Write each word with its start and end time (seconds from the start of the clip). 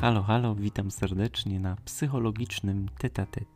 Halo, 0.00 0.22
halo, 0.22 0.54
witam 0.54 0.90
serdecznie 0.90 1.60
na 1.60 1.76
psychologicznym 1.84 2.88
tetatet. 2.98 3.48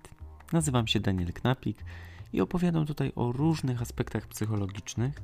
Nazywam 0.52 0.86
się 0.86 1.00
Daniel 1.00 1.32
Knapik 1.32 1.84
i 2.32 2.40
opowiadam 2.40 2.86
tutaj 2.86 3.12
o 3.16 3.32
różnych 3.32 3.82
aspektach 3.82 4.26
psychologicznych, 4.26 5.14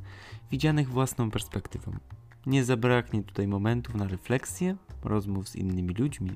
widzianych 0.51 0.89
własną 0.89 1.31
perspektywą. 1.31 1.93
Nie 2.47 2.65
zabraknie 2.65 3.23
tutaj 3.23 3.49
momentów 3.49 3.95
na 3.95 4.09
refleksję, 4.09 4.77
rozmów 5.05 5.49
z 5.49 5.57
innymi 5.57 5.95
ludźmi, 5.95 6.31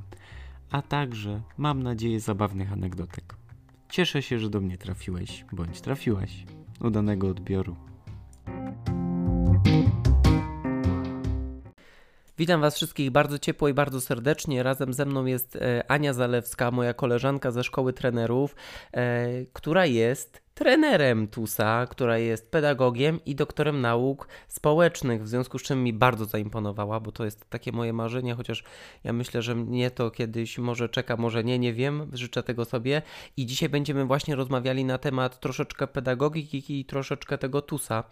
a 0.70 0.82
także, 0.82 1.42
mam 1.58 1.82
nadzieję, 1.82 2.20
zabawnych 2.20 2.72
anegdotek. 2.72 3.36
Cieszę 3.88 4.22
się, 4.22 4.38
że 4.38 4.50
do 4.50 4.60
mnie 4.60 4.78
trafiłeś, 4.78 5.44
bądź 5.52 5.80
trafiłaś. 5.80 6.44
Udanego 6.80 7.28
odbioru. 7.28 7.76
Witam 12.42 12.60
Was 12.60 12.76
wszystkich 12.76 13.10
bardzo 13.10 13.38
ciepło 13.38 13.68
i 13.68 13.74
bardzo 13.74 14.00
serdecznie. 14.00 14.62
Razem 14.62 14.92
ze 14.92 15.06
mną 15.06 15.24
jest 15.24 15.56
e, 15.56 15.90
Ania 15.90 16.12
Zalewska, 16.12 16.70
moja 16.70 16.94
koleżanka 16.94 17.50
ze 17.50 17.64
szkoły 17.64 17.92
trenerów, 17.92 18.56
e, 18.92 19.26
która 19.52 19.86
jest 19.86 20.42
trenerem 20.62 21.28
TUSA, 21.28 21.86
która 21.90 22.18
jest 22.18 22.50
pedagogiem 22.50 23.20
i 23.26 23.34
doktorem 23.34 23.80
nauk 23.80 24.28
społecznych, 24.48 25.22
w 25.22 25.28
związku 25.28 25.58
z 25.58 25.62
czym 25.62 25.84
mi 25.84 25.92
bardzo 25.92 26.24
zaimponowała, 26.24 27.00
bo 27.00 27.12
to 27.12 27.24
jest 27.24 27.50
takie 27.50 27.72
moje 27.72 27.92
marzenie, 27.92 28.34
chociaż 28.34 28.64
ja 29.04 29.12
myślę, 29.12 29.42
że 29.42 29.54
mnie 29.54 29.90
to 29.90 30.10
kiedyś 30.10 30.58
może 30.58 30.88
czeka, 30.88 31.16
może 31.16 31.44
nie, 31.44 31.58
nie 31.58 31.72
wiem, 31.72 32.10
życzę 32.12 32.42
tego 32.42 32.64
sobie. 32.64 33.02
I 33.36 33.46
dzisiaj 33.46 33.68
będziemy 33.68 34.04
właśnie 34.04 34.34
rozmawiali 34.36 34.84
na 34.84 34.98
temat 34.98 35.40
troszeczkę 35.40 35.86
pedagogiki 35.86 36.80
i 36.80 36.84
troszeczkę 36.84 37.38
tego 37.38 37.62
TUSA, 37.62 38.04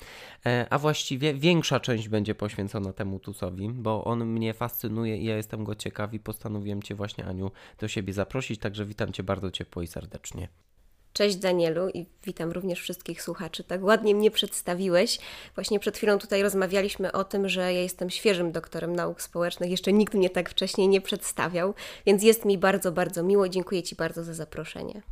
e, 0.47 0.67
a 0.71 0.79
właściwie 0.79 1.35
większa 1.35 1.81
część 1.81 2.09
będzie 2.09 2.35
poświęcona 2.35 2.93
temu 2.93 3.19
TUSowi, 3.19 3.69
bo 3.69 4.05
on 4.05 4.27
mnie 4.27 4.55
fascynuje 4.55 5.17
i 5.17 5.25
ja 5.25 5.37
jestem 5.37 5.65
go 5.65 5.75
ciekaw 5.75 6.15
i 6.15 6.21
postanowiłem 6.21 6.83
Cię 6.83 6.95
właśnie, 6.95 7.25
Aniu, 7.25 7.51
do 7.79 7.89
siebie 7.89 8.13
zaprosić, 8.13 8.61
także 8.61 8.87
witam 8.87 9.13
Cię 9.13 9.23
bardzo 9.23 9.51
ciepło 9.51 9.83
i 9.83 9.87
serdecznie. 9.87 10.70
Cześć 11.13 11.37
Danielu 11.37 11.89
i 11.89 12.07
witam 12.25 12.53
również 12.53 12.81
wszystkich 12.81 13.23
słuchaczy. 13.23 13.65
Tak 13.65 13.83
ładnie 13.83 14.15
mnie 14.15 14.31
przedstawiłeś. 14.31 15.19
Właśnie 15.55 15.81
przed 15.81 15.97
chwilą 15.97 16.19
tutaj 16.19 16.43
rozmawialiśmy 16.43 17.13
o 17.13 17.25
tym, 17.25 17.49
że 17.49 17.61
ja 17.61 17.81
jestem 17.81 18.11
świeżym 18.11 18.53
doktorem 18.53 18.97
nauk 18.97 19.23
społecznych. 19.23 19.71
Jeszcze 19.71 19.93
nikt 19.93 20.15
mnie 20.15 20.31
tak 20.31 20.51
wcześniej 20.51 20.89
nie 20.89 21.01
przedstawiał, 21.01 21.75
więc 22.07 22.23
jest 22.23 22.45
mi 22.45 22.59
bardzo, 22.59 22.93
bardzo 22.93 23.23
miło. 23.23 23.49
Dziękuję 23.49 23.83
Ci 23.83 23.97
bardzo 23.97 24.25
za 24.25 24.35
zaproszenie. 24.35 25.03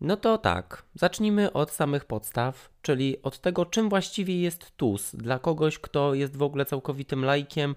No 0.00 0.16
to 0.16 0.38
tak, 0.38 0.82
zacznijmy 0.94 1.52
od 1.52 1.70
samych 1.70 2.04
podstaw, 2.04 2.70
czyli 2.82 3.22
od 3.22 3.40
tego, 3.40 3.66
czym 3.66 3.88
właściwie 3.88 4.40
jest 4.40 4.76
TUS. 4.76 5.16
Dla 5.16 5.38
kogoś, 5.38 5.78
kto 5.78 6.14
jest 6.14 6.36
w 6.36 6.42
ogóle 6.42 6.64
całkowitym 6.64 7.24
lajkiem, 7.24 7.74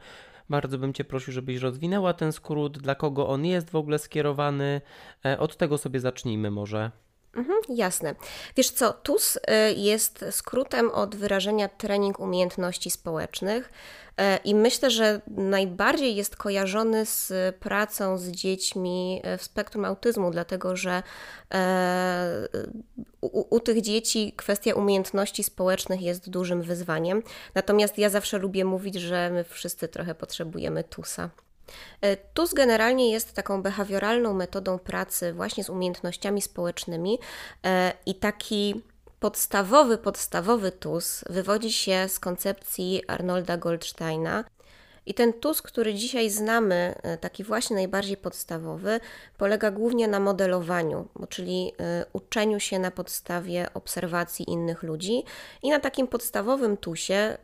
bardzo 0.49 0.77
bym 0.77 0.93
Cię 0.93 1.03
prosił, 1.03 1.33
żebyś 1.33 1.57
rozwinęła 1.57 2.13
ten 2.13 2.31
skrót, 2.31 2.77
dla 2.77 2.95
kogo 2.95 3.27
on 3.27 3.45
jest 3.45 3.69
w 3.69 3.75
ogóle 3.75 3.99
skierowany. 3.99 4.81
E, 5.25 5.39
od 5.39 5.57
tego 5.57 5.77
sobie 5.77 5.99
zacznijmy 5.99 6.52
może. 6.52 6.91
Mhm, 7.38 7.59
jasne. 7.69 8.16
Wiesz 8.55 8.69
co, 8.69 8.93
TUS 8.93 9.35
y, 9.35 9.39
jest 9.73 10.25
skrótem 10.31 10.91
od 10.91 11.16
wyrażenia 11.16 11.69
trening 11.69 12.19
umiejętności 12.19 12.91
społecznych 12.91 13.69
y, 13.69 14.23
i 14.43 14.55
myślę, 14.55 14.91
że 14.91 15.21
najbardziej 15.27 16.15
jest 16.15 16.35
kojarzony 16.35 17.05
z 17.05 17.33
pracą 17.55 18.17
z 18.17 18.27
dziećmi 18.27 19.21
y, 19.33 19.38
w 19.38 19.43
spektrum 19.43 19.85
autyzmu, 19.85 20.31
dlatego 20.31 20.75
że 20.75 21.03
u, 23.21 23.55
u 23.55 23.59
tych 23.59 23.81
dzieci 23.81 24.33
kwestia 24.38 24.75
umiejętności 24.75 25.43
społecznych 25.43 26.02
jest 26.02 26.30
dużym 26.30 26.61
wyzwaniem. 26.61 27.23
Natomiast 27.55 27.97
ja 27.97 28.09
zawsze 28.09 28.38
lubię 28.38 28.65
mówić, 28.65 28.95
że 28.95 29.30
my 29.30 29.43
wszyscy 29.43 29.88
trochę 29.88 30.15
potrzebujemy 30.15 30.83
TUSa. 30.83 31.30
E, 32.01 32.17
TUS 32.17 32.53
generalnie 32.53 33.11
jest 33.11 33.33
taką 33.33 33.61
behawioralną 33.61 34.33
metodą 34.33 34.79
pracy 34.79 35.33
właśnie 35.33 35.63
z 35.63 35.69
umiejętnościami 35.69 36.42
społecznymi 36.42 37.19
e, 37.65 37.93
i 38.05 38.15
taki 38.15 38.81
podstawowy, 39.19 39.97
podstawowy 39.97 40.71
TUS 40.71 41.23
wywodzi 41.30 41.71
się 41.71 42.09
z 42.09 42.19
koncepcji 42.19 43.02
Arnolda 43.08 43.58
Goldsteina, 43.58 44.43
i 45.07 45.13
ten 45.13 45.33
TUS, 45.33 45.61
który 45.61 45.93
dzisiaj 45.93 46.29
znamy, 46.29 46.95
e, 47.03 47.17
taki 47.17 47.43
właśnie 47.43 47.75
najbardziej 47.75 48.17
podstawowy, 48.17 48.99
polega 49.37 49.71
głównie 49.71 50.07
na 50.07 50.19
modelowaniu, 50.19 51.07
czyli 51.29 51.71
e, 51.79 52.05
uczeniu 52.13 52.59
się 52.59 52.79
na 52.79 52.91
podstawie 52.91 53.73
obserwacji 53.73 54.49
innych 54.49 54.83
ludzi. 54.83 55.23
I 55.63 55.69
na 55.69 55.79
takim 55.79 56.07
podstawowym 56.07 56.77
TUSie, 56.77 57.15
e, 57.15 57.37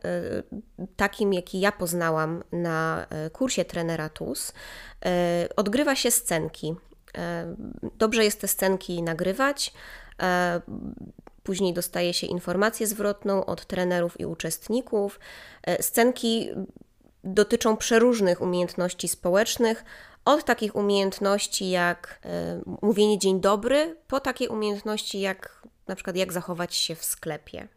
takim 0.96 1.32
jaki 1.32 1.60
ja 1.60 1.72
poznałam 1.72 2.44
na 2.52 3.06
kursie 3.32 3.64
trenera 3.64 4.08
TUS, 4.08 4.52
odgrywa 5.56 5.94
się 5.94 6.10
scenki. 6.10 6.74
Dobrze 7.98 8.24
jest 8.24 8.40
te 8.40 8.48
scenki 8.48 9.02
nagrywać. 9.02 9.72
Później 11.42 11.72
dostaje 11.74 12.14
się 12.14 12.26
informację 12.26 12.86
zwrotną 12.86 13.44
od 13.44 13.66
trenerów 13.66 14.20
i 14.20 14.26
uczestników. 14.26 15.20
Scenki 15.80 16.50
dotyczą 17.24 17.76
przeróżnych 17.76 18.40
umiejętności 18.40 19.08
społecznych, 19.08 19.84
od 20.24 20.44
takich 20.44 20.76
umiejętności 20.76 21.70
jak 21.70 22.20
y, 22.24 22.28
mówienie 22.82 23.18
dzień 23.18 23.40
dobry, 23.40 23.96
po 24.08 24.20
takie 24.20 24.50
umiejętności 24.50 25.20
jak 25.20 25.62
na 25.86 25.94
przykład 25.94 26.16
jak 26.16 26.32
zachować 26.32 26.74
się 26.74 26.94
w 26.94 27.04
sklepie. 27.04 27.68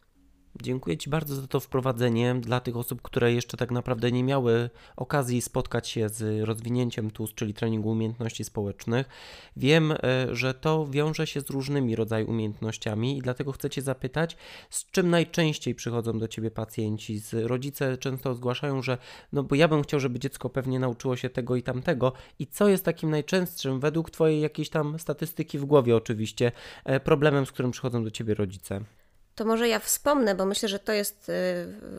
Dziękuję 0.61 0.97
Ci 0.97 1.09
bardzo 1.09 1.35
za 1.35 1.47
to 1.47 1.59
wprowadzenie 1.59 2.35
dla 2.35 2.59
tych 2.59 2.77
osób, 2.77 3.01
które 3.01 3.33
jeszcze 3.33 3.57
tak 3.57 3.71
naprawdę 3.71 4.11
nie 4.11 4.23
miały 4.23 4.69
okazji 4.95 5.41
spotkać 5.41 5.87
się 5.87 6.09
z 6.09 6.47
rozwinięciem 6.47 7.11
TUS, 7.11 7.33
czyli 7.33 7.53
treningu 7.53 7.89
umiejętności 7.89 8.43
społecznych. 8.43 9.09
Wiem, 9.57 9.91
e, 9.91 9.97
że 10.31 10.53
to 10.53 10.87
wiąże 10.87 11.27
się 11.27 11.41
z 11.41 11.49
różnymi 11.49 11.95
rodzajami 11.95 12.29
umiejętnościami 12.29 13.17
i 13.17 13.21
dlatego 13.21 13.51
chcę 13.51 13.69
Cię 13.69 13.81
zapytać, 13.81 14.37
z 14.69 14.91
czym 14.91 15.09
najczęściej 15.09 15.75
przychodzą 15.75 16.19
do 16.19 16.27
Ciebie 16.27 16.51
pacjenci? 16.51 17.21
Rodzice 17.33 17.97
często 17.97 18.35
zgłaszają, 18.35 18.81
że 18.81 18.97
no 19.33 19.43
bo 19.43 19.55
ja 19.55 19.67
bym 19.67 19.83
chciał, 19.83 19.99
żeby 19.99 20.19
dziecko 20.19 20.49
pewnie 20.49 20.79
nauczyło 20.79 21.15
się 21.15 21.29
tego 21.29 21.55
i 21.55 21.63
tamtego. 21.63 22.13
I 22.39 22.47
co 22.47 22.67
jest 22.67 22.85
takim 22.85 23.09
najczęstszym, 23.09 23.79
według 23.79 24.11
Twojej 24.11 24.41
jakiejś 24.41 24.69
tam 24.69 24.99
statystyki 24.99 25.59
w 25.59 25.65
głowie 25.65 25.95
oczywiście, 25.95 26.51
e, 26.85 26.99
problemem, 26.99 27.45
z 27.45 27.51
którym 27.51 27.71
przychodzą 27.71 28.03
do 28.03 28.11
Ciebie 28.11 28.33
rodzice? 28.33 28.96
To 29.37 29.45
może 29.45 29.67
ja 29.67 29.79
wspomnę, 29.79 30.35
bo 30.35 30.45
myślę, 30.45 30.69
że 30.69 30.79
to 30.79 30.93
jest 30.93 31.29
y, 31.29 31.33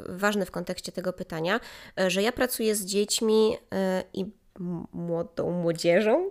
ważne 0.08 0.46
w 0.46 0.50
kontekście 0.50 0.92
tego 0.92 1.12
pytania, 1.12 1.60
y, 2.00 2.10
że 2.10 2.22
ja 2.22 2.32
pracuję 2.32 2.74
z 2.74 2.84
dziećmi 2.84 3.56
y, 3.56 3.58
i 4.12 4.38
młodą 4.92 5.50
młodzieżą 5.50 6.30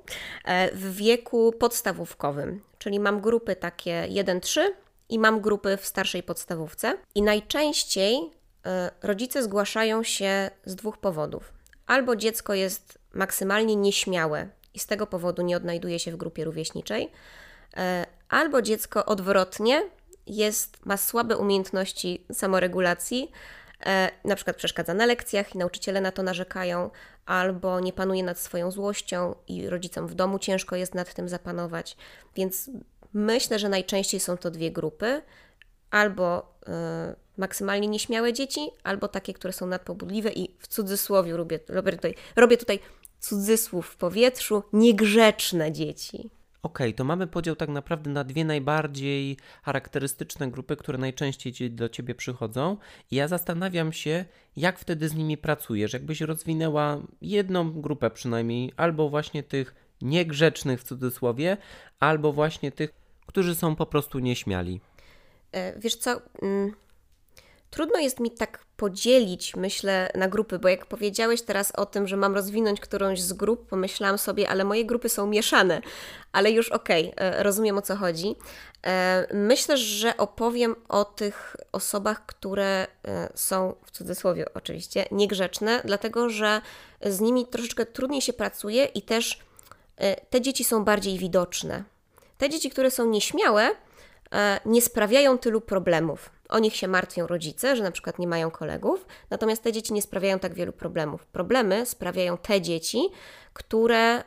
w 0.73 0.95
wieku 0.95 1.53
podstawówkowym, 1.59 2.61
czyli 2.77 2.99
mam 2.99 3.21
grupy 3.21 3.55
takie 3.55 4.07
1-3 4.09 4.61
i 5.09 5.19
mam 5.19 5.41
grupy 5.41 5.77
w 5.77 5.85
starszej 5.85 6.23
podstawówce. 6.23 6.97
I 7.15 7.21
najczęściej 7.21 8.19
rodzice 9.03 9.43
zgłaszają 9.43 10.03
się 10.03 10.49
z 10.65 10.75
dwóch 10.75 10.97
powodów. 10.97 11.53
Albo 11.85 12.15
dziecko 12.15 12.53
jest 12.53 12.99
maksymalnie 13.13 13.75
nieśmiałe 13.75 14.49
i 14.73 14.79
z 14.79 14.87
tego 14.87 15.07
powodu 15.07 15.41
nie 15.41 15.57
odnajduje 15.57 15.99
się 15.99 16.11
w 16.11 16.17
grupie 16.17 16.43
rówieśniczej, 16.43 17.11
albo 18.29 18.61
dziecko 18.61 19.05
odwrotnie 19.05 19.89
jest, 20.27 20.85
ma 20.85 20.97
słabe 20.97 21.37
umiejętności 21.37 22.25
samoregulacji, 22.31 23.31
e, 23.85 24.11
na 24.25 24.35
przykład 24.35 24.57
przeszkadza 24.57 24.93
na 24.93 25.05
lekcjach 25.05 25.55
i 25.55 25.57
nauczyciele 25.57 26.01
na 26.01 26.11
to 26.11 26.23
narzekają, 26.23 26.89
albo 27.25 27.79
nie 27.79 27.93
panuje 27.93 28.23
nad 28.23 28.39
swoją 28.39 28.71
złością 28.71 29.35
i 29.47 29.69
rodzicom 29.69 30.07
w 30.07 30.15
domu 30.15 30.39
ciężko 30.39 30.75
jest 30.75 30.95
nad 30.95 31.13
tym 31.13 31.29
zapanować. 31.29 31.97
Więc 32.35 32.69
myślę, 33.13 33.59
że 33.59 33.69
najczęściej 33.69 34.19
są 34.19 34.37
to 34.37 34.51
dwie 34.51 34.71
grupy. 34.71 35.21
Albo 35.91 36.53
y, 36.63 36.71
maksymalnie 37.37 37.87
nieśmiałe 37.87 38.33
dzieci, 38.33 38.69
albo 38.83 39.07
takie, 39.07 39.33
które 39.33 39.53
są 39.53 39.67
nadpobudliwe 39.67 40.31
i 40.31 40.55
w 40.59 40.67
cudzysłowie 40.67 41.37
robię, 41.37 41.59
robię, 41.69 41.91
tutaj, 41.91 42.15
robię 42.35 42.57
tutaj 42.57 42.79
cudzysłów 43.19 43.87
w 43.87 43.95
powietrzu, 43.95 44.63
niegrzeczne 44.73 45.71
dzieci. 45.71 46.29
Okay, 46.61 46.93
to 46.93 47.03
mamy 47.03 47.27
podział 47.27 47.55
tak 47.55 47.69
naprawdę 47.69 48.09
na 48.09 48.23
dwie 48.23 48.45
najbardziej 48.45 49.37
charakterystyczne 49.63 50.51
grupy, 50.51 50.75
które 50.75 50.97
najczęściej 50.97 51.71
do 51.71 51.89
ciebie 51.89 52.15
przychodzą. 52.15 52.77
I 53.11 53.15
ja 53.15 53.27
zastanawiam 53.27 53.93
się, 53.93 54.25
jak 54.55 54.79
wtedy 54.79 55.09
z 55.09 55.15
nimi 55.15 55.37
pracujesz. 55.37 55.93
Jakbyś 55.93 56.21
rozwinęła 56.21 57.01
jedną 57.21 57.81
grupę 57.81 58.09
przynajmniej, 58.09 58.73
albo 58.77 59.09
właśnie 59.09 59.43
tych 59.43 59.75
niegrzecznych 60.01 60.81
w 60.81 60.83
cudzysłowie, 60.83 61.57
albo 61.99 62.33
właśnie 62.33 62.71
tych, 62.71 62.93
którzy 63.25 63.55
są 63.55 63.75
po 63.75 63.85
prostu 63.85 64.19
nieśmiali. 64.19 64.81
E, 65.51 65.79
wiesz 65.79 65.95
co? 65.95 66.21
Mm, 66.41 66.71
Trudno 67.69 67.99
jest 67.99 68.19
mi 68.19 68.31
tak 68.31 68.66
podzielić, 68.77 69.55
myślę, 69.55 70.09
na 70.15 70.27
grupy, 70.27 70.59
bo 70.59 70.67
jak 70.67 70.85
powiedziałeś 70.85 71.41
teraz 71.41 71.71
o 71.71 71.85
tym, 71.85 72.07
że 72.07 72.17
mam 72.17 72.35
rozwinąć 72.35 72.79
którąś 72.79 73.21
z 73.21 73.33
grup, 73.33 73.69
pomyślałam 73.69 74.17
sobie, 74.17 74.49
ale 74.49 74.63
moje 74.63 74.85
grupy 74.85 75.09
są 75.09 75.27
mieszane, 75.27 75.81
ale 76.31 76.51
już 76.51 76.69
okej, 76.69 77.11
okay, 77.11 77.25
e, 77.25 77.43
rozumiem 77.43 77.77
o 77.77 77.81
co 77.81 77.95
chodzi. 77.95 78.35
E, 78.87 79.27
myślę, 79.33 79.77
że 79.77 80.17
opowiem 80.17 80.75
o 80.89 81.05
tych 81.05 81.55
osobach, 81.71 82.25
które 82.25 82.87
e, 83.07 83.29
są, 83.35 83.75
w 83.85 83.91
cudzysłowie 83.91 84.45
oczywiście, 84.53 85.05
niegrzeczne, 85.11 85.81
dlatego 85.85 86.29
że 86.29 86.61
z 87.05 87.19
nimi 87.19 87.47
troszeczkę 87.47 87.85
trudniej 87.85 88.21
się 88.21 88.33
pracuje 88.33 88.85
i 88.85 89.01
też 89.01 89.47
te 90.29 90.41
dzieci 90.41 90.63
są 90.63 90.83
bardziej 90.83 91.17
widoczne. 91.17 91.83
Te 92.37 92.49
dzieci, 92.49 92.69
które 92.69 92.91
są 92.91 93.09
nieśmiałe, 93.09 93.71
nie 94.65 94.81
sprawiają 94.81 95.37
tylu 95.37 95.61
problemów. 95.61 96.29
O 96.49 96.59
nich 96.59 96.75
się 96.75 96.87
martwią 96.87 97.27
rodzice, 97.27 97.75
że 97.75 97.83
na 97.83 97.91
przykład 97.91 98.19
nie 98.19 98.27
mają 98.27 98.51
kolegów, 98.51 99.05
natomiast 99.29 99.63
te 99.63 99.71
dzieci 99.71 99.93
nie 99.93 100.01
sprawiają 100.01 100.39
tak 100.39 100.53
wielu 100.53 100.73
problemów. 100.73 101.25
Problemy 101.25 101.85
sprawiają 101.85 102.37
te 102.37 102.61
dzieci, 102.61 102.99
które 103.53 104.23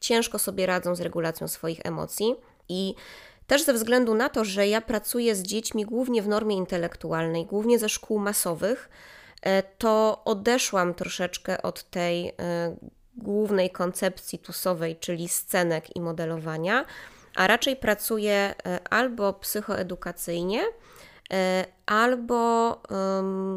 ciężko 0.00 0.38
sobie 0.38 0.66
radzą 0.66 0.94
z 0.94 1.00
regulacją 1.00 1.48
swoich 1.48 1.80
emocji 1.84 2.34
i 2.68 2.94
też 3.46 3.62
ze 3.64 3.72
względu 3.72 4.14
na 4.14 4.28
to, 4.28 4.44
że 4.44 4.68
ja 4.68 4.80
pracuję 4.80 5.34
z 5.34 5.42
dziećmi 5.42 5.84
głównie 5.84 6.22
w 6.22 6.28
normie 6.28 6.56
intelektualnej, 6.56 7.46
głównie 7.46 7.78
ze 7.78 7.88
szkół 7.88 8.18
masowych, 8.18 8.90
e, 9.42 9.62
to 9.62 10.22
odeszłam 10.24 10.94
troszeczkę 10.94 11.62
od 11.62 11.82
tej 11.82 12.28
e, 12.28 12.32
głównej 13.16 13.70
koncepcji 13.70 14.38
tusowej, 14.38 14.96
czyli 14.96 15.28
scenek 15.28 15.96
i 15.96 16.00
modelowania, 16.00 16.84
a 17.34 17.46
raczej 17.46 17.76
pracuję 17.76 18.54
e, 18.66 18.88
albo 18.90 19.32
psychoedukacyjnie, 19.32 20.62
albo 21.86 22.82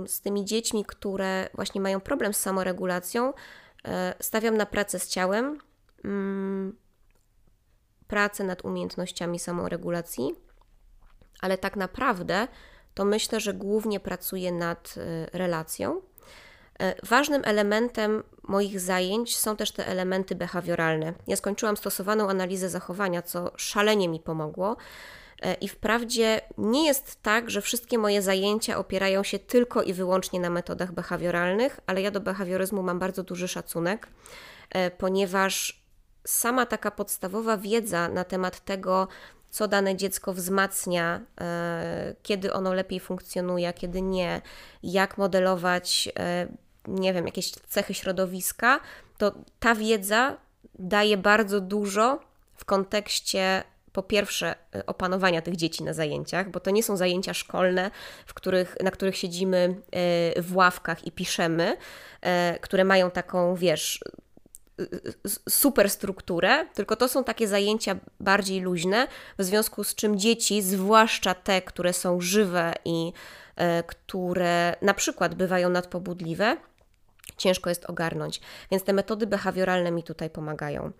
z 0.07 0.21
tymi 0.21 0.45
dziećmi, 0.45 0.85
które 0.85 1.49
właśnie 1.53 1.81
mają 1.81 1.99
problem 1.99 2.33
z 2.33 2.39
samoregulacją, 2.39 3.33
stawiam 4.19 4.57
na 4.57 4.65
pracę 4.65 4.99
z 4.99 5.07
ciałem, 5.07 5.59
mm, 6.05 6.77
pracę 8.07 8.43
nad 8.43 8.65
umiejętnościami 8.65 9.39
samoregulacji, 9.39 10.35
ale 11.41 11.57
tak 11.57 11.75
naprawdę 11.75 12.47
to 12.93 13.05
myślę, 13.05 13.39
że 13.39 13.53
głównie 13.53 13.99
pracuję 13.99 14.51
nad 14.51 14.95
y, 14.97 15.37
relacją. 15.37 16.01
E, 16.81 16.95
ważnym 17.05 17.41
elementem 17.45 18.23
moich 18.43 18.79
zajęć 18.79 19.37
są 19.37 19.55
też 19.55 19.71
te 19.71 19.87
elementy 19.87 20.35
behawioralne. 20.35 21.13
Ja 21.27 21.35
skończyłam 21.35 21.77
stosowaną 21.77 22.29
analizę 22.29 22.69
zachowania, 22.69 23.21
co 23.21 23.51
szalenie 23.55 24.09
mi 24.09 24.19
pomogło. 24.19 24.77
E, 25.41 25.53
I 25.53 25.67
wprawdzie 25.67 26.41
nie 26.57 26.85
jest 26.85 27.21
tak, 27.21 27.49
że 27.49 27.61
wszystkie 27.61 27.97
moje 27.97 28.21
zajęcia 28.21 28.77
opierają 28.77 29.23
się 29.23 29.39
tylko 29.39 29.83
i 29.83 29.93
wyłącznie 29.93 30.39
na 30.39 30.49
metodach 30.49 30.91
behawioralnych, 30.91 31.79
ale 31.87 32.01
ja 32.01 32.11
do 32.11 32.19
behawioryzmu 32.19 32.83
mam 32.83 32.99
bardzo 32.99 33.23
duży 33.23 33.47
szacunek, 33.47 34.07
e, 34.69 34.91
ponieważ 34.91 35.87
sama 36.25 36.65
taka 36.65 36.91
podstawowa 36.91 37.57
wiedza 37.57 38.09
na 38.09 38.23
temat 38.23 38.65
tego, 38.65 39.07
co 39.49 39.67
dane 39.67 39.95
dziecko 39.95 40.33
wzmacnia, 40.33 41.21
kiedy 42.23 42.53
ono 42.53 42.73
lepiej 42.73 42.99
funkcjonuje, 42.99 43.73
kiedy 43.73 44.01
nie, 44.01 44.41
jak 44.83 45.17
modelować, 45.17 46.09
nie 46.87 47.13
wiem, 47.13 47.25
jakieś 47.25 47.51
cechy 47.51 47.93
środowiska, 47.93 48.79
to 49.17 49.31
ta 49.59 49.75
wiedza 49.75 50.37
daje 50.79 51.17
bardzo 51.17 51.61
dużo 51.61 52.19
w 52.55 52.65
kontekście 52.65 53.63
po 53.91 54.03
pierwsze 54.03 54.55
e, 54.75 54.85
opanowania 54.85 55.41
tych 55.41 55.55
dzieci 55.55 55.83
na 55.83 55.93
zajęciach, 55.93 56.51
bo 56.51 56.59
to 56.59 56.71
nie 56.71 56.83
są 56.83 56.97
zajęcia 56.97 57.33
szkolne, 57.33 57.91
w 58.25 58.33
których, 58.33 58.77
na 58.83 58.91
których 58.91 59.17
siedzimy 59.17 59.75
w 60.37 60.55
ławkach 60.55 61.07
i 61.07 61.11
piszemy, 61.11 61.77
które 62.61 62.83
mają 62.83 63.11
taką, 63.11 63.55
wiesz, 63.55 64.03
super 65.49 65.89
strukturę, 65.89 66.65
tylko 66.73 66.95
to 66.95 67.07
są 67.07 67.23
takie 67.23 67.47
zajęcia 67.47 67.95
bardziej 68.19 68.61
luźne, 68.61 69.07
w 69.37 69.43
związku 69.43 69.83
z 69.83 69.95
czym 69.95 70.19
dzieci, 70.19 70.61
zwłaszcza 70.61 71.33
te, 71.33 71.61
które 71.61 71.93
są 71.93 72.21
żywe 72.21 72.73
i 72.85 73.13
które 73.87 74.75
na 74.81 74.93
przykład 74.93 75.35
bywają 75.35 75.69
nadpobudliwe, 75.69 76.57
ciężko 77.37 77.69
jest 77.69 77.85
ogarnąć. 77.85 78.41
Więc 78.71 78.83
te 78.83 78.93
metody 78.93 79.27
behawioralne 79.27 79.91
mi 79.91 80.03
tutaj 80.03 80.29
pomagają. 80.29 80.91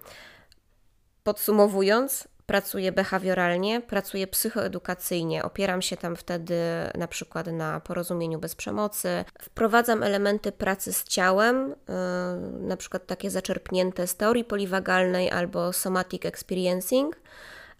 Podsumowując, 1.23 2.27
pracuję 2.45 2.91
behawioralnie, 2.91 3.81
pracuję 3.81 4.27
psychoedukacyjnie, 4.27 5.43
opieram 5.43 5.81
się 5.81 5.97
tam 5.97 6.15
wtedy 6.15 6.55
na 6.95 7.07
przykład 7.07 7.47
na 7.47 7.79
porozumieniu 7.79 8.39
bez 8.39 8.55
przemocy. 8.55 9.25
Wprowadzam 9.41 10.03
elementy 10.03 10.51
pracy 10.51 10.93
z 10.93 11.03
ciałem, 11.03 11.69
yy, 11.69 12.67
na 12.67 12.77
przykład 12.77 13.05
takie 13.05 13.29
zaczerpnięte 13.29 14.07
z 14.07 14.15
teorii 14.15 14.43
poliwagalnej 14.43 15.31
albo 15.31 15.73
somatic 15.73 16.25
experiencing. 16.25 17.15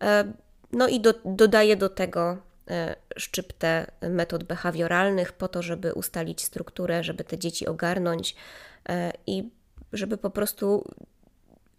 Yy, 0.01 0.07
no 0.71 0.87
i 0.87 0.99
do, 0.99 1.13
dodaję 1.25 1.75
do 1.75 1.89
tego 1.89 2.37
szczyptę 3.17 3.91
metod 4.01 4.43
behawioralnych 4.43 5.33
po 5.33 5.47
to, 5.47 5.61
żeby 5.61 5.93
ustalić 5.93 6.41
strukturę, 6.41 7.03
żeby 7.03 7.23
te 7.23 7.37
dzieci 7.37 7.67
ogarnąć 7.67 8.35
i 9.27 9.49
żeby 9.93 10.17
po 10.17 10.29
prostu 10.29 10.83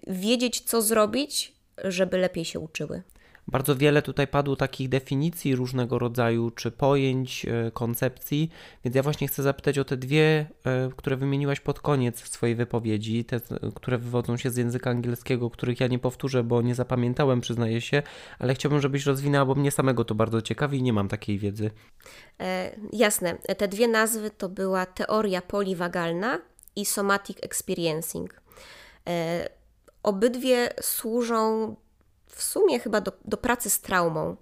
wiedzieć, 0.06 0.60
co 0.60 0.82
zrobić, 0.82 1.54
żeby 1.84 2.18
lepiej 2.18 2.44
się 2.44 2.60
uczyły. 2.60 3.02
Bardzo 3.48 3.76
wiele 3.76 4.02
tutaj 4.02 4.26
padło 4.26 4.56
takich 4.56 4.88
definicji 4.88 5.56
różnego 5.56 5.98
rodzaju, 5.98 6.50
czy 6.50 6.70
pojęć, 6.70 7.46
e, 7.46 7.70
koncepcji, 7.70 8.50
więc 8.84 8.96
ja 8.96 9.02
właśnie 9.02 9.28
chcę 9.28 9.42
zapytać 9.42 9.78
o 9.78 9.84
te 9.84 9.96
dwie, 9.96 10.46
e, 10.64 10.90
które 10.96 11.16
wymieniłaś 11.16 11.60
pod 11.60 11.80
koniec 11.80 12.28
swojej 12.28 12.56
wypowiedzi, 12.56 13.24
te, 13.24 13.40
które 13.74 13.98
wywodzą 13.98 14.36
się 14.36 14.50
z 14.50 14.56
języka 14.56 14.90
angielskiego, 14.90 15.50
których 15.50 15.80
ja 15.80 15.86
nie 15.86 15.98
powtórzę, 15.98 16.44
bo 16.44 16.62
nie 16.62 16.74
zapamiętałem, 16.74 17.40
przyznaję 17.40 17.80
się, 17.80 18.02
ale 18.38 18.54
chciałbym, 18.54 18.80
żebyś 18.80 19.06
rozwinęła, 19.06 19.44
bo 19.46 19.54
mnie 19.54 19.70
samego 19.70 20.04
to 20.04 20.14
bardzo 20.14 20.42
ciekawi 20.42 20.78
i 20.78 20.82
nie 20.82 20.92
mam 20.92 21.08
takiej 21.08 21.38
wiedzy. 21.38 21.70
E, 22.40 22.76
jasne. 22.92 23.34
Te 23.58 23.68
dwie 23.68 23.88
nazwy 23.88 24.30
to 24.30 24.48
była 24.48 24.86
teoria 24.86 25.42
poliwagalna 25.42 26.38
i 26.76 26.84
somatic 26.86 27.38
experiencing. 27.42 28.40
E, 29.08 29.48
Obydwie 30.02 30.68
służą 30.80 31.76
w 32.28 32.42
sumie 32.42 32.80
chyba 32.80 33.00
do, 33.00 33.12
do 33.24 33.36
pracy 33.36 33.70
z 33.70 33.80
traumą, 33.80 34.36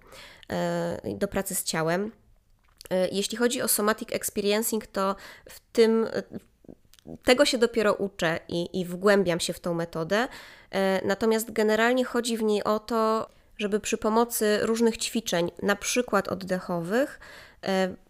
e, 0.51 1.15
do 1.15 1.27
pracy 1.27 1.55
z 1.55 1.63
ciałem. 1.63 2.11
E, 2.89 3.07
jeśli 3.09 3.37
chodzi 3.37 3.61
o 3.61 3.67
somatic 3.67 4.09
experiencing, 4.11 4.87
to 4.87 5.15
w 5.49 5.59
tym 5.59 6.07
e, 6.13 6.23
tego 7.23 7.45
się 7.45 7.57
dopiero 7.57 7.93
uczę 7.93 8.39
i, 8.47 8.79
i 8.81 8.85
wgłębiam 8.85 9.39
się 9.39 9.53
w 9.53 9.59
tą 9.59 9.73
metodę. 9.73 10.27
Natomiast 11.05 11.51
generalnie 11.51 12.05
chodzi 12.05 12.37
w 12.37 12.43
niej 12.43 12.63
o 12.63 12.79
to, 12.79 13.29
żeby 13.57 13.79
przy 13.79 13.97
pomocy 13.97 14.59
różnych 14.61 14.97
ćwiczeń, 14.97 15.51
na 15.63 15.75
przykład 15.75 16.27
oddechowych, 16.27 17.19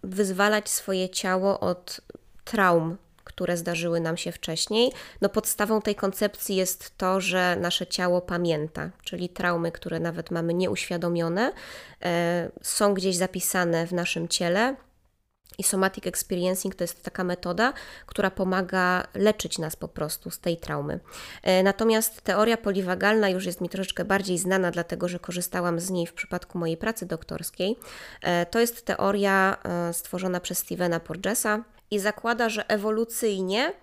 wyzwalać 0.03 0.69
swoje 0.69 1.09
ciało 1.09 1.59
od 1.59 2.01
traum, 2.43 2.97
które 3.37 3.57
zdarzyły 3.57 3.99
nam 3.99 4.17
się 4.17 4.31
wcześniej. 4.31 4.91
No 5.21 5.29
podstawą 5.29 5.81
tej 5.81 5.95
koncepcji 5.95 6.55
jest 6.55 6.97
to, 6.97 7.21
że 7.21 7.57
nasze 7.61 7.87
ciało 7.87 8.21
pamięta, 8.21 8.89
czyli 9.03 9.29
traumy, 9.29 9.71
które 9.71 9.99
nawet 9.99 10.31
mamy 10.31 10.53
nieuświadomione, 10.53 11.51
e, 12.03 12.51
są 12.61 12.93
gdzieś 12.93 13.15
zapisane 13.15 13.87
w 13.87 13.91
naszym 13.91 14.27
ciele. 14.27 14.75
I 15.57 15.63
somatic 15.63 16.07
experiencing 16.07 16.75
to 16.75 16.83
jest 16.83 17.03
taka 17.03 17.23
metoda, 17.23 17.73
która 18.05 18.31
pomaga 18.31 19.07
leczyć 19.13 19.59
nas 19.59 19.75
po 19.75 19.87
prostu 19.87 20.29
z 20.31 20.39
tej 20.39 20.57
traumy. 20.57 20.99
E, 21.43 21.63
natomiast 21.63 22.21
teoria 22.21 22.57
poliwagalna 22.57 23.29
już 23.29 23.45
jest 23.45 23.61
mi 23.61 23.69
troszeczkę 23.69 24.05
bardziej 24.05 24.37
znana, 24.37 24.71
dlatego 24.71 25.07
że 25.07 25.19
korzystałam 25.19 25.79
z 25.79 25.89
niej 25.89 26.07
w 26.07 26.13
przypadku 26.13 26.57
mojej 26.57 26.77
pracy 26.77 27.05
doktorskiej. 27.05 27.75
E, 28.21 28.45
to 28.45 28.59
jest 28.59 28.85
teoria 28.85 29.57
stworzona 29.91 30.39
przez 30.39 30.57
Stevena 30.57 30.99
Porgesa, 30.99 31.63
i 31.91 31.99
zakłada, 31.99 32.49
że 32.49 32.69
ewolucyjnie 32.69 33.73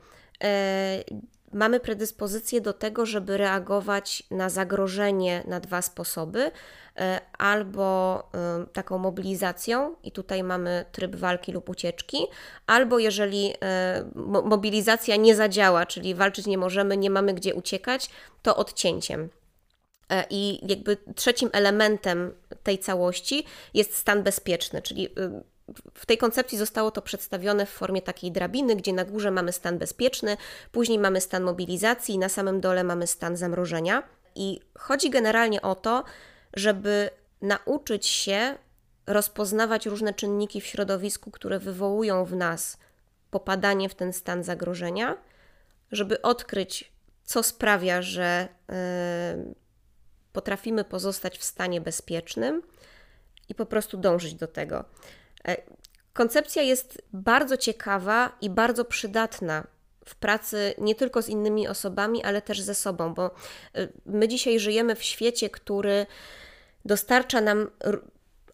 e, 0.44 1.04
mamy 1.52 1.80
predyspozycję 1.80 2.60
do 2.60 2.72
tego, 2.72 3.06
żeby 3.06 3.36
reagować 3.36 4.22
na 4.30 4.48
zagrożenie 4.48 5.42
na 5.46 5.60
dwa 5.60 5.82
sposoby. 5.82 6.50
E, 6.98 7.20
albo 7.38 8.18
e, 8.34 8.66
taką 8.72 8.98
mobilizacją, 8.98 9.94
i 10.02 10.12
tutaj 10.12 10.42
mamy 10.42 10.84
tryb 10.92 11.16
walki 11.16 11.52
lub 11.52 11.68
ucieczki, 11.68 12.26
albo 12.66 12.98
jeżeli 12.98 13.54
mobilizacja 14.44 15.16
nie 15.16 15.34
zadziała, 15.34 15.86
czyli 15.86 16.14
walczyć 16.14 16.46
nie 16.46 16.58
możemy, 16.58 16.96
nie 16.96 17.10
mamy 17.10 17.34
gdzie 17.34 17.54
uciekać, 17.54 18.10
to 18.42 18.56
odcięciem. 18.56 19.28
I 20.30 20.60
jakby 20.68 20.96
trzecim 21.14 21.50
elementem 21.52 22.34
tej 22.62 22.78
całości 22.78 23.44
jest 23.74 23.96
stan 23.96 24.22
bezpieczny, 24.22 24.82
czyli 24.82 25.08
w 25.94 26.06
tej 26.06 26.18
koncepcji 26.18 26.58
zostało 26.58 26.90
to 26.90 27.02
przedstawione 27.02 27.66
w 27.66 27.70
formie 27.70 28.02
takiej 28.02 28.32
drabiny, 28.32 28.76
gdzie 28.76 28.92
na 28.92 29.04
górze 29.04 29.30
mamy 29.30 29.52
stan 29.52 29.78
bezpieczny, 29.78 30.36
później 30.72 30.98
mamy 30.98 31.20
stan 31.20 31.42
mobilizacji, 31.42 32.18
na 32.18 32.28
samym 32.28 32.60
dole 32.60 32.84
mamy 32.84 33.06
stan 33.06 33.36
zamrożenia. 33.36 34.02
I 34.34 34.60
chodzi 34.78 35.10
generalnie 35.10 35.62
o 35.62 35.74
to, 35.74 36.04
żeby 36.54 37.10
nauczyć 37.42 38.06
się 38.06 38.58
rozpoznawać 39.06 39.86
różne 39.86 40.14
czynniki 40.14 40.60
w 40.60 40.66
środowisku, 40.66 41.30
które 41.30 41.58
wywołują 41.58 42.24
w 42.24 42.36
nas 42.36 42.78
popadanie 43.30 43.88
w 43.88 43.94
ten 43.94 44.12
stan 44.12 44.44
zagrożenia, 44.44 45.16
żeby 45.92 46.22
odkryć, 46.22 46.92
co 47.24 47.42
sprawia, 47.42 48.02
że 48.02 48.48
yy, 48.68 49.54
potrafimy 50.32 50.84
pozostać 50.84 51.38
w 51.38 51.44
stanie 51.44 51.80
bezpiecznym 51.80 52.62
i 53.48 53.54
po 53.54 53.66
prostu 53.66 53.96
dążyć 53.96 54.34
do 54.34 54.46
tego. 54.46 54.84
E, 55.48 55.56
koncepcja 56.12 56.62
jest 56.62 57.02
bardzo 57.12 57.56
ciekawa 57.56 58.36
i 58.40 58.50
bardzo 58.50 58.84
przydatna 58.84 59.66
w 60.04 60.14
pracy 60.14 60.74
nie 60.78 60.94
tylko 60.94 61.22
z 61.22 61.28
innymi 61.28 61.68
osobami, 61.68 62.24
ale 62.24 62.42
też 62.42 62.60
ze 62.60 62.74
sobą, 62.74 63.14
bo 63.14 63.30
y, 63.76 63.92
my 64.06 64.28
dzisiaj 64.28 64.60
żyjemy 64.60 64.94
w 64.94 65.02
świecie, 65.02 65.50
który 65.50 66.06
dostarcza 66.84 67.40
nam 67.40 67.70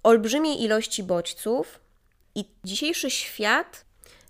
olbrzymiej 0.03 0.63
ilości 0.63 1.03
bodźców, 1.03 1.81
i 2.35 2.45
dzisiejszy 2.65 3.11
świat 3.11 3.85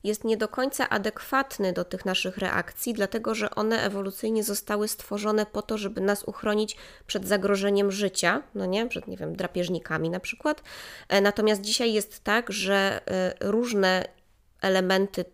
jest 0.05 0.25
nie 0.25 0.37
do 0.37 0.49
końca 0.49 0.89
adekwatny 0.89 1.73
do 1.73 1.85
tych 1.85 2.05
naszych 2.05 2.39
reakcji, 2.39 2.95
dlatego 2.95 3.35
że 3.35 3.51
one 3.51 3.83
ewolucyjnie 3.83 4.45
zostały 4.45 4.89
stworzone 4.89 5.47
po 5.47 5.63
to, 5.63 5.79
żeby 5.79 6.01
nas 6.01 6.25
uchronić 6.25 6.77
przed 7.07 7.29
zagrożeniem 7.29 7.91
życia, 7.91 8.43
no 8.55 8.67
nie, 8.67 8.87
przed, 8.87 9.07
nie 9.07 9.17
wiem, 9.17 9.37
drapieżnikami 9.37 10.11
na 10.11 10.21
przykład. 10.21 10.63
E, 11.09 11.21
natomiast 11.21 11.61
dzisiaj 11.61 11.93
jest 11.93 12.25
tak, 12.25 12.53
że 12.53 13.01
e, 13.07 13.35
różne 13.41 14.05
elementy 14.61 15.25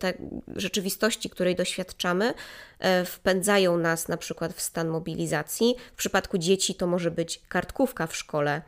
rzeczywistości, 0.56 1.30
której 1.30 1.56
doświadczamy, 1.56 2.34
e, 2.78 3.04
wpędzają 3.04 3.76
nas 3.76 4.08
na 4.08 4.16
przykład 4.16 4.52
w 4.52 4.60
stan 4.60 4.88
mobilizacji. 4.88 5.74
W 5.92 5.96
przypadku 5.96 6.38
dzieci 6.38 6.74
to 6.74 6.86
może 6.86 7.10
być 7.10 7.42
kartkówka 7.48 8.06
w 8.06 8.16
szkole 8.16 8.62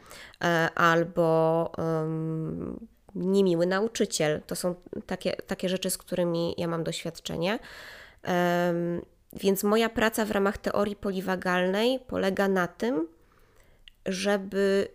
albo 0.74 1.72
niemiły 3.18 3.66
nauczyciel. 3.66 4.42
To 4.46 4.56
są 4.56 4.74
takie, 5.06 5.32
takie 5.32 5.68
rzeczy, 5.68 5.90
z 5.90 5.98
którymi 5.98 6.54
ja 6.58 6.68
mam 6.68 6.84
doświadczenie. 6.84 7.58
Um, 8.24 9.02
więc 9.32 9.64
moja 9.64 9.88
praca 9.88 10.24
w 10.24 10.30
ramach 10.30 10.58
teorii 10.58 10.96
poliwagalnej 10.96 12.00
polega 12.06 12.48
na 12.48 12.66
tym, 12.66 13.08
żeby 14.06 14.88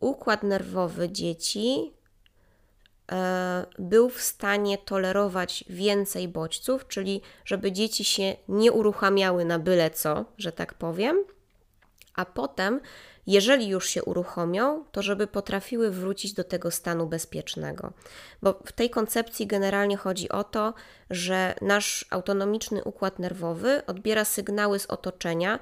układ 0.00 0.42
nerwowy 0.42 1.10
dzieci 1.10 1.92
e, 3.12 3.66
był 3.78 4.10
w 4.10 4.20
stanie 4.22 4.78
tolerować 4.78 5.64
więcej 5.68 6.28
bodźców, 6.28 6.88
czyli 6.88 7.20
żeby 7.44 7.72
dzieci 7.72 8.04
się 8.04 8.36
nie 8.48 8.72
uruchamiały 8.72 9.44
na 9.44 9.58
byle 9.58 9.90
co, 9.90 10.24
że 10.38 10.52
tak 10.52 10.74
powiem, 10.74 11.24
a 12.14 12.24
potem 12.24 12.80
jeżeli 13.26 13.68
już 13.68 13.88
się 13.88 14.04
uruchomią, 14.04 14.84
to 14.92 15.02
żeby 15.02 15.26
potrafiły 15.26 15.90
wrócić 15.90 16.32
do 16.32 16.44
tego 16.44 16.70
stanu 16.70 17.06
bezpiecznego. 17.06 17.92
Bo 18.42 18.60
w 18.66 18.72
tej 18.72 18.90
koncepcji 18.90 19.46
generalnie 19.46 19.96
chodzi 19.96 20.28
o 20.28 20.44
to, 20.44 20.74
że 21.10 21.54
nasz 21.60 22.06
autonomiczny 22.10 22.84
układ 22.84 23.18
nerwowy 23.18 23.86
odbiera 23.86 24.24
sygnały 24.24 24.78
z 24.78 24.86
otoczenia, 24.86 25.58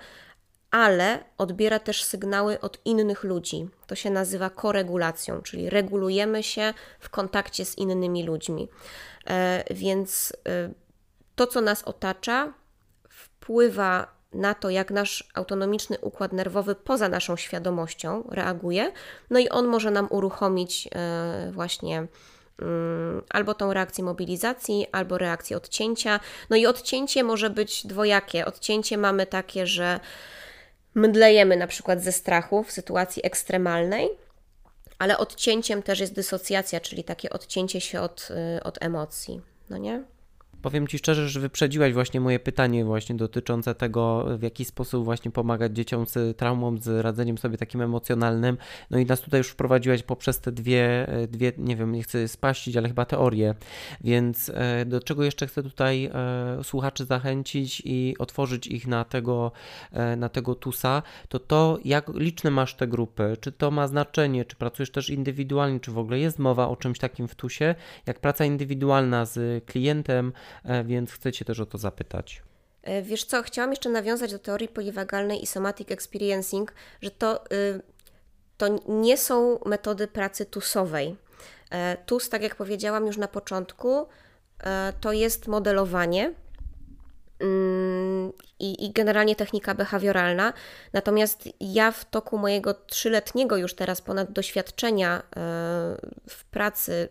ale 0.71 1.25
odbiera 1.39 1.79
też 1.79 2.05
sygnały 2.05 2.61
od 2.61 2.79
innych 2.85 3.25
ludzi. 3.25 3.69
To 3.87 3.95
się 3.95 4.11
nazywa 4.11 4.51
koregulacją, 4.51 5.43
czyli 5.43 5.71
regulujemy 5.71 6.43
się 6.43 6.75
w 7.01 7.11
kontakcie 7.11 7.65
z 7.65 7.79
innymi 7.79 8.25
ludźmi. 8.25 8.69
E, 9.27 9.65
więc 9.75 10.33
e, 10.49 10.71
to, 11.35 11.47
co 11.47 11.61
nas 11.61 11.83
otacza, 11.83 12.53
wpływa 13.09 14.22
na 14.35 14.55
to, 14.55 14.71
jak 14.71 14.91
nasz 14.91 15.31
autonomiczny 15.35 15.99
układ 15.99 16.33
nerwowy 16.33 16.75
poza 16.75 17.09
naszą 17.09 17.37
świadomością 17.37 18.25
reaguje, 18.31 18.93
no 19.31 19.39
i 19.39 19.49
on 19.49 19.67
może 19.67 19.91
nam 19.91 20.07
uruchomić 20.11 20.89
e, 20.95 21.51
właśnie 21.53 22.07
mm, 22.63 23.23
albo 23.31 23.55
tą 23.55 23.73
reakcję 23.73 24.05
mobilizacji, 24.05 24.87
albo 24.93 25.19
reakcję 25.19 25.57
odcięcia. 25.57 26.21
No 26.51 26.57
i 26.57 26.67
odcięcie 26.67 27.25
może 27.25 27.51
być 27.51 27.87
dwojakie. 27.87 28.47
Odcięcie 28.47 28.99
mamy 28.99 29.27
takie, 29.27 29.67
że 29.67 30.01
mdlejemy 30.95 31.57
na 31.57 31.67
przykład 31.67 32.03
ze 32.03 32.13
strachu 32.13 32.63
w 32.63 32.73
sytuacji 32.73 33.27
ekstremalnej, 33.27 34.09
ale 34.99 35.19
odcięciem 35.19 35.83
też 35.83 36.01
jest 36.01 36.15
dysocjacja, 36.15 36.81
czyli 36.81 37.05
takie 37.05 37.31
odcięcie 37.31 37.81
się 37.81 38.01
od, 38.01 38.29
e, 38.57 38.63
od 38.63 38.83
emocji. 38.83 39.41
No 39.71 39.79
nie? 39.79 40.05
Powiem 40.63 40.89
Ci 40.89 40.99
szczerze, 40.99 41.29
że 41.29 41.41
wyprzedziłaś 41.41 41.93
właśnie 41.93 42.21
moje 42.21 42.39
pytanie 42.39 42.85
właśnie 42.85 43.15
dotyczące 43.15 43.75
tego, 43.75 44.27
w 44.39 44.43
jaki 44.43 44.65
sposób 44.65 45.05
właśnie 45.05 45.31
pomagać 45.31 45.77
dzieciom 45.77 46.07
z 46.07 46.37
traumą, 46.37 46.79
z 46.79 47.05
radzeniem 47.05 47.39
sobie 47.39 47.59
takim 47.59 47.81
emocjonalnym. 47.83 48.57
No 48.91 48.99
i 48.99 49.07
nas 49.07 49.21
tutaj 49.21 49.39
już 49.39 49.49
wprowadziłaś 49.49 50.03
poprzez 50.03 50.41
te 50.41 50.53
dwie, 50.53 51.07
dwie 51.29 51.53
nie 51.59 51.77
wiem, 51.77 51.93
nie 51.93 52.03
chcę 52.03 52.29
spaścić, 52.29 52.77
ale 52.77 52.89
chyba 52.89 53.05
teorie. 53.05 53.55
Więc 54.01 54.51
e, 54.55 54.85
do 54.85 55.01
czego 55.01 55.25
jeszcze 55.25 55.47
chcę 55.47 55.63
tutaj 55.63 56.05
e, 56.05 56.65
słuchaczy 56.65 57.05
zachęcić 57.05 57.83
i 57.85 58.15
otworzyć 58.19 58.67
ich 58.67 58.87
na 58.87 59.05
tego, 59.05 59.53
e, 59.93 60.17
na 60.17 60.29
tego 60.29 60.55
TUSa, 60.55 61.03
to 61.29 61.39
to, 61.39 61.79
jak 61.85 62.09
liczne 62.15 62.51
masz 62.51 62.75
te 62.75 62.87
grupy, 62.87 63.37
czy 63.41 63.53
to 63.53 63.71
ma 63.71 63.89
znaczenie, 63.89 64.45
czy 64.45 64.57
pracujesz 64.57 64.91
też 64.91 65.11
indywidualnie, 65.11 65.81
czy 65.81 65.91
w 65.91 65.99
ogóle 65.99 66.19
jest 66.19 66.39
mowa 66.39 66.69
o 66.69 66.77
czymś 66.77 66.99
takim 66.99 67.29
w 67.29 67.35
TUSie, 67.35 67.75
jak 68.07 68.21
praca 68.21 68.45
indywidualna 68.45 69.25
z 69.25 69.65
klientem, 69.65 70.33
więc 70.85 71.13
chcę 71.13 71.33
Cię 71.33 71.45
też 71.45 71.61
o 71.61 71.67
to 71.67 71.79
zapytać. 71.79 72.43
E, 72.83 73.03
wiesz 73.03 73.25
co, 73.25 73.43
chciałam 73.43 73.71
jeszcze 73.71 73.91
nawiązać 73.91 74.33
do 74.33 74.39
teorii 74.39 74.69
poliwagalnej 74.69 75.43
i 75.43 75.47
somatic 75.47 75.91
experiencing, 75.91 76.73
że 77.03 77.11
to, 77.11 77.45
y, 77.53 77.81
to 78.57 78.67
nie 78.89 79.17
są 79.17 79.59
metody 79.67 80.09
pracy 80.09 80.47
tusowej. 80.47 81.17
E, 81.71 81.97
TUS, 82.07 82.29
tak 82.29 82.43
jak 82.43 82.57
powiedziałam 82.57 83.07
już 83.07 83.17
na 83.17 83.29
początku, 83.29 84.07
to 85.01 85.13
jest 85.13 85.49
modelowanie 85.49 86.35
mm, 87.41 88.33
i, 88.59 88.87
i, 88.87 88.93
generalnie 88.93 89.37
technika 89.37 89.75
behawioralna. 89.75 90.53
Natomiast 90.93 91.49
ja 91.61 91.91
w 91.91 92.05
toku 92.05 92.39
mojego 92.39 92.75
trzyletniego 92.75 93.57
już 93.57 93.75
teraz 93.75 94.01
ponad 94.03 94.33
doświadczenia 94.33 95.23
w 96.29 96.45
pracy 96.51 97.09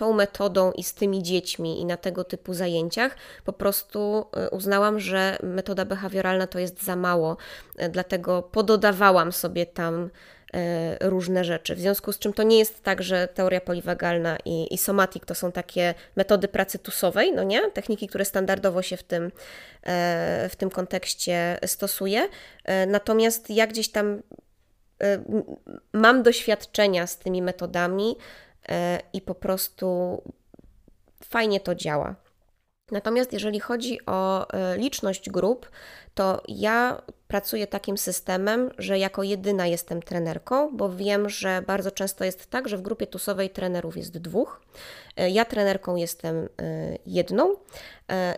tą 0.00 0.12
metodą 0.12 0.72
i 0.72 0.82
z 0.82 0.94
tymi 0.94 1.22
dziećmi 1.22 1.80
i 1.80 1.84
na 1.84 1.96
tego 1.96 2.24
typu 2.24 2.54
zajęciach, 2.54 3.16
po 3.44 3.52
prostu 3.52 4.26
y, 4.46 4.50
uznałam, 4.50 5.00
że 5.00 5.38
metoda 5.42 5.84
behawioralna 5.84 6.46
to 6.46 6.58
jest 6.58 6.82
za 6.82 6.96
mało, 6.96 7.36
y, 7.82 7.88
dlatego 7.88 8.42
pododawałam 8.42 9.32
sobie 9.32 9.66
tam 9.66 10.04
y, 10.04 10.08
różne 11.00 11.44
rzeczy. 11.44 11.74
W 11.74 11.80
związku 11.80 12.12
z 12.12 12.18
czym 12.18 12.32
to 12.32 12.42
nie 12.42 12.58
jest 12.58 12.82
tak, 12.82 13.02
że 13.02 13.28
teoria 13.28 13.60
poliwagalna 13.60 14.38
i, 14.44 14.74
i 14.74 14.78
somatik 14.78 15.26
to 15.26 15.34
są 15.34 15.52
takie 15.52 15.94
metody 16.16 16.48
pracy 16.48 16.78
tusowej, 16.78 17.32
no 17.32 17.42
nie? 17.42 17.70
Techniki, 17.70 18.08
które 18.08 18.24
standardowo 18.24 18.82
się 18.82 18.96
w 18.96 19.02
tym, 19.02 19.32
w 20.50 20.56
tym 20.56 20.70
kontekście 20.70 21.58
stosuje. 21.66 22.28
Natomiast 22.86 23.50
ja 23.50 23.66
gdzieś 23.66 23.88
tam 23.88 24.22
mam 25.92 26.22
doświadczenia 26.22 27.06
z 27.06 27.18
tymi 27.18 27.42
metodami, 27.42 28.16
E, 28.16 28.49
i 29.12 29.20
po 29.20 29.34
prostu 29.34 30.22
fajnie 31.24 31.60
to 31.60 31.74
działa. 31.74 32.14
Natomiast 32.90 33.32
jeżeli 33.32 33.60
chodzi 33.60 34.06
o 34.06 34.50
e, 34.50 34.76
liczność 34.76 35.30
grup, 35.30 35.70
to 36.14 36.42
ja 36.48 37.02
pracuję 37.28 37.66
takim 37.66 37.98
systemem, 37.98 38.70
że 38.78 38.98
jako 38.98 39.22
jedyna 39.22 39.66
jestem 39.66 40.02
trenerką, 40.02 40.76
bo 40.76 40.88
wiem, 40.88 41.28
że 41.28 41.62
bardzo 41.66 41.90
często 41.90 42.24
jest 42.24 42.50
tak, 42.50 42.68
że 42.68 42.76
w 42.76 42.82
grupie 42.82 43.06
tusowej 43.06 43.50
trenerów 43.50 43.96
jest 43.96 44.18
dwóch. 44.18 44.62
E, 45.16 45.30
ja 45.30 45.44
trenerką 45.44 45.96
jestem 45.96 46.48
jedną, 47.06 47.54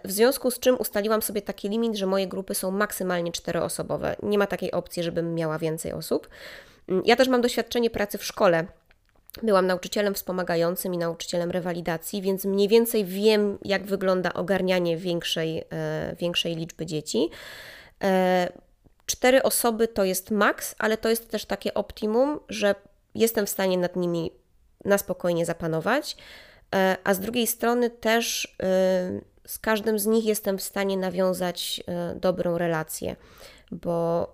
w 0.04 0.12
związku 0.12 0.50
z 0.50 0.58
czym 0.58 0.80
ustaliłam 0.80 1.22
sobie 1.22 1.42
taki 1.42 1.68
limit, 1.68 1.96
że 1.96 2.06
moje 2.06 2.26
grupy 2.26 2.54
są 2.54 2.70
maksymalnie 2.70 3.32
czteroosobowe. 3.32 4.16
Nie 4.22 4.38
ma 4.38 4.46
takiej 4.46 4.72
opcji, 4.72 5.02
żebym 5.02 5.34
miała 5.34 5.58
więcej 5.58 5.92
osób. 5.92 6.28
Mm, 6.88 7.02
ja 7.06 7.16
też 7.16 7.28
mam 7.28 7.40
doświadczenie 7.40 7.90
pracy 7.90 8.18
w 8.18 8.24
szkole 8.24 8.66
Byłam 9.42 9.66
nauczycielem 9.66 10.14
wspomagającym 10.14 10.94
i 10.94 10.98
nauczycielem 10.98 11.50
rewalidacji, 11.50 12.22
więc 12.22 12.44
mniej 12.44 12.68
więcej 12.68 13.04
wiem, 13.04 13.58
jak 13.62 13.86
wygląda 13.86 14.32
ogarnianie 14.32 14.96
większej, 14.96 15.64
e, 15.72 16.16
większej 16.18 16.56
liczby 16.56 16.86
dzieci. 16.86 17.30
E, 18.04 18.52
cztery 19.06 19.42
osoby 19.42 19.88
to 19.88 20.04
jest 20.04 20.30
maks, 20.30 20.74
ale 20.78 20.96
to 20.96 21.08
jest 21.08 21.30
też 21.30 21.44
takie 21.44 21.74
optimum, 21.74 22.40
że 22.48 22.74
jestem 23.14 23.46
w 23.46 23.50
stanie 23.50 23.78
nad 23.78 23.96
nimi 23.96 24.30
na 24.84 24.98
spokojnie 24.98 25.46
zapanować, 25.46 26.16
e, 26.74 26.96
a 27.04 27.14
z 27.14 27.20
drugiej 27.20 27.46
strony 27.46 27.90
też 27.90 28.56
z 29.46 29.58
każdym 29.58 29.98
z 29.98 30.06
nich 30.06 30.24
jestem 30.24 30.58
w 30.58 30.62
stanie 30.62 30.96
nawiązać 30.96 31.82
dobrą 32.16 32.58
relację, 32.58 33.16
bo 33.70 34.32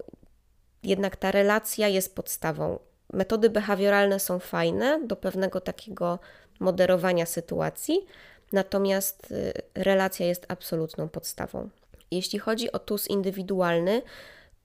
jednak 0.82 1.16
ta 1.16 1.30
relacja 1.30 1.88
jest 1.88 2.14
podstawą. 2.14 2.87
Metody 3.12 3.50
behawioralne 3.50 4.20
są 4.20 4.38
fajne 4.38 5.00
do 5.06 5.16
pewnego 5.16 5.60
takiego 5.60 6.18
moderowania 6.60 7.26
sytuacji, 7.26 8.06
natomiast 8.52 9.30
y, 9.30 9.52
relacja 9.74 10.26
jest 10.26 10.46
absolutną 10.48 11.08
podstawą. 11.08 11.68
Jeśli 12.10 12.38
chodzi 12.38 12.72
o 12.72 12.78
TUS 12.78 13.08
indywidualny, 13.08 14.02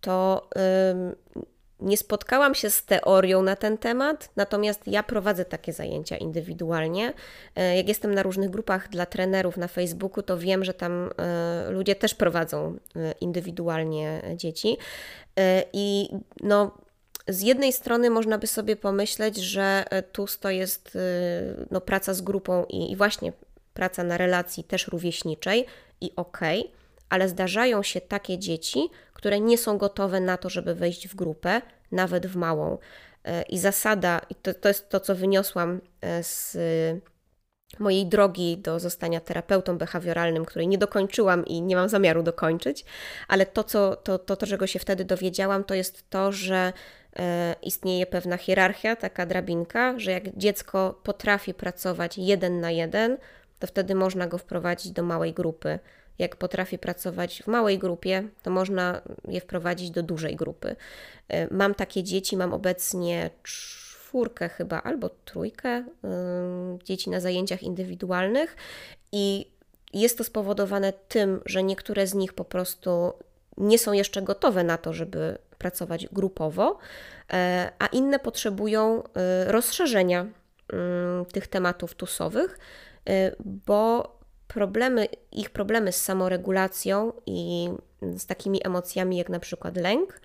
to 0.02 0.48
nie 1.84 1.98
spotkałam 1.98 2.56
się 2.56 2.70
z 2.70 2.86
teorią 2.86 3.42
na 3.42 3.56
ten 3.56 3.78
temat, 3.78 4.30
natomiast 4.36 4.88
ja 4.88 5.04
prowadzę 5.04 5.46
takie 5.46 5.74
zajęcia 5.74 6.18
indywidualnie. 6.18 7.14
E, 7.56 7.78
jak 7.78 7.88
jestem 7.88 8.14
na 8.14 8.24
różnych 8.24 8.50
grupach 8.50 8.90
dla 8.90 9.06
trenerów 9.06 9.58
na 9.58 9.68
Facebooku, 9.68 10.24
to 10.24 10.38
wiem, 10.38 10.64
że 10.64 10.74
tam 10.74 11.10
e, 11.18 11.72
ludzie 11.72 11.96
też 11.96 12.16
prowadzą 12.16 12.78
e, 12.96 13.14
indywidualnie 13.22 14.22
dzieci. 14.36 14.78
I 15.74 16.10
no, 16.44 16.78
z 17.27 17.42
jednej 17.42 17.74
strony 17.74 18.10
można 18.10 18.38
by 18.38 18.48
sobie 18.48 18.75
pomyśleć, 18.75 19.38
że 19.38 19.86
e, 19.89 20.03
TUS 20.03 20.39
to 20.39 20.50
jest 20.50 20.96
e, 20.96 21.00
no, 21.72 21.82
praca 21.82 22.13
z 22.13 22.22
grupą 22.22 22.65
i, 22.70 22.92
i 22.92 22.96
właśnie 22.96 23.34
praca 23.74 24.03
na 24.03 24.18
relacji 24.18 24.63
też 24.63 24.88
rówieśniczej 24.88 25.65
i 26.01 26.12
okej, 26.15 26.60
okay, 26.60 26.74
ale 27.10 27.30
zdarzają 27.30 27.84
się 27.84 28.01
takie 28.01 28.38
dzieci, 28.38 28.89
które 29.13 29.39
nie 29.39 29.58
są 29.58 29.77
gotowe 29.77 30.20
na 30.20 30.38
to, 30.38 30.50
żeby 30.50 30.75
wejść 30.75 31.08
w 31.08 31.15
grupę, 31.15 31.62
nawet 31.92 32.27
w 32.27 32.36
małą. 32.36 32.77
E, 33.25 33.42
I 33.42 33.60
zasada, 33.60 34.22
i 34.30 34.36
to, 34.36 34.53
to 34.53 34.68
jest 34.68 34.89
to, 34.89 35.00
co 35.00 35.15
wyniosłam 35.15 35.82
z 36.22 36.58
mojej 37.80 38.06
drogi 38.06 38.58
do 38.58 38.80
zostania 38.80 39.20
terapeutą 39.20 39.77
behawioralnym, 39.77 40.46
której 40.46 40.68
nie 40.68 40.77
dokończyłam 40.77 41.46
i 41.46 41.62
nie 41.62 41.75
mam 41.75 41.89
zamiaru 41.89 42.24
dokończyć, 42.24 42.86
ale 43.27 43.46
to, 43.46 43.63
co, 43.63 43.96
to, 43.96 44.20
to, 44.20 44.36
to 44.36 44.48
czego 44.48 44.68
się 44.68 44.80
wtedy 44.80 45.06
dowiedziałam, 45.06 45.63
to 45.63 45.74
jest 45.74 46.10
to, 46.10 46.32
że 46.32 46.74
istnieje 47.62 48.05
pewna 48.05 48.38
hierarchia, 48.38 48.96
taka 48.96 49.25
drabinka, 49.25 50.00
że 50.00 50.12
jak 50.12 50.38
dziecko 50.38 51.00
potrafi 51.03 51.53
pracować 51.53 52.17
jeden 52.17 52.62
na 52.62 52.72
jeden, 52.72 53.17
to 53.60 53.67
wtedy 53.67 53.96
można 53.96 54.27
go 54.27 54.38
wprowadzić 54.38 54.91
do 54.91 55.03
małej 55.03 55.34
grupy. 55.34 55.79
Jak 56.20 56.36
potrafi 56.36 56.77
pracować 56.77 57.43
w 57.43 57.48
małej 57.48 57.79
grupie, 57.79 58.24
to 58.43 58.51
można 58.51 59.01
je 59.27 59.41
wprowadzić 59.41 59.91
do 59.91 60.03
dużej 60.03 60.36
grupy. 60.36 60.75
E, 61.29 61.53
mam 61.53 61.75
takie 61.75 62.03
dzieci, 62.03 62.38
mam 62.38 62.53
obecnie 62.53 63.29
czwórkę 63.43 64.50
chyba 64.50 64.82
albo 64.82 65.10
trójkę 65.10 65.84
dzieci 66.84 67.10
na 67.10 67.20
zajęciach 67.20 67.63
indywidualnych 67.63 68.55
i 69.12 69.53
jest 69.93 70.17
to 70.17 70.24
spowodowane 70.24 70.93
tym, 70.93 71.41
że 71.46 71.63
niektóre 71.63 72.08
z 72.08 72.13
nich 72.13 72.34
po 72.34 72.46
prostu 72.46 73.13
nie 73.58 73.79
są 73.79 73.93
jeszcze 73.93 74.22
gotowe 74.22 74.63
na 74.63 74.77
to, 74.77 74.93
żeby 74.93 75.38
pracować 75.63 76.08
grupowo, 76.12 76.77
e, 77.34 77.72
a 77.79 77.88
inne 77.88 78.20
potrzebują 78.20 79.03
e, 79.03 79.51
rozszerzenia 79.51 80.25
tych 81.34 81.48
tematów 81.48 81.96
tusowych, 81.96 82.60
e, 83.10 83.32
bo 83.39 84.13
problemy, 84.48 85.08
ich 85.32 85.50
problemy 85.50 85.91
z 85.91 86.01
samoregulacją 86.01 87.13
i 87.25 87.70
z 88.01 88.25
takimi 88.25 88.60
emocjami 88.67 89.17
jak 89.17 89.29
na 89.29 89.39
przykład 89.39 89.77
lęk, 89.77 90.22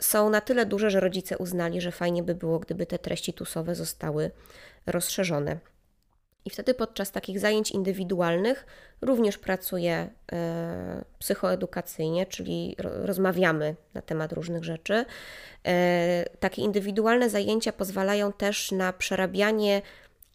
są 0.00 0.30
na 0.30 0.40
tyle 0.40 0.66
duże, 0.66 0.90
że 0.90 1.00
rodzice 1.00 1.38
uznali, 1.38 1.80
że 1.80 1.92
fajnie 1.92 2.22
by 2.22 2.34
było, 2.34 2.58
gdyby 2.58 2.86
te 2.86 2.98
treści 2.98 3.32
tusowe 3.32 3.74
zostały 3.74 4.30
rozszerzone. 4.86 5.58
I 6.44 6.50
wtedy 6.50 6.74
podczas 6.74 7.10
takich 7.10 7.40
zajęć 7.40 7.70
indywidualnych 7.70 8.66
również 9.02 9.38
pracuję 9.38 10.10
e, 10.32 11.04
psychoedukacyjnie, 11.18 12.26
czyli 12.26 12.76
rozmawiamy 12.78 13.76
na 13.94 14.02
temat 14.02 14.32
różnych 14.32 14.64
rzeczy. 14.64 15.04
E, 15.66 16.24
takie 16.40 16.62
indywidualne 16.62 17.30
zajęcia 17.30 17.72
pozwalają 17.72 18.32
też 18.32 18.72
na 18.72 18.92
przerabianie 18.92 19.82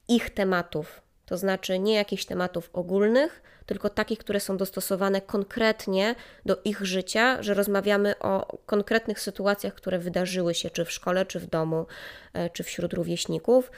ich 0.07 0.29
tematów, 0.29 1.01
to 1.25 1.38
znaczy 1.38 1.79
nie 1.79 1.93
jakichś 1.93 2.25
tematów 2.25 2.69
ogólnych, 2.74 3.41
tylko 3.65 3.89
takich, 3.89 4.19
które 4.19 4.39
są 4.39 4.57
dostosowane 4.57 5.21
konkretnie 5.21 6.15
do 6.45 6.57
ich 6.63 6.81
życia, 6.81 7.43
że 7.43 7.53
rozmawiamy 7.53 8.19
o 8.19 8.57
konkretnych 8.65 9.19
sytuacjach, 9.19 9.74
które 9.74 10.00
wydarzyły 10.00 10.53
się 10.53 10.69
czy 10.69 10.85
w 10.85 10.91
szkole, 10.91 11.25
czy 11.25 11.39
w 11.39 11.47
domu, 11.47 11.85
e, 12.33 12.50
czy 12.50 12.63
wśród 12.63 12.93
rówieśników. 12.93 13.71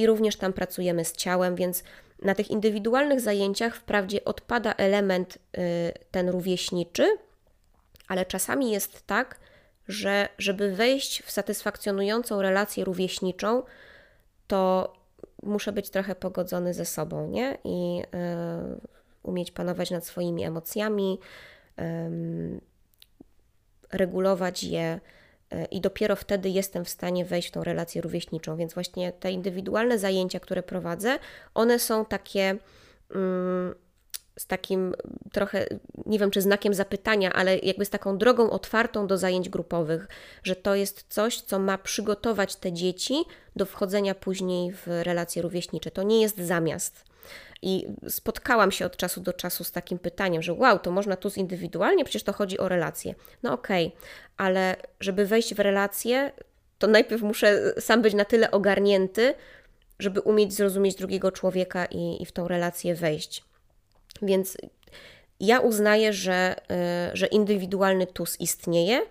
I 0.00 0.06
również 0.06 0.36
tam 0.36 0.52
pracujemy 0.52 1.04
z 1.04 1.12
ciałem, 1.12 1.56
więc 1.56 1.84
na 2.22 2.34
tych 2.34 2.50
indywidualnych 2.50 3.20
zajęciach 3.20 3.76
wprawdzie 3.76 4.24
odpada 4.24 4.74
element 4.74 5.36
y, 5.36 5.92
ten 6.10 6.28
rówieśniczy, 6.28 7.16
ale 8.08 8.26
czasami 8.26 8.70
jest 8.70 9.06
tak, 9.06 9.40
że 9.88 10.28
żeby 10.38 10.74
wejść 10.74 11.22
w 11.22 11.30
satysfakcjonującą 11.30 12.42
relację 12.42 12.84
rówieśniczą, 12.84 13.62
to 14.46 14.92
muszę 15.42 15.72
być 15.72 15.90
trochę 15.90 16.14
pogodzony 16.14 16.74
ze 16.74 16.84
sobą, 16.84 17.28
nie? 17.28 17.58
I 17.64 18.02
y, 18.02 18.80
umieć 19.22 19.50
panować 19.50 19.90
nad 19.90 20.06
swoimi 20.06 20.44
emocjami, 20.44 21.18
regulować 23.92 24.62
je 24.62 25.00
i 25.70 25.80
dopiero 25.80 26.16
wtedy 26.16 26.48
jestem 26.48 26.84
w 26.84 26.88
stanie 26.88 27.24
wejść 27.24 27.48
w 27.48 27.50
tą 27.50 27.64
relację 27.64 28.02
rówieśniczą. 28.02 28.56
Więc 28.56 28.74
właśnie 28.74 29.12
te 29.12 29.32
indywidualne 29.32 29.98
zajęcia, 29.98 30.40
które 30.40 30.62
prowadzę, 30.62 31.18
one 31.54 31.78
są 31.78 32.04
takie 32.04 32.56
mm, 33.14 33.74
z 34.38 34.46
takim 34.46 34.94
trochę, 35.32 35.66
nie 36.06 36.18
wiem 36.18 36.30
czy 36.30 36.42
znakiem 36.42 36.74
zapytania, 36.74 37.32
ale 37.32 37.58
jakby 37.58 37.84
z 37.84 37.90
taką 37.90 38.18
drogą 38.18 38.50
otwartą 38.50 39.06
do 39.06 39.18
zajęć 39.18 39.48
grupowych, 39.48 40.08
że 40.42 40.56
to 40.56 40.74
jest 40.74 41.04
coś, 41.08 41.40
co 41.40 41.58
ma 41.58 41.78
przygotować 41.78 42.56
te 42.56 42.72
dzieci 42.72 43.24
do 43.56 43.66
wchodzenia 43.66 44.14
później 44.14 44.72
w 44.72 44.86
relacje 44.86 45.42
rówieśnicze. 45.42 45.90
To 45.90 46.02
nie 46.02 46.22
jest 46.22 46.38
zamiast. 46.38 47.09
I 47.62 47.86
spotkałam 48.08 48.72
się 48.72 48.86
od 48.86 48.96
czasu 48.96 49.20
do 49.20 49.32
czasu 49.32 49.64
z 49.64 49.72
takim 49.72 49.98
pytaniem, 49.98 50.42
że 50.42 50.52
wow, 50.52 50.78
to 50.78 50.90
można 50.90 51.16
tu 51.16 51.30
zindywidualnie, 51.30 52.04
przecież 52.04 52.22
to 52.22 52.32
chodzi 52.32 52.58
o 52.58 52.68
relacje. 52.68 53.14
No 53.42 53.52
okej, 53.52 53.86
okay, 53.86 54.00
ale 54.36 54.76
żeby 55.00 55.26
wejść 55.26 55.54
w 55.54 55.58
relacje, 55.58 56.32
to 56.78 56.86
najpierw 56.86 57.22
muszę 57.22 57.72
sam 57.80 58.02
być 58.02 58.14
na 58.14 58.24
tyle 58.24 58.50
ogarnięty, 58.50 59.34
żeby 59.98 60.20
umieć 60.20 60.52
zrozumieć 60.52 60.94
drugiego 60.94 61.32
człowieka 61.32 61.86
i, 61.86 62.22
i 62.22 62.26
w 62.26 62.32
tą 62.32 62.48
relację 62.48 62.94
wejść. 62.94 63.44
Więc 64.22 64.56
ja 65.40 65.60
uznaję, 65.60 66.12
że, 66.12 66.56
y, 67.12 67.16
że 67.16 67.26
indywidualny 67.26 68.06
TUS 68.06 68.40
istnieje 68.40 69.02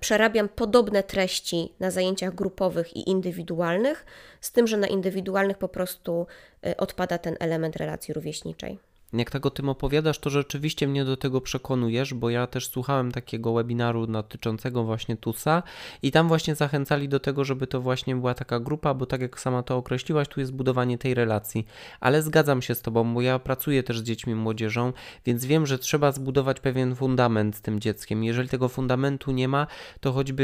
przerabiam 0.00 0.48
podobne 0.48 1.02
treści 1.02 1.72
na 1.80 1.90
zajęciach 1.90 2.34
grupowych 2.34 2.96
i 2.96 3.10
indywidualnych, 3.10 4.06
z 4.40 4.52
tym, 4.52 4.66
że 4.66 4.76
na 4.76 4.86
indywidualnych 4.86 5.58
po 5.58 5.68
prostu 5.68 6.26
e, 6.66 6.76
odpada 6.76 7.18
ten 7.18 7.36
element 7.40 7.76
relacji 7.76 8.14
rówieśniczej 8.14 8.78
jak 9.12 9.30
tak 9.30 9.46
o 9.46 9.50
tym 9.50 9.68
opowiadasz, 9.68 10.18
to 10.18 10.30
rzeczywiście 10.30 10.88
mnie 10.88 11.04
do 11.04 11.16
tego 11.16 11.40
przekonujesz, 11.40 12.14
bo 12.14 12.30
ja 12.30 12.46
też 12.46 12.68
słuchałem 12.68 13.12
takiego 13.12 13.52
webinaru 13.52 14.06
dotyczącego 14.06 14.84
właśnie 14.84 15.16
TUSA 15.16 15.62
i 16.02 16.12
tam 16.12 16.28
właśnie 16.28 16.54
zachęcali 16.54 17.08
do 17.08 17.20
tego, 17.20 17.44
żeby 17.44 17.66
to 17.66 17.80
właśnie 17.80 18.16
była 18.16 18.34
taka 18.34 18.60
grupa, 18.60 18.94
bo 18.94 19.06
tak 19.06 19.20
jak 19.20 19.40
sama 19.40 19.62
to 19.62 19.76
określiłaś, 19.76 20.28
tu 20.28 20.40
jest 20.40 20.52
budowanie 20.52 20.98
tej 20.98 21.14
relacji. 21.14 21.66
Ale 22.00 22.22
zgadzam 22.22 22.62
się 22.62 22.74
z 22.74 22.82
Tobą, 22.82 23.14
bo 23.14 23.22
ja 23.22 23.38
pracuję 23.38 23.82
też 23.82 23.98
z 23.98 24.02
dziećmi 24.02 24.34
młodzieżą, 24.34 24.92
więc 25.26 25.44
wiem, 25.44 25.66
że 25.66 25.78
trzeba 25.78 26.12
zbudować 26.12 26.60
pewien 26.60 26.94
fundament 26.94 27.56
z 27.56 27.60
tym 27.60 27.80
dzieckiem. 27.80 28.24
Jeżeli 28.24 28.48
tego 28.48 28.68
fundamentu 28.68 29.32
nie 29.32 29.48
ma, 29.48 29.66
to 30.00 30.12
choćby 30.12 30.42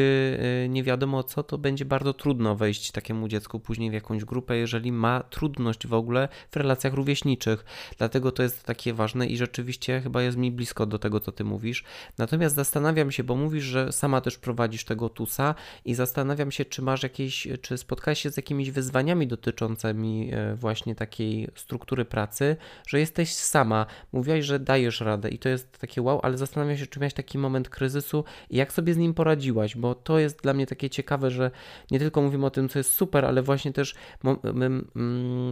y, 0.64 0.68
nie 0.68 0.82
wiadomo 0.82 1.22
co, 1.22 1.42
to 1.42 1.58
będzie 1.58 1.84
bardzo 1.84 2.14
trudno 2.14 2.56
wejść 2.56 2.90
takiemu 2.90 3.28
dziecku 3.28 3.60
później 3.60 3.90
w 3.90 3.94
jakąś 3.94 4.24
grupę, 4.24 4.56
jeżeli 4.56 4.92
ma 4.92 5.22
trudność 5.22 5.86
w 5.86 5.94
ogóle 5.94 6.28
w 6.50 6.56
relacjach 6.56 6.94
rówieśniczych. 6.94 7.64
Dlatego 7.98 8.32
to 8.32 8.42
jest 8.42 8.57
jest 8.58 8.66
takie 8.66 8.94
ważne 8.94 9.26
i 9.26 9.36
rzeczywiście 9.36 10.00
chyba 10.00 10.22
jest 10.22 10.36
mi 10.36 10.52
blisko 10.52 10.86
do 10.86 10.98
tego, 10.98 11.20
co 11.20 11.32
ty 11.32 11.44
mówisz. 11.44 11.84
Natomiast 12.18 12.54
zastanawiam 12.54 13.10
się, 13.12 13.24
bo 13.24 13.36
mówisz, 13.36 13.64
że 13.64 13.92
sama 13.92 14.20
też 14.20 14.38
prowadzisz 14.38 14.84
tego 14.84 15.08
TUSA 15.08 15.54
i 15.84 15.94
zastanawiam 15.94 16.50
się, 16.50 16.64
czy 16.64 16.82
masz 16.82 17.02
jakieś, 17.02 17.48
czy 17.62 17.78
spotkałeś 17.78 18.20
się 18.20 18.30
z 18.30 18.36
jakimiś 18.36 18.70
wyzwaniami 18.70 19.26
dotyczącymi 19.26 20.30
e, 20.32 20.54
właśnie 20.54 20.94
takiej 20.94 21.48
struktury 21.54 22.04
pracy, 22.04 22.56
że 22.86 23.00
jesteś 23.00 23.34
sama, 23.34 23.86
mówiłaś, 24.12 24.44
że 24.44 24.58
dajesz 24.58 25.00
radę 25.00 25.28
i 25.28 25.38
to 25.38 25.48
jest 25.48 25.78
takie 25.78 26.02
wow, 26.02 26.20
ale 26.22 26.38
zastanawiam 26.38 26.76
się, 26.76 26.86
czy 26.86 27.00
miałeś 27.00 27.14
taki 27.14 27.38
moment 27.38 27.68
kryzysu 27.68 28.24
i 28.50 28.56
jak 28.56 28.72
sobie 28.72 28.94
z 28.94 28.96
nim 28.96 29.14
poradziłaś, 29.14 29.76
bo 29.76 29.94
to 29.94 30.18
jest 30.18 30.42
dla 30.42 30.54
mnie 30.54 30.66
takie 30.66 30.90
ciekawe, 30.90 31.30
że 31.30 31.50
nie 31.90 31.98
tylko 31.98 32.22
mówimy 32.22 32.46
o 32.46 32.50
tym, 32.50 32.68
co 32.68 32.78
jest 32.78 32.90
super, 32.90 33.24
ale 33.24 33.42
właśnie 33.42 33.72
też 33.72 33.94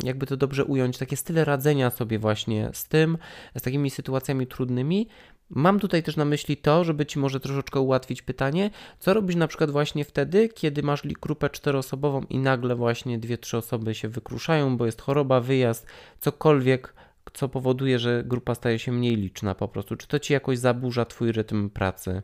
jakby 0.05 0.27
to 0.27 0.37
dobrze 0.37 0.65
ująć, 0.65 0.99
takie 0.99 1.17
style 1.17 1.45
radzenia 1.45 1.91
sobie 1.91 2.19
właśnie 2.19 2.71
z 2.73 2.89
tym, 2.89 2.96
tym, 2.97 3.19
z 3.59 3.63
takimi 3.63 3.91
sytuacjami 3.91 4.47
trudnymi. 4.47 5.09
Mam 5.51 5.81
tutaj 5.81 6.03
też 6.03 6.17
na 6.17 6.25
myśli 6.25 6.57
to, 6.57 6.85
żeby 6.85 7.07
Ci 7.07 7.19
może 7.19 7.41
troszeczkę 7.41 7.81
ułatwić 7.81 8.23
pytanie, 8.23 8.71
co 8.99 9.15
robisz 9.15 9.37
na 9.37 9.49
przykład 9.49 9.71
właśnie 9.71 10.05
wtedy, 10.05 10.49
kiedy 10.49 10.83
masz 10.83 11.03
grupę 11.03 11.51
czteroosobową 11.51 12.23
i 12.31 12.39
nagle 12.39 12.77
właśnie 12.77 13.19
dwie, 13.19 13.39
trzy 13.39 13.57
osoby 13.57 13.95
się 13.95 14.09
wykruszają, 14.09 14.77
bo 14.77 14.87
jest 14.87 15.01
choroba, 15.01 15.41
wyjazd, 15.41 15.87
cokolwiek, 16.21 16.95
co 17.35 17.49
powoduje, 17.49 17.99
że 17.99 18.23
grupa 18.27 18.55
staje 18.55 18.79
się 18.79 18.93
mniej 18.93 19.17
liczna 19.17 19.55
po 19.55 19.69
prostu. 19.69 19.97
Czy 19.97 20.07
to 20.09 20.19
Ci 20.19 20.33
jakoś 20.33 20.59
zaburza 20.59 21.05
Twój 21.05 21.33
rytm 21.33 21.71
pracy? 21.71 22.23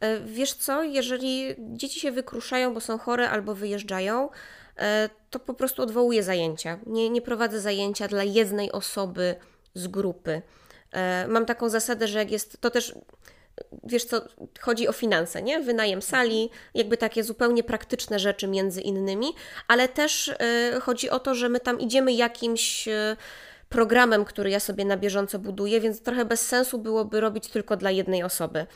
E, 0.00 0.20
wiesz 0.20 0.52
co, 0.52 0.82
jeżeli 0.82 1.54
dzieci 1.58 2.00
się 2.00 2.12
wykruszają, 2.12 2.74
bo 2.74 2.80
są 2.80 2.98
chore 2.98 3.30
albo 3.30 3.54
wyjeżdżają, 3.54 4.28
e, 4.76 5.08
to 5.30 5.38
po 5.38 5.54
prostu 5.54 5.82
odwołuję 5.82 6.22
zajęcia. 6.22 6.78
Nie, 6.86 7.10
nie 7.10 7.22
prowadzę 7.22 7.60
zajęcia 7.60 8.08
dla 8.08 8.24
jednej 8.24 8.72
osoby 8.72 9.34
z 9.74 9.86
grupy. 9.86 10.42
E, 10.92 11.28
mam 11.28 11.46
taką 11.46 11.68
zasadę, 11.68 12.08
że 12.08 12.18
jak 12.18 12.30
jest 12.30 12.60
to 12.60 12.70
też 12.70 12.94
wiesz 13.84 14.04
co, 14.04 14.22
chodzi 14.60 14.88
o 14.88 14.92
finanse, 14.92 15.42
nie? 15.42 15.60
Wynajem 15.60 16.02
sali, 16.02 16.50
jakby 16.74 16.96
takie 16.96 17.24
zupełnie 17.24 17.64
praktyczne 17.64 18.18
rzeczy 18.18 18.46
między 18.46 18.80
innymi, 18.80 19.26
ale 19.68 19.88
też 19.88 20.28
y, 20.28 20.36
chodzi 20.80 21.10
o 21.10 21.18
to, 21.18 21.34
że 21.34 21.48
my 21.48 21.60
tam 21.60 21.80
idziemy 21.80 22.12
jakimś 22.12 22.88
y, 22.88 23.16
programem, 23.68 24.24
który 24.24 24.50
ja 24.50 24.60
sobie 24.60 24.84
na 24.84 24.96
bieżąco 24.96 25.38
buduję, 25.38 25.80
więc 25.80 26.02
trochę 26.02 26.24
bez 26.24 26.46
sensu 26.46 26.78
byłoby 26.78 27.20
robić 27.20 27.48
tylko 27.48 27.76
dla 27.76 27.90
jednej 27.90 28.22
osoby. 28.22 28.66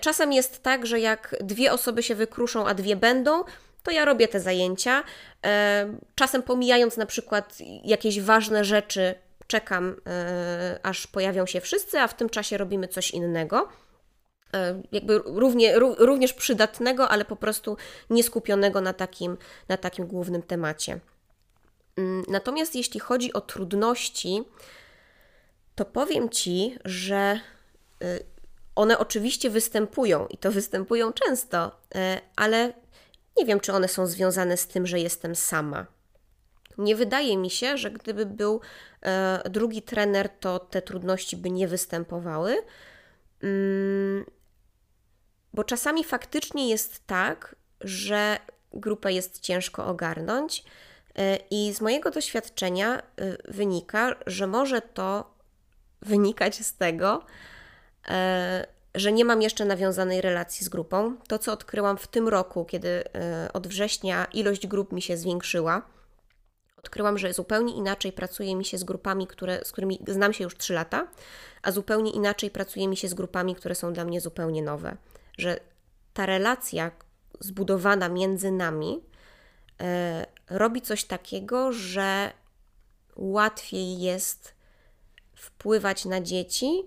Czasem 0.00 0.32
jest 0.32 0.62
tak, 0.62 0.86
że 0.86 1.00
jak 1.00 1.36
dwie 1.40 1.72
osoby 1.72 2.02
się 2.02 2.14
wykruszą, 2.14 2.66
a 2.66 2.74
dwie 2.74 2.96
będą, 2.96 3.44
to 3.82 3.90
ja 3.90 4.04
robię 4.04 4.28
te 4.28 4.40
zajęcia, 4.40 5.02
czasem 6.14 6.42
pomijając 6.42 6.96
na 6.96 7.06
przykład 7.06 7.58
jakieś 7.84 8.20
ważne 8.20 8.64
rzeczy 8.64 9.14
czekam, 9.52 9.96
aż 10.82 11.06
pojawią 11.06 11.46
się 11.46 11.60
wszyscy, 11.60 12.00
a 12.00 12.08
w 12.08 12.16
tym 12.16 12.28
czasie 12.28 12.58
robimy 12.58 12.88
coś 12.88 13.10
innego. 13.10 13.68
Jakby 14.92 15.18
równie, 15.18 15.78
również 15.78 16.32
przydatnego, 16.32 17.08
ale 17.08 17.24
po 17.24 17.36
prostu 17.36 17.76
nieskupionego 18.10 18.80
na 18.80 18.92
takim, 18.92 19.36
na 19.68 19.76
takim 19.76 20.06
głównym 20.06 20.42
temacie. 20.42 21.00
Mm, 21.96 22.24
natomiast 22.28 22.74
jeśli 22.74 23.00
chodzi 23.00 23.32
o 23.32 23.40
trudności, 23.40 24.44
to 25.74 25.84
powiem 25.84 26.30
Ci, 26.30 26.78
że 26.84 27.40
y, 28.02 28.24
one 28.74 28.98
oczywiście 28.98 29.50
występują 29.50 30.26
i 30.26 30.38
to 30.38 30.52
występują 30.60 31.12
często, 31.12 31.80
ale 32.36 32.72
nie 33.36 33.44
wiem, 33.44 33.60
czy 33.60 33.72
one 33.72 33.88
są 33.88 34.06
związane 34.06 34.56
z 34.56 34.66
tym, 34.66 34.86
że 34.86 35.00
jestem 35.00 35.34
sama. 35.36 35.86
Nie 36.78 36.96
wydaje 36.96 37.36
mi 37.36 37.50
się, 37.50 37.78
że 37.78 37.90
gdyby 37.90 38.26
był 38.26 38.60
y, 39.46 39.50
drugi 39.50 39.82
trener, 39.82 40.28
to 40.28 40.58
te 40.58 40.82
trudności 40.82 41.36
by 41.36 41.50
nie 41.50 41.68
występowały. 41.68 42.62
Mm, 43.42 44.24
bo 45.54 45.64
czasami 45.64 46.04
faktycznie 46.04 46.68
jest 46.68 47.06
tak, 47.06 47.56
że 47.80 48.38
grupę 48.72 49.12
jest 49.12 49.40
ciężko 49.40 49.86
ogarnąć, 49.86 50.64
i 51.50 51.72
z 51.74 51.80
mojego 51.80 52.10
doświadczenia 52.10 53.02
wynika, 53.48 54.14
że 54.26 54.46
może 54.46 54.80
to 54.80 55.34
wynikać 56.02 56.66
z 56.66 56.76
tego, 56.76 57.24
e, 58.08 58.66
że 58.94 59.12
nie 59.12 59.24
mam 59.24 59.42
jeszcze 59.42 59.64
nawiązanej 59.64 60.20
relacji 60.20 60.66
z 60.66 60.68
grupą. 60.68 61.16
To, 61.28 61.38
co 61.38 61.52
odkryłam 61.52 61.98
w 61.98 62.06
tym 62.06 62.28
roku, 62.28 62.64
kiedy 62.64 62.88
e, 62.88 63.48
od 63.52 63.66
września 63.66 64.24
ilość 64.24 64.66
grup 64.66 64.92
mi 64.92 65.02
się 65.02 65.16
zwiększyła, 65.16 65.82
odkryłam, 66.92 67.18
że 67.18 67.32
zupełnie 67.32 67.74
inaczej 67.74 68.12
pracuje 68.12 68.56
mi 68.56 68.64
się 68.64 68.78
z 68.78 68.84
grupami, 68.84 69.26
które, 69.26 69.64
z 69.64 69.72
którymi 69.72 69.98
znam 70.08 70.32
się 70.32 70.44
już 70.44 70.56
3 70.56 70.74
lata, 70.74 71.08
a 71.62 71.72
zupełnie 71.72 72.10
inaczej 72.10 72.50
pracuje 72.50 72.88
mi 72.88 72.96
się 72.96 73.08
z 73.08 73.14
grupami, 73.14 73.54
które 73.54 73.74
są 73.74 73.92
dla 73.92 74.04
mnie 74.04 74.20
zupełnie 74.20 74.62
nowe. 74.62 74.96
Że 75.38 75.60
ta 76.14 76.26
relacja 76.26 76.90
zbudowana 77.40 78.08
między 78.08 78.50
nami 78.50 79.00
e, 79.80 80.26
robi 80.50 80.82
coś 80.82 81.04
takiego, 81.04 81.72
że 81.72 82.32
łatwiej 83.16 84.00
jest 84.00 84.54
wpływać 85.34 86.04
na 86.04 86.20
dzieci, 86.20 86.82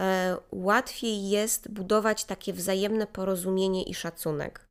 e, 0.00 0.36
łatwiej 0.52 1.28
jest 1.28 1.70
budować 1.70 2.24
takie 2.24 2.52
wzajemne 2.52 3.06
porozumienie 3.06 3.82
i 3.82 3.94
szacunek. 3.94 4.66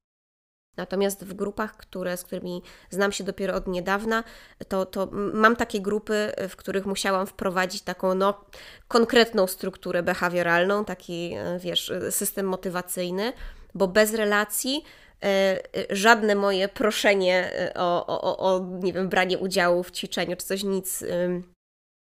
Natomiast 0.77 1.25
w 1.25 1.33
grupach, 1.33 1.77
które, 1.77 2.17
z 2.17 2.23
którymi 2.23 2.61
znam 2.89 3.11
się 3.11 3.23
dopiero 3.23 3.55
od 3.55 3.67
niedawna, 3.67 4.23
to, 4.67 4.85
to 4.85 5.09
mam 5.11 5.55
takie 5.55 5.81
grupy, 5.81 6.31
w 6.49 6.55
których 6.55 6.85
musiałam 6.85 7.27
wprowadzić 7.27 7.81
taką 7.81 8.15
no, 8.15 8.45
konkretną 8.87 9.47
strukturę 9.47 10.03
behawioralną, 10.03 10.85
taki 10.85 11.33
e, 11.33 11.59
wiesz, 11.59 11.91
system 12.09 12.45
motywacyjny, 12.45 13.33
bo 13.75 13.87
bez 13.87 14.13
relacji 14.13 14.83
e, 15.23 15.59
żadne 15.89 16.35
moje 16.35 16.67
proszenie 16.67 17.51
o, 17.75 18.05
o, 18.07 18.37
o 18.37 18.59
nie 18.83 18.93
wiem, 18.93 19.09
branie 19.09 19.37
udziału 19.37 19.83
w 19.83 19.91
ćwiczeniu 19.91 20.35
czy 20.35 20.45
coś 20.45 20.63
nic 20.63 21.03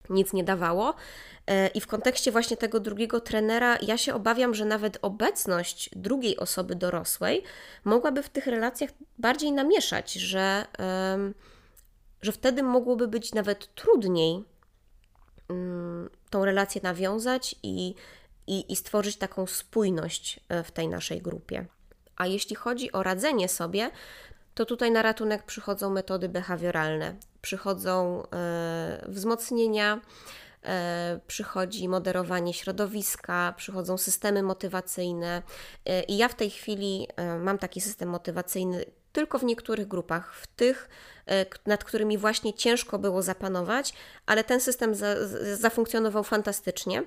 nic 0.09 0.33
nie 0.33 0.43
dawało. 0.43 0.93
E, 1.47 1.67
I 1.67 1.81
w 1.81 1.87
kontekście 1.87 2.31
właśnie 2.31 2.57
tego 2.57 2.79
drugiego 2.79 3.21
trenera, 3.21 3.77
ja 3.81 3.97
się 3.97 4.13
obawiam, 4.13 4.53
że 4.53 4.65
nawet 4.65 4.97
obecność 5.01 5.89
drugiej 5.95 6.37
osoby 6.37 6.75
dorosłej 6.75 7.43
mogłaby 7.83 8.23
w 8.23 8.29
tych 8.29 8.47
relacjach 8.47 8.89
bardziej 9.17 9.51
namieszać, 9.51 10.13
że, 10.13 10.65
że 12.21 12.31
wtedy 12.31 12.63
mogłoby 12.63 13.07
być 13.07 13.33
nawet 13.33 13.75
trudniej 13.75 14.43
mm, 15.49 16.09
tą 16.29 16.45
relację 16.45 16.81
nawiązać 16.83 17.55
i, 17.63 17.95
i, 18.47 18.71
i 18.71 18.75
stworzyć 18.75 19.17
taką 19.17 19.47
spójność 19.47 20.39
e, 20.49 20.63
w 20.63 20.71
tej 20.71 20.87
naszej 20.87 21.21
grupie. 21.21 21.65
A 22.15 22.27
jeśli 22.27 22.55
chodzi 22.55 22.91
o 22.91 23.03
radzenie 23.03 23.49
sobie, 23.49 23.91
to 24.53 24.65
tutaj 24.65 24.91
na 24.91 25.01
ratunek 25.01 25.43
przychodzą 25.43 25.89
metody 25.89 26.29
behawioralne, 26.29 27.15
przychodzą 27.41 28.23
e, 28.33 29.05
wzmocnienia, 29.07 30.01
e, 30.63 31.19
przychodzi 31.27 31.89
moderowanie 31.89 32.53
środowiska, 32.53 33.53
przychodzą 33.57 33.97
systemy 33.97 34.43
motywacyjne. 34.43 35.41
E, 35.85 36.03
I 36.03 36.17
ja 36.17 36.27
w 36.27 36.35
tej 36.35 36.49
chwili 36.49 37.07
mam 37.39 37.57
taki 37.57 37.81
system 37.81 38.09
motywacyjny 38.09 38.85
tylko 39.11 39.39
w 39.39 39.43
niektórych 39.43 39.87
grupach, 39.87 40.35
w 40.35 40.47
tych, 40.47 40.89
nad 41.65 41.83
którymi 41.83 42.17
właśnie 42.17 42.53
ciężko 42.53 42.99
było 42.99 43.21
zapanować, 43.21 43.93
ale 44.25 44.43
ten 44.43 44.59
system 44.59 44.95
za, 44.95 45.15
zafunkcjonował 45.55 46.23
fantastycznie. 46.23 47.03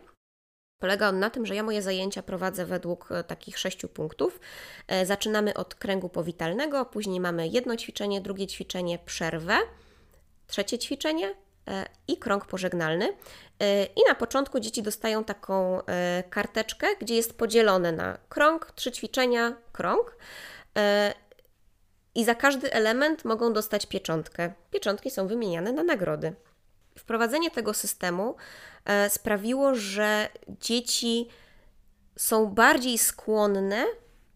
Polega 0.79 1.09
on 1.09 1.19
na 1.19 1.31
tym, 1.31 1.47
że 1.47 1.55
ja 1.55 1.63
moje 1.63 1.83
zajęcia 1.83 2.23
prowadzę 2.23 2.67
według 2.67 3.13
e, 3.13 3.25
takich 3.25 3.59
sześciu 3.59 3.89
punktów. 3.89 4.41
E, 4.89 5.07
zaczynamy 5.07 5.55
od 5.55 5.75
kręgu 5.75 6.09
powitalnego, 6.09 6.85
później 6.85 7.21
mamy 7.21 7.49
jedno 7.49 7.77
ćwiczenie, 7.77 8.21
drugie 8.21 8.47
ćwiczenie, 8.47 8.99
przerwę, 8.99 9.57
trzecie 10.47 10.79
ćwiczenie 10.79 11.35
e, 11.69 11.87
i 12.09 12.17
krąg 12.17 12.47
pożegnalny. 12.47 13.09
I 13.97 14.01
na 14.09 14.15
początku 14.15 14.61
dzieci 14.61 14.83
dostają 14.83 15.25
taką 15.25 15.81
karteczkę, 16.31 16.87
gdzie 17.01 17.15
jest 17.15 17.39
podzielone 17.39 17.93
na 17.93 18.19
krąg, 18.29 18.73
trzy 18.75 18.93
ćwiczenia, 18.93 19.57
krąg. 19.73 20.17
I 22.15 22.25
za 22.25 22.35
każdy 22.35 22.73
element 22.73 23.25
mogą 23.25 23.53
dostać 23.53 23.87
pieczątkę. 23.87 24.53
Pieczątki 24.71 25.11
są 25.11 25.27
wymieniane 25.27 25.73
na 25.73 25.83
nagrody. 25.83 26.35
Wprowadzenie 26.99 27.51
tego 27.51 27.75
systemu 27.75 28.37
e, 28.85 29.11
sprawiło, 29.11 29.75
że 29.75 30.29
dzieci 30.61 31.29
są 32.17 32.47
bardziej 32.47 32.99
skłonne 32.99 33.85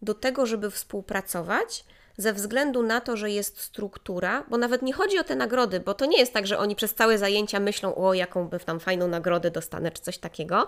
do 0.01 0.13
tego, 0.13 0.45
żeby 0.45 0.71
współpracować, 0.71 1.85
ze 2.17 2.33
względu 2.33 2.83
na 2.83 3.01
to, 3.01 3.17
że 3.17 3.31
jest 3.31 3.59
struktura, 3.59 4.45
bo 4.49 4.57
nawet 4.57 4.81
nie 4.81 4.93
chodzi 4.93 5.19
o 5.19 5.23
te 5.23 5.35
nagrody, 5.35 5.79
bo 5.79 5.93
to 5.93 6.05
nie 6.05 6.19
jest 6.19 6.33
tak, 6.33 6.47
że 6.47 6.57
oni 6.57 6.75
przez 6.75 6.95
całe 6.95 7.17
zajęcia 7.17 7.59
myślą, 7.59 7.95
o 7.95 8.13
jaką 8.13 8.47
by 8.47 8.59
tam 8.59 8.79
fajną 8.79 9.07
nagrodę 9.07 9.51
dostanę, 9.51 9.91
czy 9.91 10.01
coś 10.01 10.17
takiego, 10.17 10.67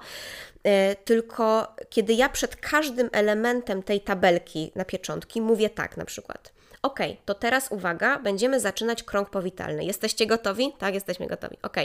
e, 0.63 0.95
tylko 0.95 1.75
kiedy 1.89 2.13
ja 2.13 2.29
przed 2.29 2.55
każdym 2.55 3.09
elementem 3.11 3.83
tej 3.83 4.01
tabelki 4.01 4.71
na 4.75 4.85
pieczątki 4.85 5.41
mówię 5.41 5.69
tak 5.69 5.97
na 5.97 6.05
przykład. 6.05 6.53
Ok, 6.83 6.99
to 7.25 7.33
teraz 7.33 7.71
uwaga, 7.71 8.19
będziemy 8.19 8.59
zaczynać 8.59 9.03
krąg 9.03 9.29
powitalny. 9.29 9.85
Jesteście 9.85 10.27
gotowi? 10.27 10.73
Tak, 10.79 10.93
jesteśmy 10.93 11.27
gotowi. 11.27 11.57
Ok, 11.61 11.77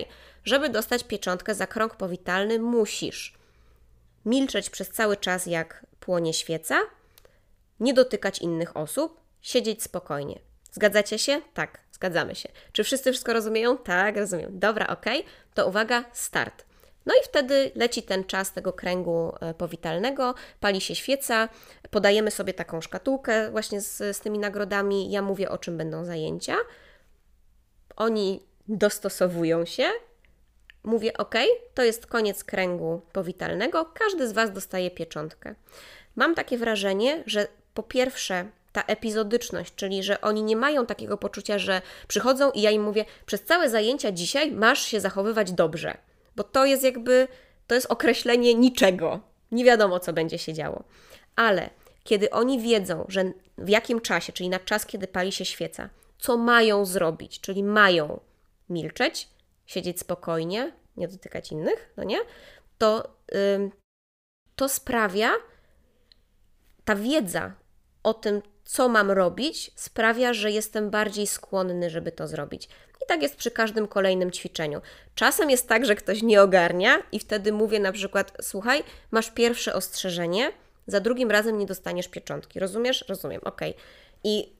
żeby 0.44 0.68
dostać 0.68 1.04
pieczątkę 1.04 1.54
za 1.54 1.66
krąg 1.66 1.96
powitalny, 1.96 2.58
musisz 2.58 3.34
milczeć 4.24 4.70
przez 4.70 4.88
cały 4.90 5.16
czas, 5.16 5.46
jak 5.46 5.86
płonie 6.00 6.34
świeca, 6.34 6.80
nie 7.80 7.94
dotykać 7.94 8.38
innych 8.38 8.76
osób, 8.76 9.20
siedzieć 9.42 9.82
spokojnie. 9.82 10.38
Zgadzacie 10.72 11.18
się? 11.18 11.40
Tak, 11.54 11.78
zgadzamy 11.92 12.34
się. 12.34 12.48
Czy 12.72 12.84
wszyscy 12.84 13.12
wszystko 13.12 13.32
rozumieją? 13.32 13.78
Tak, 13.78 14.16
rozumiem. 14.16 14.58
Dobra, 14.58 14.86
ok, 14.86 15.06
to 15.54 15.68
uwaga, 15.68 16.04
start. 16.12 16.68
No 17.06 17.14
i 17.14 17.24
wtedy 17.24 17.70
leci 17.74 18.02
ten 18.02 18.24
czas 18.24 18.52
tego 18.52 18.72
kręgu 18.72 19.32
e, 19.40 19.54
powitalnego, 19.54 20.34
pali 20.60 20.80
się 20.80 20.94
świeca, 20.94 21.48
podajemy 21.90 22.30
sobie 22.30 22.54
taką 22.54 22.80
szkatułkę 22.80 23.50
właśnie 23.50 23.80
z, 23.80 24.16
z 24.16 24.20
tymi 24.20 24.38
nagrodami. 24.38 25.10
Ja 25.10 25.22
mówię, 25.22 25.50
o 25.50 25.58
czym 25.58 25.76
będą 25.76 26.04
zajęcia. 26.04 26.56
Oni 27.96 28.42
dostosowują 28.68 29.64
się. 29.64 29.84
Mówię, 30.84 31.16
ok, 31.16 31.34
to 31.74 31.82
jest 31.82 32.06
koniec 32.06 32.44
kręgu 32.44 33.00
powitalnego, 33.12 33.84
każdy 33.94 34.28
z 34.28 34.32
Was 34.32 34.52
dostaje 34.52 34.90
pieczątkę. 34.90 35.54
Mam 36.16 36.34
takie 36.34 36.58
wrażenie, 36.58 37.22
że 37.26 37.46
po 37.74 37.82
pierwsze, 37.82 38.46
ta 38.72 38.82
epizodyczność, 38.82 39.74
czyli 39.74 40.02
że 40.02 40.20
oni 40.20 40.42
nie 40.42 40.56
mają 40.56 40.86
takiego 40.86 41.16
poczucia, 41.16 41.58
że 41.58 41.82
przychodzą 42.08 42.50
i 42.50 42.62
ja 42.62 42.70
im 42.70 42.82
mówię, 42.82 43.04
przez 43.26 43.42
całe 43.42 43.70
zajęcia 43.70 44.12
dzisiaj 44.12 44.52
masz 44.52 44.82
się 44.82 45.00
zachowywać 45.00 45.52
dobrze 45.52 45.98
bo 46.38 46.44
to 46.44 46.64
jest 46.64 46.84
jakby, 46.84 47.28
to 47.66 47.74
jest 47.74 47.86
określenie 47.90 48.54
niczego. 48.54 49.20
Nie 49.52 49.64
wiadomo, 49.64 50.00
co 50.00 50.12
będzie 50.12 50.38
się 50.38 50.52
działo. 50.52 50.84
Ale 51.36 51.70
kiedy 52.08 52.30
oni 52.30 52.60
wiedzą, 52.60 53.04
że 53.08 53.32
w 53.58 53.68
jakim 53.68 54.00
czasie, 54.00 54.32
czyli 54.32 54.48
na 54.48 54.58
czas, 54.58 54.86
kiedy 54.86 55.06
pali 55.06 55.32
się 55.32 55.44
świeca, 55.44 55.88
co 56.18 56.36
mają 56.36 56.84
zrobić, 56.84 57.40
czyli 57.40 57.64
mają 57.64 58.20
milczeć, 58.68 59.28
siedzieć 59.66 60.00
spokojnie, 60.00 60.72
nie 60.96 61.08
dotykać 61.08 61.52
innych, 61.52 61.92
no 61.96 62.04
nie? 62.04 62.18
To, 62.78 63.16
yy, 63.32 63.70
to 64.56 64.68
sprawia, 64.68 65.30
ta 66.84 66.96
wiedza 66.96 67.52
o 68.02 68.14
tym, 68.14 68.42
co 68.64 68.88
mam 68.88 69.10
robić, 69.10 69.70
sprawia, 69.74 70.32
że 70.32 70.50
jestem 70.50 70.90
bardziej 70.90 71.26
skłonny, 71.26 71.90
żeby 71.90 72.12
to 72.12 72.28
zrobić 72.28 72.68
tak 73.08 73.22
jest 73.22 73.36
przy 73.36 73.50
każdym 73.50 73.88
kolejnym 73.88 74.30
ćwiczeniu. 74.30 74.80
Czasem 75.14 75.50
jest 75.50 75.68
tak, 75.68 75.86
że 75.86 75.94
ktoś 75.94 76.22
nie 76.22 76.42
ogarnia 76.42 77.02
i 77.12 77.18
wtedy 77.18 77.52
mówię 77.52 77.80
na 77.80 77.92
przykład: 77.92 78.32
Słuchaj, 78.42 78.82
masz 79.10 79.30
pierwsze 79.30 79.74
ostrzeżenie, 79.74 80.52
za 80.88 81.00
drugim 81.00 81.30
razem 81.30 81.58
nie 81.58 81.66
dostaniesz 81.66 82.08
pieczątki. 82.08 82.60
Rozumiesz? 82.60 83.04
Rozumiem, 83.08 83.40
ok. 83.44 83.60
I 84.24 84.52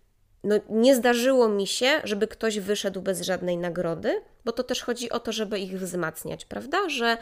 no, 0.45 0.55
nie 0.69 0.95
zdarzyło 0.95 1.49
mi 1.49 1.67
się, 1.67 2.01
żeby 2.05 2.29
ktoś 2.29 2.61
wyszedł 2.61 3.03
bez 3.03 3.21
żadnej 3.21 3.59
nagrody, 3.59 4.23
bo 4.45 4.53
to 4.53 4.63
też 4.63 4.83
chodzi 4.83 5.11
o 5.11 5.21
to, 5.21 5.33
żeby 5.33 5.59
ich 5.59 5.79
wzmacniać, 5.79 6.45
prawda? 6.45 6.89
Że 6.89 7.17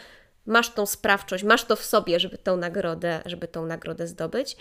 masz 0.46 0.70
tą 0.70 0.86
sprawczość, 0.86 1.44
masz 1.44 1.64
to 1.64 1.76
w 1.76 1.84
sobie, 1.84 2.20
żeby 2.20 2.38
tą 2.38 2.56
nagrodę, 2.56 3.22
żeby 3.26 3.48
tą 3.48 3.66
nagrodę 3.66 4.06
zdobyć. 4.06 4.56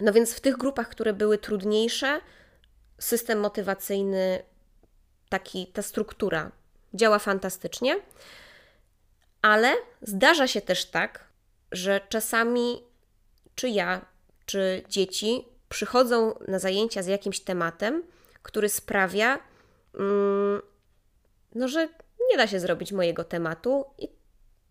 No 0.00 0.12
więc 0.12 0.34
w 0.34 0.40
tych 0.40 0.56
grupach, 0.56 0.88
które 0.88 1.12
były 1.12 1.38
trudniejsze, 1.38 2.20
system 2.98 3.40
motywacyjny, 3.40 4.42
taki, 5.28 5.66
ta 5.66 5.82
struktura 5.82 6.52
działa 6.94 7.18
fantastycznie, 7.18 8.00
ale 9.42 9.74
zdarza 10.02 10.46
się 10.46 10.60
też 10.60 10.84
tak, 10.84 11.24
że 11.72 12.00
czasami 12.08 12.82
czy 13.54 13.68
ja, 13.68 14.06
czy 14.46 14.82
dzieci 14.88 15.44
przychodzą 15.68 16.38
na 16.48 16.58
zajęcia 16.58 17.02
z 17.02 17.06
jakimś 17.06 17.40
tematem, 17.40 18.02
który 18.42 18.68
sprawia, 18.68 19.38
mm, 19.94 20.62
no, 21.54 21.68
że 21.68 21.88
nie 22.30 22.36
da 22.36 22.46
się 22.46 22.60
zrobić 22.60 22.92
mojego 22.92 23.24
tematu 23.24 23.84
i 23.98 24.08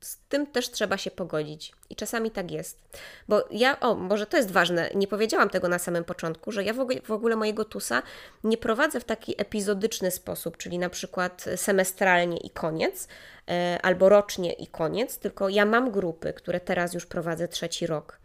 z 0.05 0.17
tym 0.29 0.47
też 0.47 0.71
trzeba 0.71 0.97
się 0.97 1.11
pogodzić. 1.11 1.73
I 1.89 1.95
czasami 1.95 2.31
tak 2.31 2.51
jest. 2.51 2.79
Bo 3.27 3.43
ja, 3.51 3.79
o, 3.79 3.95
może 3.95 4.25
to 4.25 4.37
jest 4.37 4.51
ważne, 4.51 4.89
nie 4.95 5.07
powiedziałam 5.07 5.49
tego 5.49 5.67
na 5.67 5.79
samym 5.79 6.03
początku, 6.03 6.51
że 6.51 6.63
ja 6.63 6.73
w 6.73 6.79
ogóle, 6.79 7.01
w 7.01 7.11
ogóle 7.11 7.35
mojego 7.35 7.65
TUSa 7.65 8.03
nie 8.43 8.57
prowadzę 8.57 8.99
w 8.99 9.03
taki 9.03 9.41
epizodyczny 9.41 10.11
sposób, 10.11 10.57
czyli 10.57 10.79
na 10.79 10.89
przykład 10.89 11.45
semestralnie 11.55 12.37
i 12.37 12.49
koniec, 12.49 13.07
e, 13.49 13.79
albo 13.83 14.09
rocznie 14.09 14.53
i 14.53 14.67
koniec, 14.67 15.17
tylko 15.17 15.49
ja 15.49 15.65
mam 15.65 15.91
grupy, 15.91 16.33
które 16.33 16.59
teraz 16.59 16.93
już 16.93 17.05
prowadzę 17.05 17.47
trzeci 17.47 17.87
rok. 17.87 18.19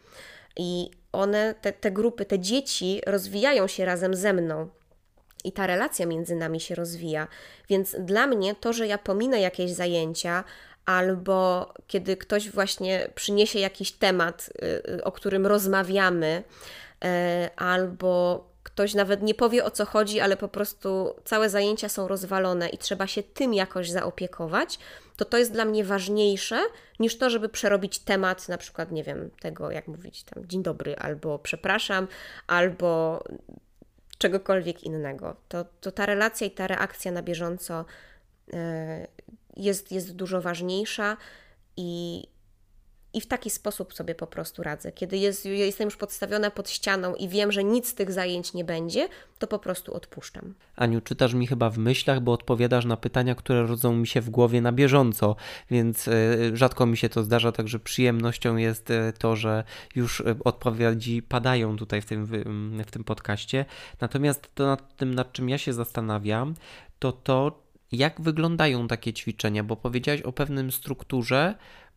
I 0.57 0.90
one, 1.12 1.55
te, 1.61 1.73
te 1.73 1.90
grupy, 1.90 2.25
te 2.25 2.38
dzieci 2.38 3.01
rozwijają 3.07 3.66
się 3.66 3.85
razem 3.85 4.14
ze 4.14 4.33
mną. 4.33 4.69
I 5.45 5.53
ta 5.53 5.66
relacja 5.66 6.07
między 6.07 6.37
nami 6.37 6.61
się 6.61 6.75
rozwija. 6.75 7.29
Więc 7.69 7.97
dla 7.99 8.27
mnie 8.27 8.55
to, 8.55 8.73
że 8.73 8.87
ja 8.87 8.99
pominę 8.99 9.40
jakieś 9.40 9.73
zajęcia, 9.73 10.45
albo 10.90 11.72
kiedy 11.87 12.16
ktoś 12.16 12.50
właśnie 12.50 13.09
przyniesie 13.14 13.59
jakiś 13.59 13.92
temat, 13.92 14.50
y, 14.62 14.92
y, 14.94 15.05
o 15.05 15.12
którym 15.12 15.46
rozmawiamy, 15.46 16.42
y, 17.05 17.09
albo 17.57 18.44
ktoś 18.62 18.94
nawet 18.94 19.22
nie 19.22 19.35
powie 19.35 19.64
o 19.64 19.70
co 19.70 19.85
chodzi, 19.85 20.20
ale 20.20 20.37
po 20.37 20.48
prostu 20.48 21.14
całe 21.24 21.50
zajęcia 21.50 21.88
są 21.88 22.09
rozwalone 22.09 22.68
i 22.68 22.79
trzeba 22.79 23.07
się 23.07 23.22
tym 23.22 23.55
jakoś 23.55 23.90
zaopiekować, 23.90 24.79
to 25.16 25.24
to 25.24 25.38
jest 25.38 25.53
dla 25.53 25.64
mnie 25.64 25.85
ważniejsze 25.85 26.61
niż 27.00 27.18
to, 27.18 27.31
żeby 27.31 27.48
przerobić 27.48 27.98
temat, 27.98 28.48
na 28.48 28.59
przykład, 28.59 28.92
nie 28.92 29.05
wiem, 29.05 29.31
tego, 29.40 29.70
jak 29.70 29.88
mówić 29.88 30.22
tam 30.24 30.46
dzień 30.46 30.62
dobry, 30.62 30.96
albo 30.96 31.38
przepraszam, 31.38 32.09
albo 32.46 33.22
czegokolwiek 34.18 34.85
innego. 34.85 35.37
To, 35.48 35.64
to 35.81 35.92
ta 35.92 36.07
relacja 36.07 36.46
i 36.46 36.50
ta 36.50 36.66
reakcja 36.66 37.12
na 37.12 37.22
bieżąco 37.22 37.85
jest, 39.61 39.92
jest 39.92 40.16
dużo 40.16 40.40
ważniejsza 40.40 41.16
i, 41.77 42.25
i 43.12 43.20
w 43.20 43.27
taki 43.27 43.51
sposób 43.51 43.94
sobie 43.94 44.14
po 44.14 44.27
prostu 44.27 44.62
radzę. 44.62 44.92
Kiedy 44.92 45.16
jest, 45.16 45.44
jestem 45.44 45.85
już 45.85 45.96
podstawiona 45.96 46.51
pod 46.51 46.70
ścianą 46.70 47.14
i 47.14 47.29
wiem, 47.29 47.53
że 47.53 47.64
nic 47.64 47.88
z 47.88 47.94
tych 47.94 48.12
zajęć 48.12 48.55
nie 48.55 48.64
będzie, 48.64 49.09
to 49.38 49.46
po 49.46 49.59
prostu 49.59 49.94
odpuszczam. 49.94 50.55
Aniu, 50.77 51.01
czytasz 51.01 51.35
mi 51.35 51.46
chyba 51.46 51.70
w 51.70 51.79
myślach, 51.79 52.20
bo 52.20 52.33
odpowiadasz 52.33 52.85
na 52.85 52.96
pytania, 52.96 53.35
które 53.35 53.66
rodzą 53.66 53.96
mi 53.96 54.07
się 54.07 54.20
w 54.20 54.31
głowie 54.31 54.61
na 54.61 54.73
bieżąco, 54.73 55.37
więc 55.70 56.09
y, 56.09 56.51
rzadko 56.55 56.87
mi 56.87 56.96
się 56.96 57.09
to 57.09 57.23
zdarza, 57.23 57.53
także 57.53 57.79
przyjemnością 57.79 58.57
jest 58.57 58.90
y, 58.90 59.12
to, 59.18 59.37
że 59.37 59.64
już 59.94 60.20
y, 60.20 60.37
odpowiedzi 60.44 61.23
padają 61.23 61.77
tutaj 61.77 62.03
w 62.03 62.07
tym, 62.07 62.27
w 62.87 62.90
tym 62.90 63.05
podcaście. 63.05 63.64
Natomiast 64.01 64.55
to 64.55 64.66
nad 64.66 64.96
tym, 64.96 65.14
nad 65.14 65.33
czym 65.33 65.49
ja 65.49 65.59
się 65.59 65.73
zastanawiam, 65.73 66.55
to 66.99 67.12
to, 67.12 67.60
jak 67.92 68.20
wyglądają 68.20 68.88
takie 68.88 69.12
ćwiczenia? 69.12 69.64
Bo 69.64 69.76
powiedziałaś 69.76 70.22
o 70.22 70.33
pewnym 70.33 70.72
strukturze, 70.72 71.55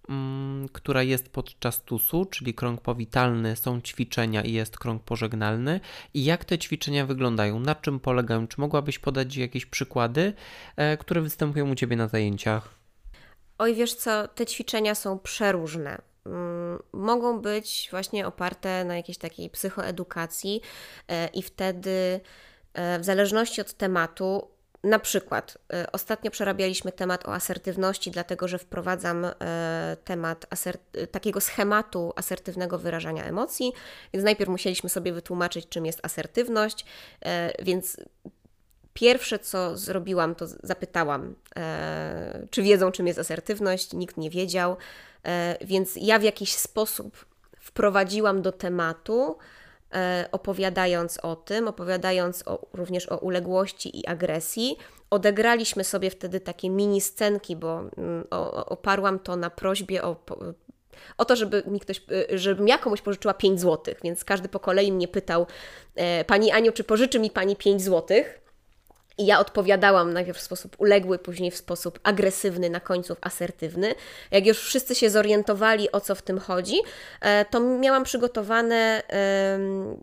mm, 0.10 0.70
która 0.70 1.04
jest 1.04 1.30
podczas 1.30 1.84
TUS-u, 1.84 2.26
czyli 2.26 2.54
krąg 2.54 2.82
powitalny, 2.82 3.56
są 3.56 3.82
ćwiczenia 3.82 4.42
i 4.42 4.54
jest 4.54 4.78
krąg 4.78 5.04
pożegnalny. 5.04 5.80
I 6.14 6.24
jak 6.26 6.46
te 6.46 6.58
ćwiczenia 6.58 7.06
wyglądają? 7.06 7.60
Na 7.60 7.76
czym 7.76 8.00
polegają? 8.00 8.48
Czy 8.48 8.62
mogłabyś 8.62 9.00
podać 9.00 9.36
jakieś 9.36 9.66
przykłady, 9.66 10.34
e, 10.76 10.98
które 10.98 11.22
występują 11.22 11.72
u 11.72 11.76
Ciebie 11.76 11.96
na 11.96 12.08
zajęciach? 12.08 12.84
Oj, 13.58 13.76
wiesz 13.76 13.94
co, 13.94 14.28
te 14.28 14.46
ćwiczenia 14.46 14.96
są 14.96 15.20
przeróżne. 15.20 16.02
Mm, 16.26 16.80
mogą 16.94 17.42
być 17.42 17.88
właśnie 17.92 18.28
oparte 18.28 18.86
na 18.86 18.96
jakiejś 18.98 19.18
takiej 19.18 19.50
psychoedukacji 19.50 20.62
e, 21.08 21.28
i 21.28 21.42
wtedy 21.42 22.20
e, 22.74 23.00
w 23.00 23.06
zależności 23.06 23.62
od 23.62 23.74
tematu 23.74 24.53
na 24.84 25.00
przykład, 25.00 25.58
y, 25.74 25.92
ostatnio 25.92 26.32
przerabialiśmy 26.32 26.92
temat 26.92 27.28
o 27.28 27.34
asertywności, 27.34 28.12
dlatego 28.12 28.48
że 28.48 28.58
wprowadzam 28.58 29.26
y, 29.26 29.34
temat 30.04 30.46
y, 30.98 31.08
takiego 31.08 31.42
schematu 31.42 32.14
asertywnego 32.16 32.78
wyrażania 32.78 33.24
emocji, 33.24 33.74
więc 34.14 34.26
najpierw 34.26 34.50
musieliśmy 34.50 34.90
sobie 34.90 35.14
wytłumaczyć, 35.14 35.70
czym 35.70 35.86
jest 35.86 36.00
asertywność, 36.06 36.86
więc 37.62 37.98
pierwsze 38.94 39.40
co 39.40 39.78
zrobiłam, 39.78 40.36
to 40.36 40.48
zapytałam, 40.48 41.36
czy 42.50 42.62
wiedzą, 42.62 42.92
czym 42.92 43.08
jest 43.08 43.20
asertywność, 43.20 43.94
nikt 43.94 44.18
nie 44.18 44.30
wiedział, 44.30 44.78
więc 45.62 45.92
ja 45.96 46.20
w 46.20 46.24
jakiś 46.24 46.56
sposób 46.56 47.26
wprowadziłam 47.60 48.42
do 48.42 48.52
tematu, 48.52 49.38
E, 49.38 49.63
opowiadając 50.32 51.18
o 51.18 51.36
tym, 51.36 51.68
opowiadając 51.68 52.48
o, 52.48 52.68
również 52.74 53.12
o 53.12 53.18
uległości 53.18 54.00
i 54.00 54.08
agresji. 54.08 54.78
Odegraliśmy 55.10 55.84
sobie 55.84 56.10
wtedy 56.10 56.40
takie 56.40 56.70
mini 56.70 57.02
scenki, 57.02 57.56
bo 57.56 57.80
mm, 57.80 58.24
oparłam 58.66 59.20
to 59.20 59.36
na 59.36 59.50
prośbie 59.50 60.04
o 60.04 60.16
o 61.18 61.26
to, 61.26 61.36
żeby 61.36 61.64
mi 61.68 61.80
ktoś, 61.80 62.02
e, 62.32 62.38
żebym 62.38 62.68
ja 62.68 62.78
komuś 62.78 63.02
pożyczyła 63.02 63.34
5 63.34 63.62
zł, 63.62 63.96
więc 64.04 64.24
każdy 64.24 64.50
po 64.50 64.60
kolei 64.60 64.92
mnie 64.92 65.08
pytał, 65.08 65.48
e, 65.96 66.26
Pani 66.26 66.52
Aniu, 66.52 66.72
czy 66.72 66.84
pożyczy 66.84 67.20
mi 67.20 67.30
Pani 67.30 67.56
5 67.56 67.84
złotych? 67.84 68.43
I 69.18 69.26
ja 69.26 69.40
odpowiadałam 69.40 70.14
najpierw 70.14 70.38
w 70.38 70.42
sposób 70.42 70.76
uległy, 70.78 71.20
później 71.20 71.52
w 71.52 71.58
sposób 71.58 72.00
agresywny, 72.04 72.70
na 72.70 72.80
końcu 72.80 73.16
asertywny. 73.22 73.96
Jak 74.32 74.46
już 74.46 74.60
wszyscy 74.60 74.96
się 74.96 75.10
zorientowali, 75.10 75.92
o 75.92 76.02
co 76.02 76.16
w 76.16 76.22
tym 76.22 76.40
chodzi, 76.40 76.76
e, 77.22 77.46
to 77.46 77.60
miałam 77.60 78.04
przygotowane 78.04 79.04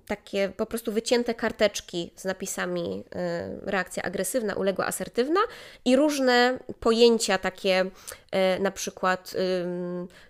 takie 0.07 0.49
po 0.57 0.67
prostu 0.67 0.93
wycięte 0.93 1.35
karteczki 1.35 2.13
z 2.17 2.25
napisami 2.25 3.05
e, 3.15 3.51
reakcja 3.63 4.03
agresywna, 4.03 4.55
uległa, 4.55 4.87
asertywna 4.87 5.41
i 5.85 5.97
różne 5.97 6.59
pojęcia 6.81 7.39
takie, 7.39 7.91
na 8.61 8.71
przykład 8.71 9.35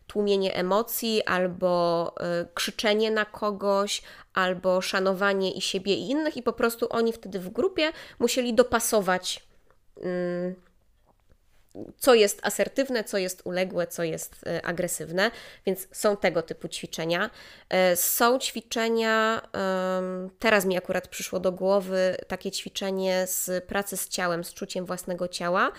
tłumienie 0.06 0.54
emocji, 0.54 1.22
albo 1.24 2.14
krzyczenie 2.54 3.10
na 3.10 3.24
kogoś, 3.24 4.02
albo 4.34 4.80
szanowanie 4.80 5.52
i 5.52 5.60
siebie 5.60 5.94
i 5.94 6.10
innych, 6.10 6.36
i 6.36 6.42
po 6.42 6.52
prostu 6.52 6.86
oni 6.90 7.12
wtedy 7.12 7.38
w 7.38 7.48
grupie 7.50 7.92
musieli 8.18 8.54
dopasować, 8.54 9.42
co 11.98 12.14
jest 12.14 12.40
asertywne, 12.42 13.04
co 13.04 13.18
jest 13.18 13.42
uległe, 13.44 13.86
co 13.86 14.02
jest 14.02 14.46
e, 14.46 14.66
agresywne, 14.66 15.30
więc 15.66 15.88
są 15.92 16.16
tego 16.16 16.42
typu 16.42 16.68
ćwiczenia. 16.68 17.30
E, 17.68 17.96
są 17.96 18.38
ćwiczenia, 18.38 19.42
teraz 20.38 20.64
mi 20.64 20.76
akurat 20.76 21.08
przyszło 21.08 21.40
do 21.40 21.52
głowy 21.52 22.16
takie 22.26 22.50
ćwiczenie 22.50 23.26
z 23.26 23.64
pracy 23.64 23.96
z 23.96 24.08
ciałem, 24.08 24.44
z 24.44 24.54
czuciem 24.54 24.86
własnego 24.86 25.28
ciała 25.28 25.68
e, 25.68 25.72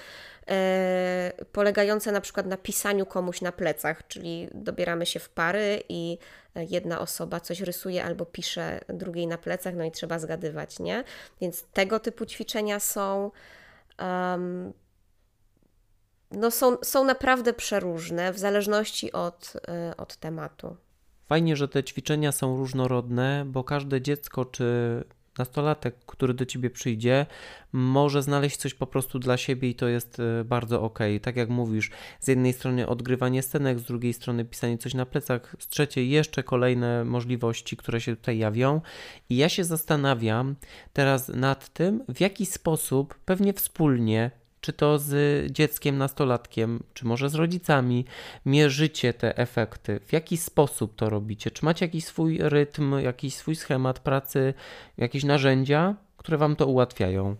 polegające 1.51 2.11
na 2.11 2.21
przykład 2.21 2.45
na 2.45 2.57
pisaniu 2.57 3.05
komuś 3.05 3.41
na 3.41 3.51
plecach, 3.51 4.07
czyli 4.07 4.49
dobieramy 4.53 5.05
się 5.05 5.19
w 5.19 5.29
pary 5.29 5.83
i 5.89 6.17
jedna 6.55 6.99
osoba 6.99 7.39
coś 7.39 7.61
rysuje 7.61 8.03
albo 8.03 8.25
pisze 8.25 8.79
drugiej 8.89 9.27
na 9.27 9.37
plecach, 9.37 9.75
no 9.75 9.83
i 9.83 9.91
trzeba 9.91 10.19
zgadywać, 10.19 10.79
nie? 10.79 11.03
Więc 11.41 11.63
tego 11.63 11.99
typu 11.99 12.25
ćwiczenia 12.25 12.79
są. 12.79 13.31
Um, 13.99 14.73
no 16.31 16.51
są, 16.51 16.77
są 16.83 17.03
naprawdę 17.03 17.53
przeróżne 17.53 18.33
w 18.33 18.39
zależności 18.39 19.11
od, 19.11 19.53
y, 19.91 19.95
od 19.95 20.17
tematu. 20.17 20.77
Fajnie, 21.25 21.55
że 21.55 21.67
te 21.67 21.83
ćwiczenia 21.83 22.31
są 22.31 22.57
różnorodne, 22.57 23.43
bo 23.45 23.63
każde 23.63 24.01
dziecko 24.01 24.45
czy 24.45 24.65
nastolatek, 25.37 25.95
który 26.05 26.33
do 26.33 26.45
ciebie 26.45 26.69
przyjdzie, 26.69 27.25
może 27.71 28.23
znaleźć 28.23 28.57
coś 28.57 28.73
po 28.73 28.87
prostu 28.87 29.19
dla 29.19 29.37
siebie 29.37 29.69
i 29.69 29.75
to 29.75 29.87
jest 29.87 30.19
e, 30.19 30.43
bardzo 30.43 30.81
ok. 30.81 30.99
Tak 31.21 31.35
jak 31.35 31.49
mówisz, 31.49 31.91
z 32.19 32.27
jednej 32.27 32.53
strony 32.53 32.87
odgrywanie 32.87 33.43
scenek, 33.43 33.79
z 33.79 33.83
drugiej 33.83 34.13
strony 34.13 34.45
pisanie 34.45 34.77
coś 34.77 34.93
na 34.93 35.05
plecach, 35.05 35.55
z 35.59 35.67
trzeciej 35.67 36.09
jeszcze 36.09 36.43
kolejne 36.43 37.05
możliwości, 37.05 37.77
które 37.77 38.01
się 38.01 38.15
tutaj 38.15 38.37
jawią. 38.37 38.81
I 39.29 39.37
ja 39.37 39.49
się 39.49 39.63
zastanawiam 39.63 40.55
teraz 40.93 41.27
nad 41.27 41.69
tym, 41.73 42.03
w 42.09 42.19
jaki 42.19 42.45
sposób 42.45 43.19
pewnie 43.25 43.53
wspólnie 43.53 44.40
czy 44.61 44.73
to 44.73 44.99
z 44.99 45.51
dzieckiem, 45.51 45.97
nastolatkiem, 45.97 46.83
czy 46.93 47.05
może 47.05 47.29
z 47.29 47.35
rodzicami, 47.35 48.05
mierzycie 48.45 49.13
te 49.13 49.37
efekty? 49.37 49.99
W 50.05 50.13
jaki 50.13 50.37
sposób 50.37 50.95
to 50.95 51.09
robicie? 51.09 51.51
Czy 51.51 51.65
macie 51.65 51.85
jakiś 51.85 52.05
swój 52.05 52.37
rytm, 52.41 52.99
jakiś 52.99 53.35
swój 53.35 53.55
schemat 53.55 53.99
pracy, 53.99 54.53
jakieś 54.97 55.23
narzędzia, 55.23 55.95
które 56.17 56.37
Wam 56.37 56.55
to 56.55 56.67
ułatwiają? 56.67 57.35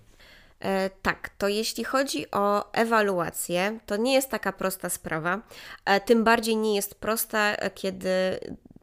E, 0.60 0.90
tak, 1.02 1.30
to 1.38 1.48
jeśli 1.48 1.84
chodzi 1.84 2.32
o 2.32 2.74
ewaluację, 2.74 3.80
to 3.86 3.98
nie 3.98 4.14
jest 4.14 4.30
taka 4.30 4.52
prosta 4.52 4.90
sprawa. 4.90 5.42
E, 5.86 6.00
tym 6.00 6.24
bardziej 6.24 6.58
nie 6.58 6.76
jest 6.76 6.96
prosta, 6.96 7.56
e, 7.56 7.72
kiedy 7.72 8.10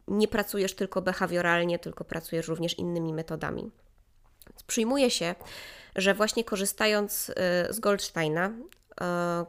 nie 0.07 0.27
pracujesz 0.27 0.75
tylko 0.75 1.01
behawioralnie, 1.01 1.79
tylko 1.79 2.03
pracujesz 2.03 2.47
również 2.47 2.77
innymi 2.77 3.13
metodami. 3.13 3.71
Przyjmuje 4.67 5.11
się, 5.11 5.35
że 6.01 6.13
właśnie 6.13 6.43
korzystając 6.43 7.31
z 7.69 7.79
Goldsteina, 7.79 8.51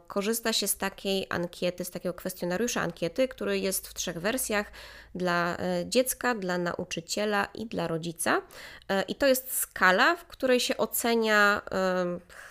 korzysta 0.07 0.53
się 0.53 0.67
z 0.67 0.77
takiej 0.77 1.27
ankiety, 1.29 1.85
z 1.85 1.91
takiego 1.91 2.13
kwestionariusza 2.13 2.81
ankiety, 2.81 3.27
który 3.27 3.59
jest 3.59 3.87
w 3.87 3.93
trzech 3.93 4.19
wersjach 4.19 4.71
dla 5.15 5.57
dziecka, 5.85 6.35
dla 6.35 6.57
nauczyciela 6.57 7.45
i 7.45 7.65
dla 7.65 7.87
rodzica. 7.87 8.41
I 9.07 9.15
to 9.15 9.27
jest 9.27 9.57
skala, 9.57 10.15
w 10.15 10.25
której 10.25 10.59
się 10.59 10.77
ocenia 10.77 11.61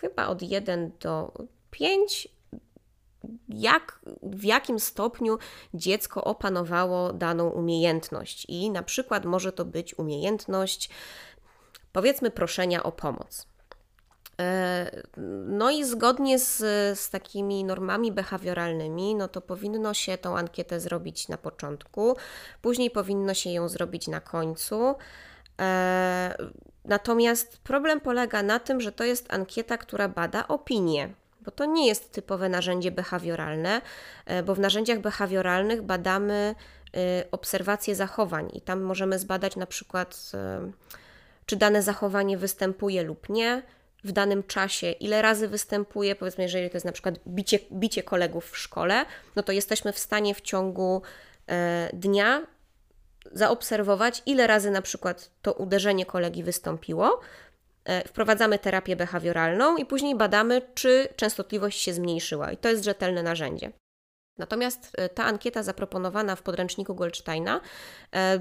chyba 0.00 0.26
od 0.26 0.42
1 0.42 0.92
do 1.00 1.32
5 1.70 2.28
jak, 3.48 4.00
w 4.22 4.44
jakim 4.44 4.80
stopniu 4.80 5.38
dziecko 5.74 6.24
opanowało 6.24 7.12
daną 7.12 7.48
umiejętność. 7.48 8.46
I 8.48 8.70
na 8.70 8.82
przykład 8.82 9.24
może 9.24 9.52
to 9.52 9.64
być 9.64 9.98
umiejętność, 9.98 10.90
powiedzmy, 11.92 12.30
proszenia 12.30 12.82
o 12.82 12.92
pomoc. 12.92 13.49
E, 14.40 15.02
no 15.46 15.70
i 15.70 15.84
zgodnie 15.84 16.38
z, 16.38 16.58
z 16.98 17.10
takimi 17.10 17.64
normami 17.64 18.12
behawioralnymi, 18.12 19.14
no 19.14 19.28
to 19.28 19.40
powinno 19.40 19.94
się 19.94 20.18
tą 20.18 20.38
ankietę 20.38 20.80
zrobić 20.80 21.28
na 21.28 21.36
początku, 21.36 22.16
później 22.62 22.90
powinno 22.90 23.34
się 23.34 23.50
ją 23.50 23.68
zrobić 23.68 24.08
na 24.08 24.20
końcu. 24.20 24.94
E, 25.60 26.34
natomiast 26.84 27.58
problem 27.58 28.00
polega 28.00 28.42
na 28.42 28.58
tym, 28.58 28.80
że 28.80 28.92
to 28.92 29.04
jest 29.04 29.32
ankieta, 29.32 29.78
która 29.78 30.08
bada 30.08 30.48
opinię 30.48 31.10
bo 31.44 31.50
to 31.50 31.64
nie 31.64 31.86
jest 31.86 32.12
typowe 32.12 32.48
narzędzie 32.48 32.90
behawioralne, 32.90 33.80
e, 34.26 34.42
bo 34.42 34.54
w 34.54 34.58
narzędziach 34.58 35.00
behawioralnych 35.00 35.82
badamy 35.82 36.54
obserwacje 37.30 37.94
zachowań 37.94 38.50
i 38.52 38.60
tam 38.60 38.80
możemy 38.80 39.18
zbadać 39.18 39.56
na 39.56 39.66
przykład, 39.66 40.32
czy 41.46 41.56
dane 41.56 41.82
zachowanie 41.82 42.38
występuje 42.38 43.02
lub 43.02 43.28
nie, 43.28 43.62
w 44.04 44.12
danym 44.12 44.42
czasie, 44.42 44.92
ile 44.92 45.22
razy 45.22 45.48
występuje, 45.48 46.16
powiedzmy, 46.16 46.44
jeżeli 46.44 46.70
to 46.70 46.76
jest 46.76 46.86
na 46.86 46.92
przykład 46.92 47.14
bicie, 47.26 47.58
bicie 47.72 48.02
kolegów 48.02 48.50
w 48.50 48.58
szkole, 48.58 49.04
no 49.36 49.42
to 49.42 49.52
jesteśmy 49.52 49.92
w 49.92 49.98
stanie 49.98 50.34
w 50.34 50.40
ciągu 50.40 51.02
dnia 51.92 52.46
zaobserwować, 53.32 54.22
ile 54.26 54.46
razy 54.46 54.70
na 54.70 54.82
przykład 54.82 55.30
to 55.42 55.52
uderzenie 55.52 56.06
kolegi 56.06 56.42
wystąpiło, 56.42 57.20
E, 57.84 58.08
wprowadzamy 58.08 58.58
terapię 58.58 58.96
behawioralną 58.96 59.76
i 59.76 59.86
później 59.86 60.14
badamy, 60.14 60.62
czy 60.74 61.08
częstotliwość 61.16 61.80
się 61.80 61.92
zmniejszyła. 61.92 62.52
I 62.52 62.56
to 62.56 62.68
jest 62.68 62.84
rzetelne 62.84 63.22
narzędzie. 63.22 63.72
Natomiast 64.38 64.92
e, 64.98 65.08
ta 65.08 65.24
ankieta 65.24 65.62
zaproponowana 65.62 66.36
w 66.36 66.42
podręczniku 66.42 66.94
Goldsteina 66.94 67.60
e, 68.14 68.38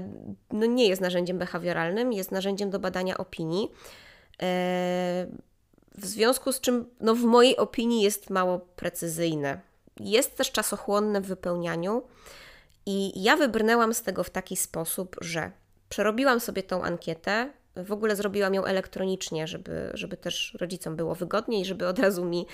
no 0.50 0.66
nie 0.66 0.88
jest 0.88 1.02
narzędziem 1.02 1.38
behawioralnym, 1.38 2.12
jest 2.12 2.32
narzędziem 2.32 2.70
do 2.70 2.78
badania 2.78 3.18
opinii. 3.18 3.70
W 6.00 6.06
związku 6.06 6.52
z 6.52 6.60
czym, 6.60 6.86
no 7.00 7.14
w 7.14 7.22
mojej 7.22 7.56
opinii, 7.56 8.02
jest 8.02 8.30
mało 8.30 8.58
precyzyjne. 8.58 9.60
Jest 10.00 10.36
też 10.36 10.52
czasochłonne 10.52 11.20
w 11.20 11.26
wypełnianiu, 11.26 12.02
i 12.86 13.22
ja 13.22 13.36
wybrnęłam 13.36 13.94
z 13.94 14.02
tego 14.02 14.24
w 14.24 14.30
taki 14.30 14.56
sposób, 14.56 15.16
że 15.20 15.50
przerobiłam 15.88 16.40
sobie 16.40 16.62
tą 16.62 16.82
ankietę, 16.82 17.50
w 17.76 17.92
ogóle 17.92 18.16
zrobiłam 18.16 18.54
ją 18.54 18.64
elektronicznie, 18.64 19.46
żeby, 19.46 19.90
żeby 19.94 20.16
też 20.16 20.56
rodzicom 20.60 20.96
było 20.96 21.14
wygodniej, 21.14 21.64
żeby 21.64 21.86
od 21.86 21.98
razu 21.98 22.24
mi, 22.24 22.46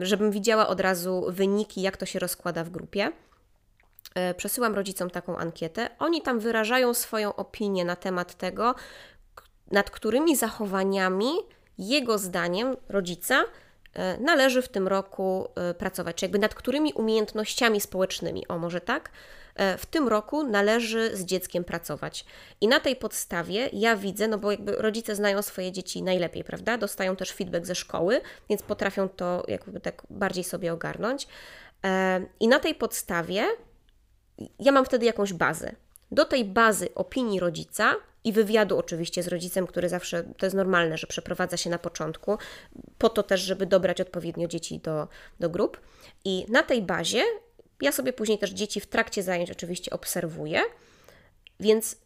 żebym 0.00 0.30
widziała 0.30 0.68
od 0.68 0.80
razu 0.80 1.26
wyniki, 1.28 1.82
jak 1.82 1.96
to 1.96 2.06
się 2.06 2.18
rozkłada 2.18 2.64
w 2.64 2.70
grupie. 2.70 3.12
E, 4.14 4.34
przesyłam 4.34 4.74
rodzicom 4.74 5.10
taką 5.10 5.36
ankietę. 5.36 5.90
Oni 5.98 6.22
tam 6.22 6.40
wyrażają 6.40 6.94
swoją 6.94 7.36
opinię 7.36 7.84
na 7.84 7.96
temat 7.96 8.34
tego, 8.34 8.74
nad 9.70 9.90
którymi 9.90 10.36
zachowaniami 10.36 11.30
jego 11.78 12.18
zdaniem 12.18 12.76
rodzica 12.88 13.44
e, 13.94 14.18
należy 14.18 14.62
w 14.62 14.68
tym 14.68 14.88
roku 14.88 15.48
e, 15.54 15.74
pracować, 15.74 16.16
czy 16.16 16.24
jakby 16.24 16.38
nad 16.38 16.54
którymi 16.54 16.92
umiejętnościami 16.92 17.80
społecznymi, 17.80 18.48
o 18.48 18.58
może 18.58 18.80
tak, 18.80 19.10
E, 19.58 19.78
w 19.78 19.86
tym 19.86 20.08
roku 20.08 20.42
należy 20.42 21.16
z 21.16 21.24
dzieckiem 21.24 21.64
pracować. 21.64 22.24
I 22.60 22.68
na 22.68 22.80
tej 22.80 22.96
podstawie 22.96 23.70
ja 23.72 23.96
widzę, 23.96 24.28
no 24.28 24.38
bo 24.38 24.50
jakby 24.50 24.72
rodzice 24.72 25.14
znają 25.14 25.42
swoje 25.42 25.72
dzieci 25.72 26.02
najlepiej, 26.02 26.44
prawda? 26.44 26.78
Dostają 26.78 27.16
też 27.16 27.32
feedback 27.32 27.66
ze 27.66 27.74
szkoły, 27.74 28.20
więc 28.48 28.62
potrafią 28.62 29.08
to 29.08 29.44
jakby 29.48 29.80
tak 29.80 30.02
bardziej 30.10 30.44
sobie 30.44 30.72
ogarnąć. 30.72 31.28
I 32.40 32.48
na 32.48 32.58
tej 32.58 32.74
podstawie 32.74 33.44
ja 34.58 34.72
mam 34.72 34.84
wtedy 34.84 35.06
jakąś 35.06 35.32
bazę. 35.32 35.72
Do 36.10 36.24
tej 36.24 36.44
bazy 36.44 36.94
opinii 36.94 37.40
rodzica 37.40 37.94
i 38.28 38.32
wywiadu 38.32 38.78
oczywiście 38.78 39.22
z 39.22 39.28
rodzicem, 39.28 39.66
który 39.66 39.88
zawsze, 39.88 40.24
to 40.36 40.46
jest 40.46 40.56
normalne, 40.56 40.98
że 40.98 41.06
przeprowadza 41.06 41.56
się 41.56 41.70
na 41.70 41.78
początku, 41.78 42.38
po 42.98 43.08
to 43.08 43.22
też, 43.22 43.40
żeby 43.40 43.66
dobrać 43.66 44.00
odpowiednio 44.00 44.48
dzieci 44.48 44.78
do, 44.78 45.08
do 45.40 45.50
grup. 45.50 45.80
I 46.24 46.46
na 46.48 46.62
tej 46.62 46.82
bazie 46.82 47.22
ja 47.82 47.92
sobie 47.92 48.12
później 48.12 48.38
też 48.38 48.50
dzieci 48.50 48.80
w 48.80 48.86
trakcie 48.86 49.22
zajęć 49.22 49.50
oczywiście 49.50 49.90
obserwuję, 49.90 50.60
więc 51.60 51.96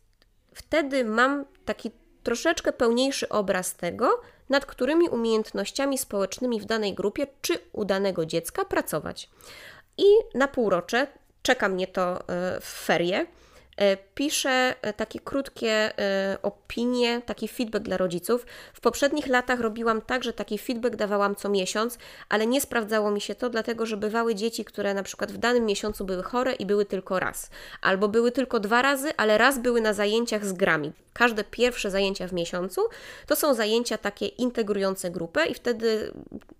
wtedy 0.54 1.04
mam 1.04 1.44
taki 1.64 1.90
troszeczkę 2.22 2.72
pełniejszy 2.72 3.28
obraz 3.28 3.76
tego, 3.76 4.20
nad 4.48 4.66
którymi 4.66 5.08
umiejętnościami 5.08 5.98
społecznymi 5.98 6.60
w 6.60 6.64
danej 6.64 6.94
grupie 6.94 7.26
czy 7.40 7.58
u 7.72 7.84
danego 7.84 8.26
dziecka 8.26 8.64
pracować. 8.64 9.30
I 9.98 10.04
na 10.34 10.48
półrocze 10.48 11.06
czeka 11.42 11.68
mnie 11.68 11.86
to 11.86 12.28
e, 12.28 12.60
w 12.60 12.84
ferie 12.84 13.26
piszę 14.14 14.74
e, 14.82 14.92
takie 14.92 15.20
krótkie 15.20 15.98
e, 15.98 16.38
opinie, 16.42 17.22
taki 17.26 17.48
feedback 17.48 17.84
dla 17.84 17.96
rodziców. 17.96 18.46
W 18.74 18.80
poprzednich 18.80 19.26
latach 19.26 19.60
robiłam 19.60 20.02
tak, 20.02 20.24
że 20.24 20.32
taki 20.32 20.58
feedback 20.58 20.96
dawałam 20.96 21.36
co 21.36 21.48
miesiąc, 21.48 21.98
ale 22.28 22.46
nie 22.46 22.60
sprawdzało 22.60 23.10
mi 23.10 23.20
się 23.20 23.34
to, 23.34 23.50
dlatego 23.50 23.86
że 23.86 23.96
bywały 23.96 24.34
dzieci, 24.34 24.64
które 24.64 24.94
na 24.94 25.02
przykład 25.02 25.32
w 25.32 25.36
danym 25.36 25.64
miesiącu 25.64 26.04
były 26.04 26.22
chore 26.22 26.52
i 26.52 26.66
były 26.66 26.84
tylko 26.84 27.20
raz, 27.20 27.50
albo 27.80 28.08
były 28.08 28.32
tylko 28.32 28.60
dwa 28.60 28.82
razy, 28.82 29.16
ale 29.16 29.38
raz 29.38 29.58
były 29.58 29.80
na 29.80 29.92
zajęciach 29.92 30.44
z 30.44 30.52
grami. 30.52 30.92
Każde 31.12 31.44
pierwsze 31.44 31.90
zajęcia 31.90 32.28
w 32.28 32.32
miesiącu 32.32 32.80
to 33.26 33.36
są 33.36 33.54
zajęcia 33.54 33.98
takie 33.98 34.26
integrujące 34.26 35.10
grupę 35.10 35.46
i 35.46 35.54
wtedy 35.54 36.12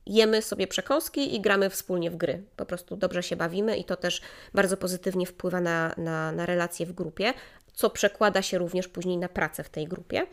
jemy 0.06 0.42
sobie 0.42 0.66
przekąski 0.66 1.34
i 1.34 1.40
gramy 1.40 1.70
wspólnie 1.70 2.10
w 2.10 2.16
gry. 2.16 2.42
Po 2.56 2.66
prostu 2.66 2.96
dobrze 2.96 3.22
się 3.22 3.36
bawimy 3.36 3.76
i 3.76 3.84
to 3.84 3.96
też 3.96 4.20
bardzo 4.54 4.76
pozytywnie 4.76 5.26
wpływa 5.26 5.60
na, 5.60 5.94
na, 5.96 6.32
na 6.32 6.46
relacje 6.46 6.86
w 6.86 6.92
grupie, 6.92 7.34
co 7.72 7.90
przekłada 7.90 8.42
się 8.42 8.58
również 8.58 8.88
później 8.88 9.18
na 9.18 9.28
pracę 9.28 9.64
w 9.64 9.68
tej 9.68 9.88
grupie. 9.88 10.26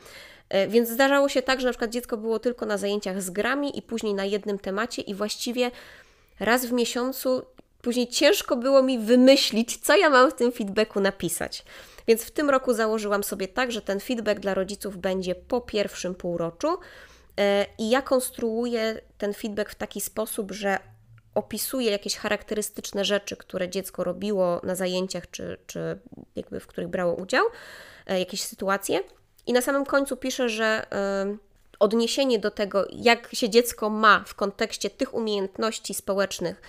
E, 0.49 0.67
więc 0.67 0.89
zdarzało 0.89 1.29
się 1.29 1.41
tak, 1.41 1.59
że 1.59 1.65
na 1.65 1.71
przykład 1.71 1.91
dziecko 1.91 2.17
było 2.17 2.39
tylko 2.39 2.65
na 2.65 2.77
zajęciach 2.77 3.21
z 3.21 3.29
grami 3.29 3.77
i 3.77 3.81
później 3.81 4.13
na 4.13 4.25
jednym 4.25 4.59
temacie 4.59 5.01
i 5.01 5.13
właściwie 5.13 5.71
raz 6.39 6.65
w 6.65 6.71
miesiącu 6.71 7.45
później 7.81 8.07
ciężko 8.07 8.55
było 8.55 8.83
mi 8.83 8.99
wymyślić, 8.99 9.77
co 9.77 9.97
ja 9.97 10.09
mam 10.09 10.31
w 10.31 10.33
tym 10.33 10.51
feedbacku 10.51 10.99
napisać. 10.99 11.63
Więc 12.07 12.23
w 12.23 12.31
tym 12.31 12.49
roku 12.49 12.73
założyłam 12.73 13.23
sobie 13.23 13.47
tak, 13.47 13.71
że 13.71 13.81
ten 13.81 13.99
feedback 13.99 14.39
dla 14.39 14.53
rodziców 14.53 14.97
będzie 14.97 15.35
po 15.35 15.61
pierwszym 15.61 16.15
półroczu 16.15 16.77
e, 17.37 17.65
i 17.77 17.89
ja 17.89 18.01
konstruuję 18.01 19.01
ten 19.17 19.33
feedback 19.33 19.71
w 19.71 19.75
taki 19.75 20.01
sposób, 20.01 20.51
że 20.51 20.79
opisuję 21.35 21.91
jakieś 21.91 22.15
charakterystyczne 22.15 23.05
rzeczy, 23.05 23.37
które 23.37 23.69
dziecko 23.69 24.03
robiło 24.03 24.61
na 24.63 24.75
zajęciach, 24.75 25.31
czy, 25.31 25.57
czy 25.67 25.99
jakby 26.35 26.59
w 26.59 26.67
których 26.67 26.89
brało 26.89 27.15
udział, 27.15 27.45
e, 28.07 28.19
jakieś 28.19 28.41
sytuacje. 28.43 28.99
I 29.47 29.53
na 29.53 29.61
samym 29.61 29.85
końcu 29.85 30.17
piszę, 30.17 30.49
że 30.49 30.85
odniesienie 31.79 32.39
do 32.39 32.51
tego, 32.51 32.85
jak 32.91 33.29
się 33.33 33.49
dziecko 33.49 33.89
ma 33.89 34.23
w 34.27 34.35
kontekście 34.35 34.89
tych 34.89 35.13
umiejętności 35.13 35.93
społecznych, 35.93 36.61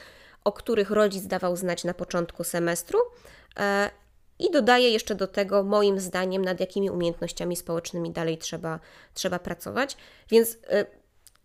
o 0.45 0.53
których 0.53 0.91
rodzic 0.91 1.27
dawał 1.27 1.57
znać 1.57 1.85
na 1.85 1.95
początku 1.95 2.45
semestru, 2.45 2.99
e, 3.59 3.91
i 4.41 4.51
dodaję 4.51 4.91
jeszcze 4.91 5.15
do 5.15 5.27
tego, 5.27 5.63
moim 5.63 6.01
zdaniem, 6.01 6.45
nad 6.45 6.61
jakimi 6.61 6.91
umiejętnościami 6.91 7.57
społecznymi 7.57 8.11
dalej 8.11 8.39
trzeba, 8.39 8.81
trzeba 9.15 9.39
pracować. 9.39 9.97
Więc 10.31 10.53
y, 10.53 10.59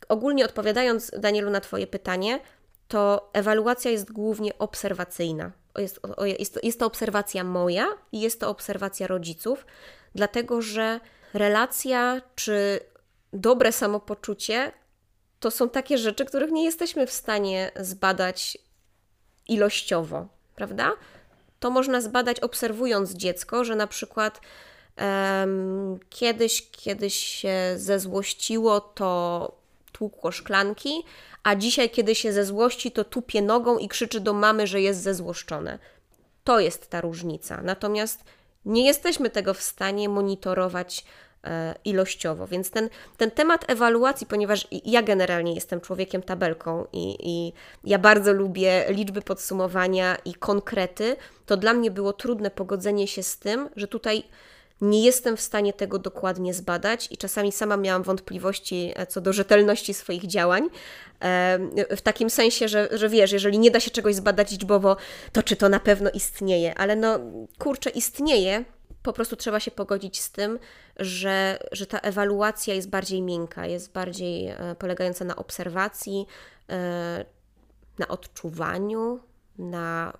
ogólnie 0.09 0.45
odpowiadając, 0.45 1.11
Danielu, 1.17 1.51
na 1.51 1.61
Twoje 1.61 1.87
pytanie, 1.87 2.39
to 2.87 3.29
ewaluacja 3.33 3.91
jest 3.91 4.11
głównie 4.11 4.57
obserwacyjna. 4.57 5.51
Jest, 5.77 5.99
jest, 6.39 6.59
jest 6.63 6.79
to 6.79 6.85
obserwacja 6.85 7.43
moja 7.43 7.87
i 8.11 8.21
jest 8.21 8.39
to 8.39 8.49
obserwacja 8.49 9.07
rodziców, 9.07 9.65
dlatego 10.15 10.61
że 10.61 10.99
relacja 11.33 12.21
czy 12.35 12.79
dobre 13.33 13.71
samopoczucie 13.71 14.71
to 15.39 15.51
są 15.51 15.69
takie 15.69 15.97
rzeczy, 15.97 16.25
których 16.25 16.51
nie 16.51 16.65
jesteśmy 16.65 17.07
w 17.07 17.11
stanie 17.11 17.71
zbadać 17.79 18.57
ilościowo, 19.47 20.27
prawda? 20.55 20.91
To 21.59 21.69
można 21.69 22.01
zbadać 22.01 22.39
obserwując 22.39 23.13
dziecko, 23.13 23.63
że 23.63 23.75
na 23.75 23.87
przykład 23.87 24.41
um, 24.97 25.99
kiedyś, 26.09 26.71
kiedyś 26.71 27.15
się 27.15 27.73
zezłościło, 27.77 28.81
to 28.81 29.51
tłukło 29.91 30.31
szklanki, 30.31 31.03
a 31.43 31.55
dzisiaj, 31.55 31.89
kiedy 31.89 32.15
się 32.15 32.33
zezłości, 32.33 32.91
to 32.91 33.03
tupie 33.03 33.41
nogą 33.41 33.77
i 33.77 33.87
krzyczy 33.87 34.19
do 34.19 34.33
mamy, 34.33 34.67
że 34.67 34.81
jest 34.81 35.01
zezłoszczone. 35.01 35.79
To 36.43 36.59
jest 36.59 36.89
ta 36.89 37.01
różnica. 37.01 37.61
Natomiast 37.61 38.23
nie 38.65 38.85
jesteśmy 38.85 39.29
tego 39.29 39.53
w 39.53 39.61
stanie 39.61 40.09
monitorować 40.09 41.05
ilościowo. 41.85 42.47
Więc 42.47 42.71
ten, 42.71 42.89
ten 43.17 43.31
temat 43.31 43.69
ewaluacji, 43.69 44.27
ponieważ 44.27 44.67
ja 44.85 45.01
generalnie 45.01 45.53
jestem 45.53 45.81
człowiekiem 45.81 46.21
tabelką 46.21 46.85
i, 46.93 47.17
i 47.19 47.53
ja 47.83 47.99
bardzo 47.99 48.33
lubię 48.33 48.85
liczby 48.89 49.21
podsumowania 49.21 50.17
i 50.25 50.33
konkrety, 50.33 51.15
to 51.45 51.57
dla 51.57 51.73
mnie 51.73 51.91
było 51.91 52.13
trudne 52.13 52.51
pogodzenie 52.51 53.07
się 53.07 53.23
z 53.23 53.37
tym, 53.37 53.69
że 53.75 53.87
tutaj 53.87 54.23
nie 54.81 55.03
jestem 55.03 55.37
w 55.37 55.41
stanie 55.41 55.73
tego 55.73 55.99
dokładnie 55.99 56.53
zbadać 56.53 57.07
i 57.11 57.17
czasami 57.17 57.51
sama 57.51 57.77
miałam 57.77 58.03
wątpliwości 58.03 58.91
e, 58.95 59.07
co 59.07 59.21
do 59.21 59.33
rzetelności 59.33 59.93
swoich 59.93 60.27
działań. 60.27 60.69
W 61.89 62.01
takim 62.03 62.29
sensie, 62.29 62.67
że, 62.67 62.89
że 62.91 63.09
wiesz, 63.09 63.31
jeżeli 63.31 63.59
nie 63.59 63.71
da 63.71 63.79
się 63.79 63.91
czegoś 63.91 64.15
zbadać 64.15 64.51
liczbowo, 64.51 64.97
to 65.31 65.43
czy 65.43 65.55
to 65.55 65.69
na 65.69 65.79
pewno 65.79 66.09
istnieje? 66.09 66.77
Ale 66.77 66.95
no, 66.95 67.19
kurczę, 67.59 67.89
istnieje. 67.89 68.63
Po 69.05 69.13
prostu 69.13 69.35
trzeba 69.35 69.59
się 69.59 69.71
pogodzić 69.71 70.21
z 70.21 70.31
tym, 70.31 70.59
że, 70.97 71.59
że 71.71 71.85
ta 71.85 71.99
ewaluacja 71.99 72.73
jest 72.73 72.89
bardziej 72.89 73.21
miękka, 73.21 73.65
jest 73.65 73.91
bardziej 73.91 74.47
e, 74.47 74.75
polegająca 74.79 75.25
na 75.25 75.35
obserwacji, 75.35 76.25
e, 76.69 77.25
na 77.99 78.07
odczuwaniu, 78.07 79.19
na 79.57 80.13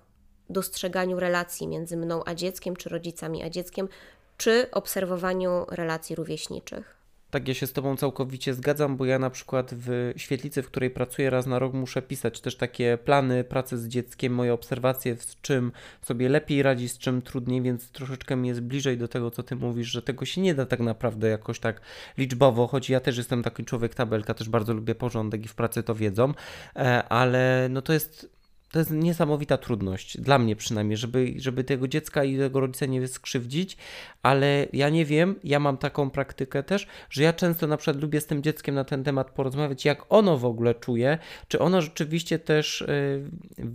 dostrzeganiu 0.50 1.20
relacji 1.20 1.68
między 1.68 1.96
mną 1.96 2.22
a 2.26 2.34
dzieckiem, 2.34 2.76
czy 2.76 2.88
rodzicami 2.88 3.42
a 3.42 3.50
dzieckiem, 3.50 3.88
czy 4.36 4.70
obserwowaniu 4.70 5.66
relacji 5.68 6.16
rówieśniczych. 6.16 6.95
Tak, 7.30 7.48
ja 7.48 7.54
się 7.54 7.66
z 7.66 7.72
Tobą 7.72 7.96
całkowicie 7.96 8.54
zgadzam, 8.54 8.96
bo 8.96 9.04
ja 9.04 9.18
na 9.18 9.30
przykład 9.30 9.74
w 9.74 10.12
świetlicy, 10.16 10.62
w 10.62 10.66
której 10.66 10.90
pracuję 10.90 11.30
raz 11.30 11.46
na 11.46 11.58
rok, 11.58 11.72
muszę 11.74 12.02
pisać 12.02 12.40
też 12.40 12.56
takie 12.56 12.98
plany 13.04 13.44
pracy 13.44 13.78
z 13.78 13.88
dzieckiem, 13.88 14.34
moje 14.34 14.54
obserwacje, 14.54 15.16
z 15.16 15.40
czym 15.40 15.72
sobie 16.02 16.28
lepiej 16.28 16.62
radzi, 16.62 16.88
z 16.88 16.98
czym 16.98 17.22
trudniej, 17.22 17.62
więc 17.62 17.90
troszeczkę 17.90 18.36
mi 18.36 18.48
jest 18.48 18.60
bliżej 18.60 18.98
do 18.98 19.08
tego, 19.08 19.30
co 19.30 19.42
Ty 19.42 19.56
mówisz, 19.56 19.88
że 19.88 20.02
tego 20.02 20.24
się 20.24 20.40
nie 20.40 20.54
da 20.54 20.66
tak 20.66 20.80
naprawdę 20.80 21.28
jakoś 21.28 21.58
tak 21.60 21.80
liczbowo, 22.18 22.66
choć 22.66 22.90
ja 22.90 23.00
też 23.00 23.16
jestem 23.16 23.42
taki 23.42 23.64
człowiek 23.64 23.94
tabelka, 23.94 24.34
też 24.34 24.48
bardzo 24.48 24.74
lubię 24.74 24.94
porządek 24.94 25.44
i 25.44 25.48
w 25.48 25.54
pracy 25.54 25.82
to 25.82 25.94
wiedzą, 25.94 26.34
e, 26.76 27.08
ale 27.08 27.68
no 27.70 27.82
to 27.82 27.92
jest 27.92 28.35
to 28.76 28.80
jest 28.80 28.90
niesamowita 28.90 29.58
trudność, 29.58 30.20
dla 30.20 30.38
mnie 30.38 30.56
przynajmniej, 30.56 30.96
żeby, 30.96 31.34
żeby 31.36 31.64
tego 31.64 31.88
dziecka 31.88 32.24
i 32.24 32.38
tego 32.38 32.60
rodzica 32.60 32.86
nie 32.86 33.08
skrzywdzić, 33.08 33.76
ale 34.22 34.66
ja 34.72 34.88
nie 34.88 35.04
wiem, 35.04 35.34
ja 35.44 35.60
mam 35.60 35.78
taką 35.78 36.10
praktykę 36.10 36.62
też, 36.62 36.86
że 37.10 37.22
ja 37.22 37.32
często 37.32 37.66
na 37.66 37.76
przykład 37.76 38.02
lubię 38.02 38.20
z 38.20 38.26
tym 38.26 38.42
dzieckiem 38.42 38.74
na 38.74 38.84
ten 38.84 39.04
temat 39.04 39.30
porozmawiać, 39.30 39.84
jak 39.84 40.04
ono 40.08 40.36
w 40.36 40.44
ogóle 40.44 40.74
czuje, 40.74 41.18
czy 41.48 41.58
ono 41.58 41.82
rzeczywiście 41.82 42.38
też 42.38 42.80
y, 42.80 43.22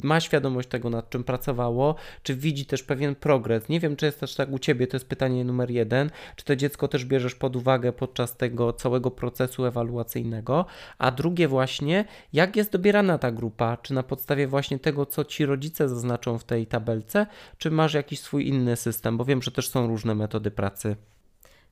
ma 0.03 0.19
świadomość 0.19 0.69
tego, 0.69 0.89
nad 0.89 1.09
czym 1.09 1.23
pracowało, 1.23 1.95
czy 2.23 2.35
widzi 2.35 2.65
też 2.65 2.83
pewien 2.83 3.15
progres. 3.15 3.69
Nie 3.69 3.79
wiem, 3.79 3.95
czy 3.95 4.05
jest 4.05 4.19
też 4.19 4.35
tak 4.35 4.51
u 4.51 4.59
Ciebie, 4.59 4.87
to 4.87 4.95
jest 4.95 5.07
pytanie 5.07 5.45
numer 5.45 5.71
jeden, 5.71 6.09
czy 6.35 6.45
to 6.45 6.55
dziecko 6.55 6.87
też 6.87 7.05
bierzesz 7.05 7.35
pod 7.35 7.55
uwagę 7.55 7.93
podczas 7.93 8.37
tego 8.37 8.73
całego 8.73 9.11
procesu 9.11 9.65
ewaluacyjnego, 9.65 10.65
a 10.97 11.11
drugie 11.11 11.47
właśnie, 11.47 12.05
jak 12.33 12.55
jest 12.55 12.71
dobierana 12.71 13.17
ta 13.17 13.31
grupa, 13.31 13.77
czy 13.77 13.93
na 13.93 14.03
podstawie 14.03 14.47
właśnie 14.47 14.79
tego, 14.79 14.90
co 15.05 15.25
ci 15.25 15.45
rodzice 15.45 15.89
zaznaczą 15.89 16.37
w 16.37 16.43
tej 16.43 16.67
tabelce, 16.67 17.27
czy 17.57 17.71
masz 17.71 17.93
jakiś 17.93 18.19
swój 18.19 18.47
inny 18.47 18.75
system? 18.75 19.17
Bo 19.17 19.25
wiem, 19.25 19.41
że 19.41 19.51
też 19.51 19.69
są 19.69 19.87
różne 19.87 20.15
metody 20.15 20.51
pracy. 20.51 20.95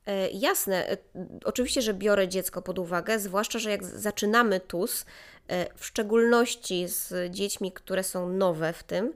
E, 0.06 0.30
jasne, 0.30 0.88
e, 0.88 0.96
oczywiście, 1.44 1.82
że 1.82 1.94
biorę 1.94 2.28
dziecko 2.28 2.62
pod 2.62 2.78
uwagę, 2.78 3.18
zwłaszcza, 3.18 3.58
że 3.58 3.70
jak 3.70 3.84
zaczynamy 3.84 4.60
TUS, 4.60 5.06
e, 5.48 5.66
w 5.74 5.86
szczególności 5.86 6.88
z 6.88 7.30
dziećmi, 7.30 7.72
które 7.72 8.02
są 8.02 8.28
nowe 8.28 8.72
w 8.72 8.82
tym, 8.82 9.12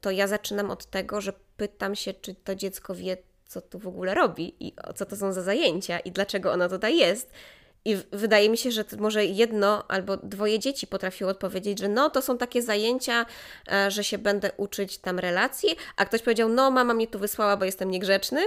to 0.00 0.10
ja 0.10 0.26
zaczynam 0.26 0.70
od 0.70 0.86
tego, 0.86 1.20
że 1.20 1.32
pytam 1.56 1.94
się, 1.94 2.14
czy 2.14 2.34
to 2.34 2.54
dziecko 2.54 2.94
wie, 2.94 3.16
co 3.46 3.60
tu 3.60 3.78
w 3.78 3.86
ogóle 3.86 4.14
robi 4.14 4.54
i 4.60 4.72
co 4.94 5.06
to 5.06 5.16
są 5.16 5.32
za 5.32 5.42
zajęcia 5.42 5.98
i 5.98 6.12
dlaczego 6.12 6.52
ono 6.52 6.68
tutaj 6.68 6.96
jest. 6.96 7.30
I 7.88 7.96
wydaje 8.12 8.48
mi 8.48 8.58
się, 8.58 8.70
że 8.70 8.84
może 8.98 9.24
jedno 9.24 9.84
albo 9.88 10.16
dwoje 10.16 10.58
dzieci 10.58 10.86
potrafiło 10.86 11.30
odpowiedzieć, 11.30 11.78
że 11.78 11.88
no 11.88 12.10
to 12.10 12.22
są 12.22 12.38
takie 12.38 12.62
zajęcia, 12.62 13.26
e, 13.72 13.90
że 13.90 14.04
się 14.04 14.18
będę 14.18 14.50
uczyć 14.56 14.98
tam 14.98 15.18
relacji, 15.18 15.76
a 15.96 16.04
ktoś 16.04 16.22
powiedział, 16.22 16.48
no 16.48 16.70
mama 16.70 16.94
mnie 16.94 17.06
tu 17.06 17.18
wysłała, 17.18 17.56
bo 17.56 17.64
jestem 17.64 17.90
niegrzeczny, 17.90 18.40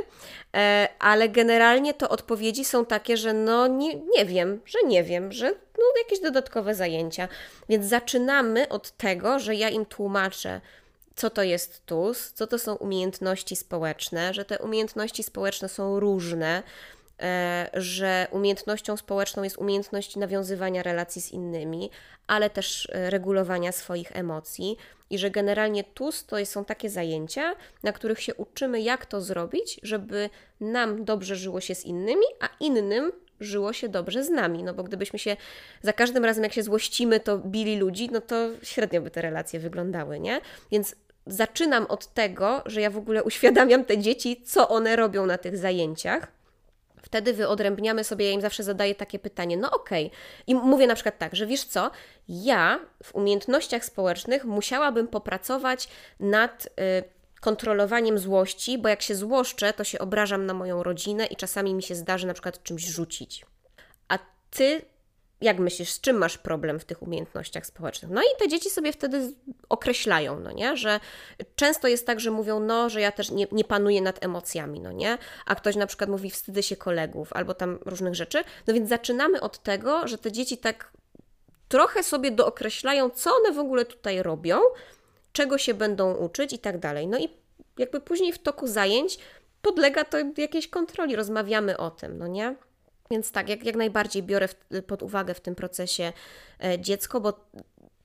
e, 0.55 0.87
ale 0.99 1.29
generalnie 1.29 1.93
to 1.93 2.09
odpowiedzi 2.09 2.65
są 2.65 2.85
takie, 2.85 3.17
że 3.17 3.33
no 3.33 3.67
nie, 3.67 3.95
nie 3.95 4.25
wiem, 4.25 4.61
że 4.65 4.79
nie 4.85 5.03
wiem, 5.03 5.31
że 5.31 5.51
no 5.77 5.83
jakieś 6.03 6.19
dodatkowe 6.19 6.75
zajęcia. 6.75 7.27
Więc 7.69 7.85
zaczynamy 7.85 8.69
od 8.69 8.91
tego, 8.91 9.39
że 9.39 9.55
ja 9.55 9.69
im 9.69 9.85
tłumaczę, 9.85 10.61
co 11.15 11.29
to 11.29 11.43
jest 11.43 11.85
TUS, 11.85 12.31
co 12.33 12.47
to 12.47 12.59
są 12.59 12.75
umiejętności 12.75 13.55
społeczne, 13.55 14.33
że 14.33 14.45
te 14.45 14.59
umiejętności 14.59 15.23
społeczne 15.23 15.69
są 15.69 15.99
różne, 15.99 16.63
że 17.73 18.27
umiejętnością 18.31 18.97
społeczną 18.97 19.43
jest 19.43 19.57
umiejętność 19.57 20.15
nawiązywania 20.15 20.83
relacji 20.83 21.21
z 21.21 21.31
innymi, 21.31 21.89
ale 22.27 22.49
też 22.49 22.89
e, 22.91 23.09
regulowania 23.09 23.71
swoich 23.71 24.15
emocji 24.15 24.77
i 25.09 25.17
że 25.17 25.31
generalnie 25.31 25.83
TUS 25.83 26.25
to 26.25 26.45
są 26.45 26.65
takie 26.65 26.89
zajęcia, 26.89 27.55
na 27.83 27.91
których 27.91 28.21
się 28.21 28.35
uczymy, 28.35 28.81
jak 28.81 29.05
to 29.05 29.21
zrobić, 29.21 29.79
żeby 29.83 30.29
nam 30.61 31.05
dobrze 31.05 31.35
żyło 31.35 31.61
się 31.61 31.75
z 31.75 31.85
innymi, 31.85 32.25
a 32.39 32.49
innym 32.59 33.11
żyło 33.39 33.73
się 33.73 33.89
dobrze 33.89 34.23
z 34.23 34.29
nami. 34.29 34.63
No 34.63 34.73
bo 34.73 34.83
gdybyśmy 34.83 35.19
się 35.19 35.37
za 35.81 35.93
każdym 35.93 36.25
razem, 36.25 36.43
jak 36.43 36.53
się 36.53 36.63
złościmy, 36.63 37.19
to 37.19 37.37
bili 37.37 37.77
ludzi, 37.77 38.09
no 38.11 38.21
to 38.21 38.49
średnio 38.63 39.01
by 39.01 39.11
te 39.11 39.21
relacje 39.21 39.59
wyglądały, 39.59 40.19
nie? 40.19 40.41
Więc 40.71 40.95
zaczynam 41.27 41.85
od 41.85 42.13
tego, 42.13 42.61
że 42.65 42.81
ja 42.81 42.89
w 42.89 42.97
ogóle 42.97 43.23
uświadamiam 43.23 43.85
te 43.85 43.97
dzieci, 43.97 44.41
co 44.45 44.69
one 44.69 44.95
robią 44.95 45.25
na 45.25 45.37
tych 45.37 45.57
zajęciach 45.57 46.40
Wtedy 47.01 47.33
wyodrębniamy 47.33 48.03
sobie, 48.03 48.25
ja 48.25 48.31
im 48.31 48.41
zawsze 48.41 48.63
zadaję 48.63 48.95
takie 48.95 49.19
pytanie, 49.19 49.57
no 49.57 49.71
okej. 49.71 50.05
Okay. 50.05 50.19
I 50.47 50.55
mówię 50.55 50.87
na 50.87 50.95
przykład 50.95 51.17
tak, 51.17 51.35
że 51.35 51.45
wiesz 51.45 51.63
co, 51.63 51.91
ja 52.27 52.79
w 53.03 53.15
umiejętnościach 53.15 53.85
społecznych 53.85 54.45
musiałabym 54.45 55.07
popracować 55.07 55.87
nad 56.19 56.65
y, 56.65 56.69
kontrolowaniem 57.41 58.19
złości, 58.19 58.77
bo 58.77 58.89
jak 58.89 59.01
się 59.01 59.15
złoszczę, 59.15 59.73
to 59.73 59.83
się 59.83 59.99
obrażam 59.99 60.45
na 60.45 60.53
moją 60.53 60.83
rodzinę 60.83 61.25
i 61.25 61.35
czasami 61.35 61.73
mi 61.73 61.83
się 61.83 61.95
zdarzy 61.95 62.27
na 62.27 62.33
przykład 62.33 62.63
czymś 62.63 62.85
rzucić. 62.85 63.45
A 64.07 64.19
ty 64.49 64.81
jak 65.41 65.59
myślisz, 65.59 65.89
z 65.89 66.01
czym 66.01 66.17
masz 66.17 66.37
problem 66.37 66.79
w 66.79 66.85
tych 66.85 67.01
umiejętnościach 67.01 67.65
społecznych? 67.65 68.11
No 68.11 68.21
i 68.21 68.39
te 68.39 68.47
dzieci 68.47 68.69
sobie 68.69 68.93
wtedy 68.93 69.33
określają, 69.69 70.39
no 70.39 70.51
nie? 70.51 70.77
Że 70.77 70.99
często 71.55 71.87
jest 71.87 72.07
tak, 72.07 72.19
że 72.19 72.31
mówią, 72.31 72.59
no, 72.59 72.89
że 72.89 73.01
ja 73.01 73.11
też 73.11 73.31
nie, 73.31 73.47
nie 73.51 73.63
panuję 73.63 74.01
nad 74.01 74.25
emocjami, 74.25 74.79
no 74.79 74.91
nie? 74.91 75.17
A 75.45 75.55
ktoś 75.55 75.75
na 75.75 75.87
przykład 75.87 76.09
mówi, 76.09 76.29
wstydzę 76.29 76.63
się 76.63 76.75
kolegów 76.75 77.33
albo 77.33 77.53
tam 77.53 77.79
różnych 77.85 78.15
rzeczy. 78.15 78.43
No 78.67 78.73
więc 78.73 78.89
zaczynamy 78.89 79.41
od 79.41 79.63
tego, 79.63 80.07
że 80.07 80.17
te 80.17 80.31
dzieci 80.31 80.57
tak 80.57 80.91
trochę 81.67 82.03
sobie 82.03 82.31
dookreślają, 82.31 83.09
co 83.09 83.35
one 83.35 83.51
w 83.51 83.59
ogóle 83.59 83.85
tutaj 83.85 84.23
robią, 84.23 84.59
czego 85.31 85.57
się 85.57 85.73
będą 85.73 86.13
uczyć 86.13 86.53
i 86.53 86.59
tak 86.59 86.79
dalej. 86.79 87.07
No 87.07 87.19
i 87.19 87.29
jakby 87.77 88.01
później 88.01 88.33
w 88.33 88.39
toku 88.39 88.67
zajęć 88.67 89.19
podlega 89.61 90.03
to 90.03 90.17
jakiejś 90.37 90.67
kontroli, 90.67 91.15
rozmawiamy 91.15 91.77
o 91.77 91.91
tym, 91.91 92.17
no 92.17 92.27
nie? 92.27 92.55
Więc 93.11 93.31
tak, 93.31 93.49
jak, 93.49 93.65
jak 93.65 93.75
najbardziej 93.75 94.23
biorę 94.23 94.47
w, 94.47 94.83
pod 94.87 95.03
uwagę 95.03 95.33
w 95.33 95.41
tym 95.41 95.55
procesie 95.55 96.13
e, 96.63 96.79
dziecko, 96.79 97.21
bo 97.21 97.33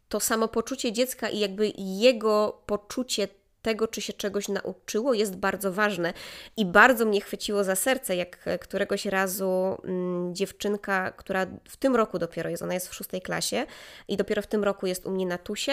to 0.09 0.21
samopoczucie 0.21 0.93
dziecka 0.93 1.29
i 1.29 1.39
jakby 1.39 1.73
jego 1.77 2.63
poczucie 2.67 3.29
tego, 3.63 3.89
czy 3.89 4.01
się 4.01 4.13
czegoś 4.13 4.49
nauczyło, 4.49 5.15
jest 5.15 5.37
bardzo 5.37 5.73
ważne. 5.73 6.13
I 6.57 6.67
bardzo 6.67 7.05
mnie 7.07 7.21
chwyciło 7.21 7.65
za 7.65 7.77
serce, 7.77 8.17
jak 8.17 8.45
któregoś 8.61 9.07
razu 9.07 9.77
mm, 9.85 10.35
dziewczynka, 10.35 11.11
która 11.11 11.47
w 11.69 11.77
tym 11.77 11.97
roku 11.97 12.19
dopiero 12.19 12.51
jest, 12.51 12.63
ona 12.63 12.75
jest 12.75 12.89
w 12.89 12.95
szóstej 12.95 13.23
klasie 13.23 13.67
i 14.09 14.17
dopiero 14.17 14.43
w 14.43 14.47
tym 14.47 14.65
roku 14.65 14.87
jest 14.87 15.07
u 15.07 15.11
mnie 15.11 15.27
na 15.27 15.39
tusie, 15.39 15.73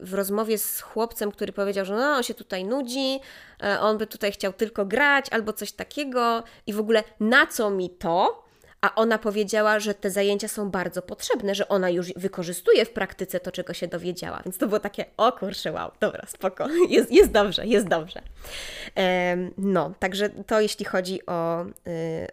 w 0.00 0.14
rozmowie 0.14 0.58
z 0.58 0.80
chłopcem, 0.80 1.32
który 1.32 1.52
powiedział, 1.52 1.84
że 1.84 1.94
no, 1.94 2.16
on 2.16 2.22
się 2.22 2.34
tutaj 2.34 2.64
nudzi, 2.64 3.20
e, 3.62 3.80
on 3.80 3.98
by 3.98 4.06
tutaj 4.06 4.32
chciał 4.32 4.52
tylko 4.52 4.86
grać 4.86 5.26
albo 5.30 5.52
coś 5.52 5.72
takiego 5.72 6.42
i 6.66 6.72
w 6.72 6.80
ogóle 6.80 7.04
na 7.20 7.46
co 7.46 7.70
mi 7.70 7.90
to? 7.90 8.44
A 8.80 8.94
ona 8.94 9.18
powiedziała, 9.18 9.80
że 9.80 9.94
te 9.94 10.10
zajęcia 10.10 10.48
są 10.48 10.70
bardzo 10.70 11.02
potrzebne, 11.02 11.54
że 11.54 11.68
ona 11.68 11.90
już 11.90 12.12
wykorzystuje 12.16 12.84
w 12.84 12.90
praktyce 12.90 13.40
to, 13.40 13.52
czego 13.52 13.74
się 13.74 13.88
dowiedziała. 13.88 14.42
Więc 14.44 14.58
to 14.58 14.66
było 14.66 14.80
takie, 14.80 15.04
o 15.16 15.32
kurczę, 15.32 15.72
wow, 15.72 15.90
dobra, 16.00 16.26
spoko, 16.26 16.68
jest, 16.88 17.12
jest 17.12 17.30
dobrze, 17.30 17.66
jest 17.66 17.88
dobrze. 17.88 18.22
No, 19.58 19.92
także 19.98 20.28
to 20.28 20.60
jeśli 20.60 20.84
chodzi 20.84 21.26
o, 21.26 21.64
y, 21.64 21.66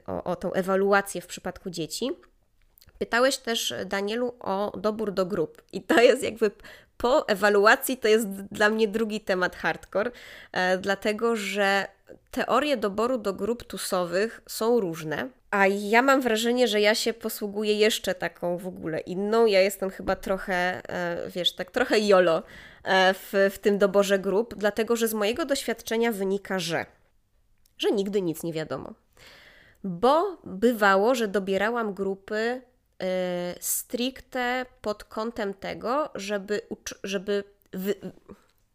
o, 0.07 0.23
o 0.23 0.35
tą 0.35 0.53
ewaluację 0.53 1.21
w 1.21 1.27
przypadku 1.27 1.69
dzieci. 1.69 2.11
Pytałeś 2.97 3.37
też, 3.37 3.73
Danielu, 3.85 4.33
o 4.39 4.77
dobór 4.77 5.11
do 5.11 5.25
grup. 5.25 5.61
I 5.71 5.81
to 5.81 6.01
jest 6.01 6.23
jakby 6.23 6.51
po 7.01 7.27
ewaluacji, 7.27 7.97
to 7.97 8.07
jest 8.07 8.29
dla 8.29 8.69
mnie 8.69 8.87
drugi 8.87 9.21
temat 9.21 9.55
hardcore, 9.55 10.11
e, 10.51 10.77
dlatego 10.77 11.35
że 11.35 11.87
teorie 12.31 12.77
doboru 12.77 13.17
do 13.17 13.33
grup 13.33 13.63
tusowych 13.63 14.41
są 14.47 14.79
różne. 14.79 15.29
A 15.51 15.67
ja 15.67 16.01
mam 16.01 16.21
wrażenie, 16.21 16.67
że 16.67 16.81
ja 16.81 16.95
się 16.95 17.13
posługuję 17.13 17.73
jeszcze 17.73 18.15
taką 18.15 18.57
w 18.57 18.67
ogóle 18.67 18.99
inną. 18.99 19.45
Ja 19.45 19.61
jestem 19.61 19.89
chyba 19.89 20.15
trochę, 20.15 20.53
e, 20.53 21.29
wiesz, 21.29 21.55
tak 21.55 21.71
trochę 21.71 21.99
jolo 21.99 22.43
e, 22.83 23.13
w, 23.13 23.33
w 23.53 23.59
tym 23.59 23.77
doborze 23.77 24.19
grup, 24.19 24.55
dlatego 24.55 24.95
że 24.95 25.07
z 25.07 25.13
mojego 25.13 25.45
doświadczenia 25.45 26.11
wynika, 26.11 26.59
że, 26.59 26.85
że 27.77 27.91
nigdy 27.91 28.21
nic 28.21 28.43
nie 28.43 28.53
wiadomo. 28.53 28.93
Bo 29.83 30.37
bywało, 30.43 31.15
że 31.15 31.27
dobierałam 31.27 31.93
grupy 31.93 32.61
stricte 33.59 34.65
pod 34.81 35.03
kątem 35.03 35.53
tego, 35.53 36.09
żeby, 36.15 36.61
żeby 37.03 37.43
wy, 37.73 37.95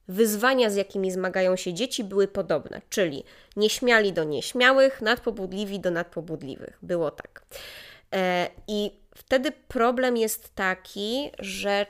wyzwania, 0.08 0.70
z 0.70 0.76
jakimi 0.76 1.10
zmagają 1.10 1.56
się 1.56 1.74
dzieci, 1.74 2.04
były 2.04 2.28
podobne, 2.28 2.80
czyli 2.90 3.24
nieśmiali 3.56 4.12
do 4.12 4.24
nieśmiałych, 4.24 5.02
nadpobudliwi 5.02 5.80
do 5.80 5.90
nadpobudliwych. 5.90 6.78
Było 6.82 7.10
tak. 7.10 7.42
E, 8.14 8.50
I 8.68 8.90
wtedy 9.14 9.52
problem 9.68 10.16
jest 10.16 10.54
taki, 10.54 11.30
że 11.38 11.86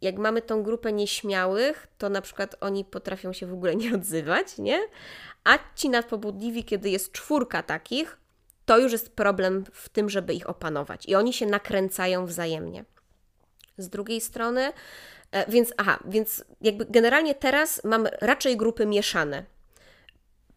jak 0.00 0.16
mamy 0.16 0.42
tą 0.42 0.62
grupę 0.62 0.92
nieśmiałych, 0.92 1.86
to 1.98 2.08
na 2.08 2.20
przykład 2.20 2.56
oni 2.60 2.84
potrafią 2.84 3.32
się 3.32 3.46
w 3.46 3.52
ogóle 3.52 3.76
nie 3.76 3.94
odzywać, 3.94 4.58
nie? 4.58 4.80
A 5.44 5.58
ci 5.76 5.88
nadpobudliwi, 5.88 6.64
kiedy 6.64 6.90
jest 6.90 7.12
czwórka 7.12 7.62
takich, 7.62 8.19
to 8.64 8.78
już 8.78 8.92
jest 8.92 9.10
problem 9.10 9.64
w 9.72 9.88
tym, 9.88 10.10
żeby 10.10 10.34
ich 10.34 10.48
opanować. 10.48 11.06
I 11.06 11.14
oni 11.14 11.32
się 11.32 11.46
nakręcają 11.46 12.26
wzajemnie. 12.26 12.84
Z 13.78 13.88
drugiej 13.88 14.20
strony, 14.20 14.72
E, 15.32 15.50
więc 15.50 15.74
aha, 15.76 15.98
więc 16.04 16.44
jakby 16.60 16.84
generalnie 16.84 17.34
teraz 17.34 17.84
mam 17.84 18.06
raczej 18.20 18.56
grupy 18.56 18.86
mieszane. 18.86 19.44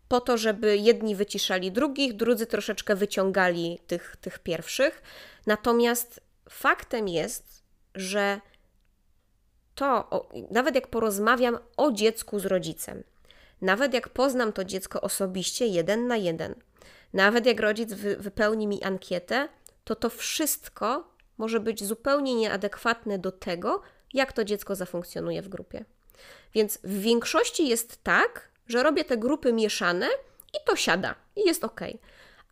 Po 0.08 0.22
to, 0.22 0.38
żeby 0.38 0.78
jedni 0.78 1.16
wyciszali 1.16 1.72
drugich, 1.72 2.14
drudzy 2.16 2.46
troszeczkę 2.46 2.96
wyciągali 2.96 3.80
tych, 3.88 4.16
tych 4.22 4.40
pierwszych. 4.40 5.02
Natomiast 5.46 6.22
faktem 6.50 7.08
jest, 7.08 7.64
że 7.96 8.42
to, 9.76 10.10
nawet 10.52 10.76
jak 10.76 10.88
porozmawiam 10.88 11.58
o 11.78 11.92
dziecku 11.92 12.40
z 12.40 12.46
rodzicem, 12.46 13.04
nawet 13.62 13.94
jak 13.94 14.10
poznam 14.10 14.54
to 14.54 14.66
dziecko 14.66 15.02
osobiście, 15.02 15.68
jeden 15.68 16.08
na 16.08 16.18
jeden, 16.18 16.56
nawet 17.14 17.46
jak 17.46 17.60
rodzic 17.60 17.94
wy, 17.94 18.18
wypełni 18.18 18.68
mi 18.68 18.84
ankietę, 18.84 19.50
to 19.84 19.96
to 19.96 20.10
wszystko 20.10 21.14
może 21.38 21.60
być 21.60 21.84
zupełnie 21.84 22.36
nieadekwatne 22.36 23.20
do 23.20 23.32
tego, 23.32 23.82
jak 24.14 24.34
to 24.34 24.44
dziecko 24.44 24.76
zafunkcjonuje 24.76 25.42
w 25.42 25.50
grupie. 25.50 25.86
Więc 26.54 26.80
w 26.84 27.00
większości 27.00 27.68
jest 27.68 28.04
tak, 28.04 28.50
że 28.68 28.84
robię 28.84 29.06
te 29.06 29.18
grupy 29.18 29.54
mieszane 29.54 30.08
i 30.54 30.58
to 30.66 30.76
siada 30.76 31.16
i 31.36 31.48
jest 31.48 31.64
ok. 31.64 31.82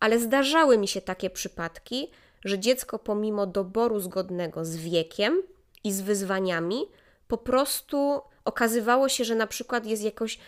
Ale 0.00 0.18
zdarzały 0.18 0.78
mi 0.78 0.88
się 0.88 1.00
takie 1.00 1.30
przypadki, 1.30 2.10
że 2.44 2.58
dziecko 2.58 2.98
pomimo 2.98 3.46
doboru 3.46 4.00
zgodnego 4.00 4.64
z 4.64 4.76
wiekiem 4.76 5.42
i 5.84 5.92
z 5.92 6.00
wyzwaniami, 6.00 6.86
po 7.28 7.38
prostu 7.38 8.20
okazywało 8.44 9.08
się, 9.08 9.24
że 9.24 9.34
na 9.34 9.46
przykład 9.46 9.86
jest 9.86 10.02
jakoś, 10.02 10.38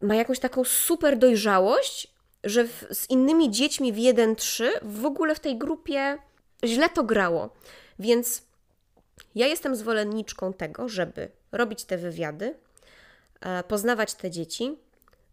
ma 0.00 0.14
jakąś 0.14 0.38
taką 0.38 0.64
super 0.64 1.18
dojrzałość, 1.18 2.13
że 2.44 2.64
w, 2.64 2.86
z 2.90 3.10
innymi 3.10 3.50
dziećmi 3.50 3.92
w 3.92 3.96
1-3 3.96 4.64
w 4.82 5.06
ogóle 5.06 5.34
w 5.34 5.40
tej 5.40 5.58
grupie 5.58 6.18
źle 6.64 6.88
to 6.88 7.04
grało. 7.04 7.50
Więc 7.98 8.42
ja 9.34 9.46
jestem 9.46 9.76
zwolenniczką 9.76 10.52
tego, 10.52 10.88
żeby 10.88 11.30
robić 11.52 11.84
te 11.84 11.98
wywiady, 11.98 12.54
e, 13.40 13.62
poznawać 13.62 14.14
te 14.14 14.30
dzieci, 14.30 14.78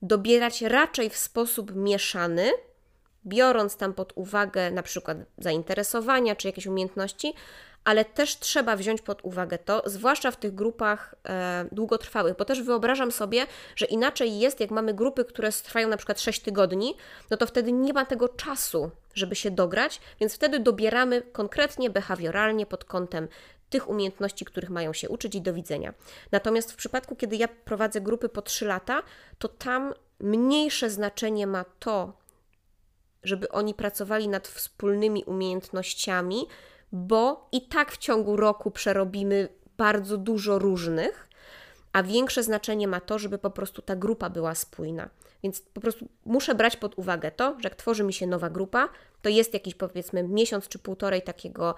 dobierać 0.02 0.62
raczej 0.62 1.10
w 1.10 1.18
sposób 1.18 1.76
mieszany, 1.76 2.52
biorąc 3.26 3.78
tam 3.78 3.94
pod 3.94 4.14
uwagę 4.16 4.72
na 4.72 4.84
przykład 4.84 5.18
zainteresowania 5.38 6.36
czy 6.36 6.48
jakieś 6.48 6.68
umiejętności, 6.68 7.34
ale 7.84 8.06
też 8.06 8.40
trzeba 8.40 8.76
wziąć 8.76 9.02
pod 9.02 9.20
uwagę 9.24 9.58
to, 9.58 9.84
zwłaszcza 9.86 10.32
w 10.32 10.38
tych 10.38 10.56
grupach 10.56 11.16
e, 11.26 11.66
długotrwałych, 11.72 12.38
bo 12.38 12.46
też 12.46 12.62
wyobrażam 12.62 13.12
sobie, 13.12 13.46
że 13.76 13.86
inaczej 13.86 14.40
jest, 14.40 14.60
jak 14.60 14.72
mamy 14.72 14.94
grupy, 14.94 15.26
które 15.26 15.52
trwają 15.52 15.88
na 15.88 15.98
przykład 15.98 16.22
6 16.22 16.42
tygodni, 16.42 16.96
no 17.30 17.38
to 17.38 17.48
wtedy 17.48 17.72
nie 17.72 17.94
ma 17.94 18.06
tego 18.06 18.30
czasu, 18.30 18.92
żeby 19.14 19.36
się 19.36 19.52
dograć, 19.52 20.02
więc 20.20 20.36
wtedy 20.36 20.60
dobieramy 20.60 21.22
konkretnie, 21.22 21.90
behawioralnie 21.90 22.66
pod 22.66 22.86
kątem 22.86 23.28
tych 23.70 23.90
umiejętności, 23.90 24.46
których 24.46 24.70
mają 24.70 24.94
się 24.94 25.10
uczyć 25.10 25.36
i 25.36 25.42
do 25.42 25.54
widzenia. 25.54 25.94
Natomiast 26.32 26.72
w 26.72 26.76
przypadku, 26.76 27.16
kiedy 27.16 27.36
ja 27.36 27.48
prowadzę 27.48 28.02
grupy 28.02 28.30
po 28.30 28.42
3 28.42 28.66
lata, 28.66 29.04
to 29.40 29.48
tam 29.48 29.94
mniejsze 30.20 30.90
znaczenie 30.90 31.48
ma 31.48 31.66
to, 31.80 32.14
żeby 33.24 33.50
oni 33.50 33.74
pracowali 33.74 34.28
nad 34.28 34.48
wspólnymi 34.48 35.24
umiejętnościami, 35.24 36.48
bo 36.92 37.50
i 37.52 37.68
tak 37.68 37.92
w 37.92 37.98
ciągu 37.98 38.36
roku 38.36 38.72
przerobimy 38.72 39.48
bardzo 39.78 40.18
dużo 40.18 40.60
różnych, 40.60 41.28
a 41.94 42.04
większe 42.04 42.44
znaczenie 42.44 42.88
ma 42.88 43.00
to, 43.00 43.20
żeby 43.20 43.38
po 43.38 43.52
prostu 43.52 43.82
ta 43.82 43.96
grupa 43.96 44.30
była 44.30 44.56
spójna. 44.56 45.10
Więc 45.44 45.62
po 45.62 45.82
prostu 45.82 46.08
muszę 46.26 46.56
brać 46.56 46.78
pod 46.78 46.98
uwagę 46.98 47.32
to, 47.32 47.56
że 47.60 47.64
jak 47.64 47.76
tworzy 47.76 48.04
mi 48.04 48.14
się 48.14 48.28
nowa 48.28 48.50
grupa, 48.50 48.90
to 49.22 49.30
jest 49.30 49.54
jakiś 49.54 49.76
powiedzmy 49.76 50.24
miesiąc 50.24 50.68
czy 50.68 50.80
półtorej 50.80 51.22
takiego 51.22 51.76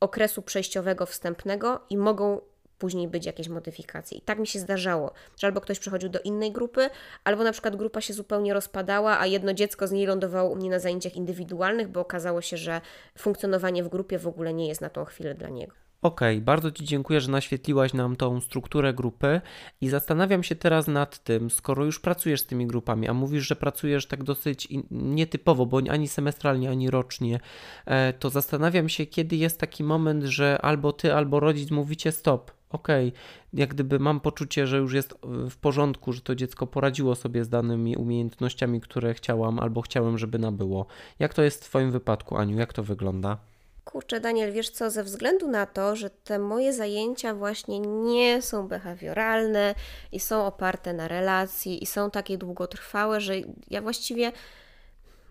okresu 0.00 0.42
przejściowego, 0.42 1.06
wstępnego 1.06 1.80
i 1.90 1.96
mogą 1.96 2.40
później 2.78 3.08
być 3.08 3.26
jakieś 3.26 3.48
modyfikacje. 3.48 4.18
I 4.18 4.20
tak 4.20 4.38
mi 4.38 4.46
się 4.46 4.58
zdarzało, 4.58 5.12
że 5.38 5.46
albo 5.46 5.60
ktoś 5.60 5.78
przechodził 5.78 6.08
do 6.08 6.20
innej 6.20 6.52
grupy, 6.52 6.90
albo 7.24 7.44
na 7.44 7.52
przykład 7.52 7.76
grupa 7.76 8.00
się 8.00 8.14
zupełnie 8.14 8.54
rozpadała, 8.54 9.20
a 9.20 9.26
jedno 9.26 9.54
dziecko 9.54 9.86
z 9.86 9.92
niej 9.92 10.06
lądowało 10.06 10.50
u 10.50 10.56
mnie 10.56 10.70
na 10.70 10.78
zajęciach 10.78 11.16
indywidualnych, 11.16 11.88
bo 11.88 12.00
okazało 12.00 12.40
się, 12.40 12.56
że 12.56 12.80
funkcjonowanie 13.18 13.84
w 13.84 13.88
grupie 13.88 14.18
w 14.18 14.26
ogóle 14.26 14.54
nie 14.54 14.68
jest 14.68 14.80
na 14.80 14.90
tą 14.90 15.04
chwilę 15.04 15.34
dla 15.34 15.48
niego. 15.48 15.74
Okej, 16.02 16.36
okay, 16.36 16.44
bardzo 16.44 16.70
Ci 16.70 16.84
dziękuję, 16.84 17.20
że 17.20 17.30
naświetliłaś 17.30 17.94
nam 17.94 18.16
tą 18.16 18.40
strukturę 18.40 18.94
grupy 18.94 19.40
i 19.80 19.88
zastanawiam 19.88 20.42
się 20.42 20.54
teraz 20.54 20.86
nad 20.88 21.24
tym, 21.24 21.50
skoro 21.50 21.84
już 21.84 22.00
pracujesz 22.00 22.40
z 22.40 22.46
tymi 22.46 22.66
grupami, 22.66 23.08
a 23.08 23.14
mówisz, 23.14 23.46
że 23.46 23.56
pracujesz 23.56 24.06
tak 24.06 24.24
dosyć 24.24 24.68
nietypowo, 24.90 25.66
bo 25.66 25.80
ani 25.90 26.08
semestralnie, 26.08 26.70
ani 26.70 26.90
rocznie, 26.90 27.40
e, 27.86 28.12
to 28.12 28.30
zastanawiam 28.30 28.88
się, 28.88 29.06
kiedy 29.06 29.36
jest 29.36 29.60
taki 29.60 29.84
moment, 29.84 30.24
że 30.24 30.58
albo 30.62 30.92
Ty, 30.92 31.14
albo 31.14 31.40
rodzic 31.40 31.70
mówicie 31.70 32.12
stop, 32.12 32.57
okej, 32.70 33.08
okay, 33.08 33.20
jak 33.52 33.74
gdyby 33.74 33.98
mam 33.98 34.20
poczucie, 34.20 34.66
że 34.66 34.78
już 34.78 34.92
jest 34.92 35.14
w 35.50 35.56
porządku, 35.56 36.12
że 36.12 36.20
to 36.20 36.34
dziecko 36.34 36.66
poradziło 36.66 37.14
sobie 37.14 37.44
z 37.44 37.48
danymi 37.48 37.96
umiejętnościami, 37.96 38.80
które 38.80 39.14
chciałam 39.14 39.58
albo 39.58 39.82
chciałem, 39.82 40.18
żeby 40.18 40.38
nabyło. 40.38 40.86
Jak 41.18 41.34
to 41.34 41.42
jest 41.42 41.64
w 41.64 41.68
Twoim 41.68 41.90
wypadku, 41.90 42.36
Aniu? 42.36 42.58
Jak 42.58 42.72
to 42.72 42.82
wygląda? 42.82 43.38
Kurczę, 43.84 44.20
Daniel, 44.20 44.52
wiesz 44.52 44.70
co, 44.70 44.90
ze 44.90 45.04
względu 45.04 45.48
na 45.48 45.66
to, 45.66 45.96
że 45.96 46.10
te 46.10 46.38
moje 46.38 46.72
zajęcia 46.72 47.34
właśnie 47.34 47.80
nie 47.80 48.42
są 48.42 48.68
behawioralne 48.68 49.74
i 50.12 50.20
są 50.20 50.46
oparte 50.46 50.92
na 50.92 51.08
relacji 51.08 51.82
i 51.82 51.86
są 51.86 52.10
takie 52.10 52.38
długotrwałe, 52.38 53.20
że 53.20 53.34
ja 53.70 53.82
właściwie 53.82 54.32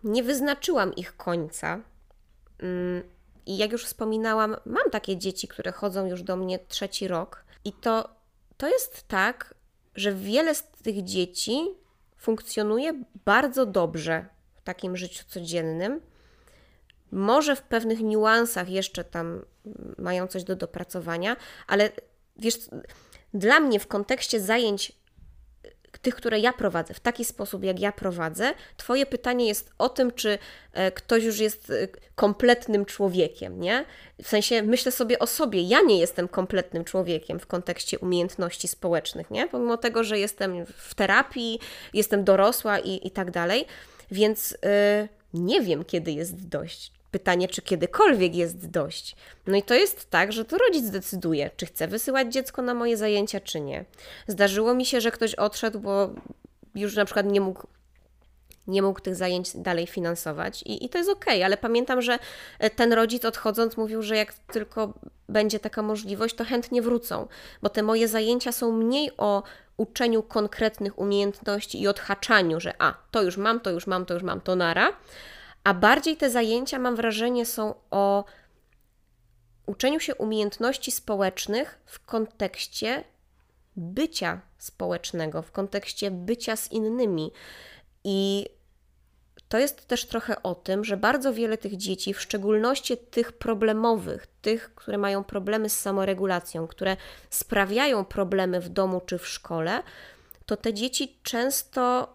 nie 0.03 0.23
wyznaczyłam 0.23 0.95
ich 0.95 1.17
końca. 1.17 1.79
Mm, 2.59 3.03
I 3.47 3.57
jak 3.57 3.71
już 3.71 3.85
wspominałam, 3.85 4.55
mam 4.65 4.89
takie 4.91 5.17
dzieci, 5.17 5.47
które 5.47 5.71
chodzą 5.71 6.05
już 6.05 6.23
do 6.23 6.35
mnie 6.35 6.59
trzeci 6.59 7.07
rok, 7.07 7.45
i 7.65 7.73
to, 7.73 8.09
to 8.57 8.67
jest 8.67 9.07
tak, 9.07 9.53
że 9.95 10.13
wiele 10.13 10.55
z 10.55 10.63
tych 10.63 11.03
dzieci 11.03 11.67
funkcjonuje 12.17 13.03
bardzo 13.25 13.65
dobrze 13.65 14.25
w 14.55 14.61
takim 14.61 14.97
życiu 14.97 15.23
codziennym. 15.27 16.01
Może 17.11 17.55
w 17.55 17.61
pewnych 17.61 17.99
niuansach 17.99 18.69
jeszcze 18.69 19.03
tam 19.03 19.45
mają 19.97 20.27
coś 20.27 20.43
do 20.43 20.55
dopracowania, 20.55 21.35
ale 21.67 21.91
wiesz, 22.37 22.55
dla 23.33 23.59
mnie 23.59 23.79
w 23.79 23.87
kontekście 23.87 24.39
zajęć 24.41 24.91
tych, 25.97 26.15
które 26.15 26.39
ja 26.39 26.53
prowadzę, 26.53 26.93
w 26.93 26.99
taki 26.99 27.25
sposób, 27.25 27.63
jak 27.63 27.79
ja 27.79 27.91
prowadzę, 27.91 28.53
Twoje 28.77 29.05
pytanie 29.05 29.47
jest 29.47 29.71
o 29.77 29.89
tym, 29.89 30.11
czy 30.11 30.37
e, 30.73 30.91
ktoś 30.91 31.23
już 31.23 31.39
jest 31.39 31.69
e, 31.69 31.87
kompletnym 32.15 32.85
człowiekiem, 32.85 33.59
nie? 33.59 33.85
W 34.23 34.27
sensie 34.27 34.61
myślę 34.61 34.91
sobie 34.91 35.19
o 35.19 35.27
sobie, 35.27 35.61
ja 35.61 35.81
nie 35.81 35.99
jestem 35.99 36.27
kompletnym 36.27 36.83
człowiekiem 36.83 37.39
w 37.39 37.47
kontekście 37.47 37.99
umiejętności 37.99 38.67
społecznych, 38.67 39.31
nie? 39.31 39.47
Pomimo 39.47 39.77
tego, 39.77 40.03
że 40.03 40.19
jestem 40.19 40.65
w 40.65 40.95
terapii, 40.95 41.59
jestem 41.93 42.23
dorosła 42.23 42.79
i, 42.79 43.07
i 43.07 43.11
tak 43.11 43.31
dalej, 43.31 43.65
więc 44.11 44.51
yy, 44.51 45.07
nie 45.33 45.61
wiem, 45.61 45.85
kiedy 45.85 46.11
jest 46.11 46.47
dość 46.47 46.96
Pytanie, 47.11 47.47
czy 47.47 47.61
kiedykolwiek 47.61 48.35
jest 48.35 48.69
dość. 48.69 49.15
No 49.47 49.57
i 49.57 49.63
to 49.63 49.73
jest 49.73 50.09
tak, 50.09 50.31
że 50.31 50.45
to 50.45 50.57
rodzic 50.57 50.89
decyduje, 50.89 51.49
czy 51.57 51.65
chce 51.65 51.87
wysyłać 51.87 52.33
dziecko 52.33 52.61
na 52.61 52.73
moje 52.73 52.97
zajęcia, 52.97 53.39
czy 53.39 53.59
nie. 53.61 53.85
Zdarzyło 54.27 54.73
mi 54.73 54.85
się, 54.85 55.01
że 55.01 55.11
ktoś 55.11 55.35
odszedł, 55.35 55.79
bo 55.79 56.09
już 56.75 56.95
na 56.95 57.05
przykład 57.05 57.25
nie 57.25 57.41
mógł 57.41 57.67
nie 58.67 58.81
mógł 58.81 58.99
tych 58.99 59.15
zajęć 59.15 59.57
dalej 59.57 59.87
finansować 59.87 60.63
i, 60.63 60.85
i 60.85 60.89
to 60.89 60.97
jest 60.97 61.09
okej, 61.09 61.33
okay, 61.33 61.45
ale 61.45 61.57
pamiętam, 61.57 62.01
że 62.01 62.19
e, 62.59 62.69
ten 62.69 62.93
rodzic 62.93 63.25
odchodząc 63.25 63.77
mówił, 63.77 64.01
że 64.01 64.15
jak 64.15 64.33
tylko 64.33 64.93
będzie 65.29 65.59
taka 65.59 65.81
możliwość, 65.81 66.35
to 66.35 66.45
chętnie 66.45 66.81
wrócą, 66.81 67.27
bo 67.61 67.69
te 67.69 67.83
moje 67.83 68.07
zajęcia 68.07 68.51
są 68.51 68.71
mniej 68.71 69.11
o 69.17 69.43
uczeniu 69.77 70.23
konkretnych 70.23 70.99
umiejętności 70.99 71.81
i 71.81 71.87
odhaczaniu, 71.87 72.59
że 72.59 72.73
a, 72.79 72.93
to 73.11 73.23
już 73.23 73.37
mam, 73.37 73.59
to 73.59 73.71
już 73.71 73.87
mam, 73.87 74.05
to 74.05 74.13
już 74.13 74.23
mam, 74.23 74.41
to 74.41 74.55
nara, 74.55 74.93
a 75.67 75.73
bardziej 75.73 76.17
te 76.17 76.29
zajęcia, 76.29 76.79
mam 76.79 76.95
wrażenie, 76.95 77.45
są 77.45 77.73
o 77.91 78.25
uczeniu 79.65 79.99
się 79.99 80.15
umiejętności 80.15 80.91
społecznych 80.91 81.79
w 81.85 82.05
kontekście 82.05 83.03
bycia 83.75 84.41
społecznego, 84.57 85.41
w 85.41 85.51
kontekście 85.51 86.11
bycia 86.11 86.55
z 86.55 86.71
innymi. 86.71 87.31
I 88.03 88.45
to 89.49 89.57
jest 89.57 89.87
też 89.87 90.05
trochę 90.05 90.43
o 90.43 90.55
tym, 90.55 90.85
że 90.85 90.97
bardzo 90.97 91.33
wiele 91.33 91.57
tych 91.57 91.77
dzieci, 91.77 92.13
w 92.13 92.21
szczególności 92.21 92.97
tych 92.97 93.31
problemowych, 93.31 94.27
tych, 94.41 94.75
które 94.75 94.97
mają 94.97 95.23
problemy 95.23 95.69
z 95.69 95.79
samoregulacją, 95.79 96.67
które 96.67 96.97
sprawiają 97.29 98.05
problemy 98.05 98.61
w 98.61 98.69
domu 98.69 99.01
czy 99.05 99.17
w 99.17 99.27
szkole, 99.27 99.83
to 100.45 100.57
te 100.57 100.73
dzieci 100.73 101.19
często 101.23 102.13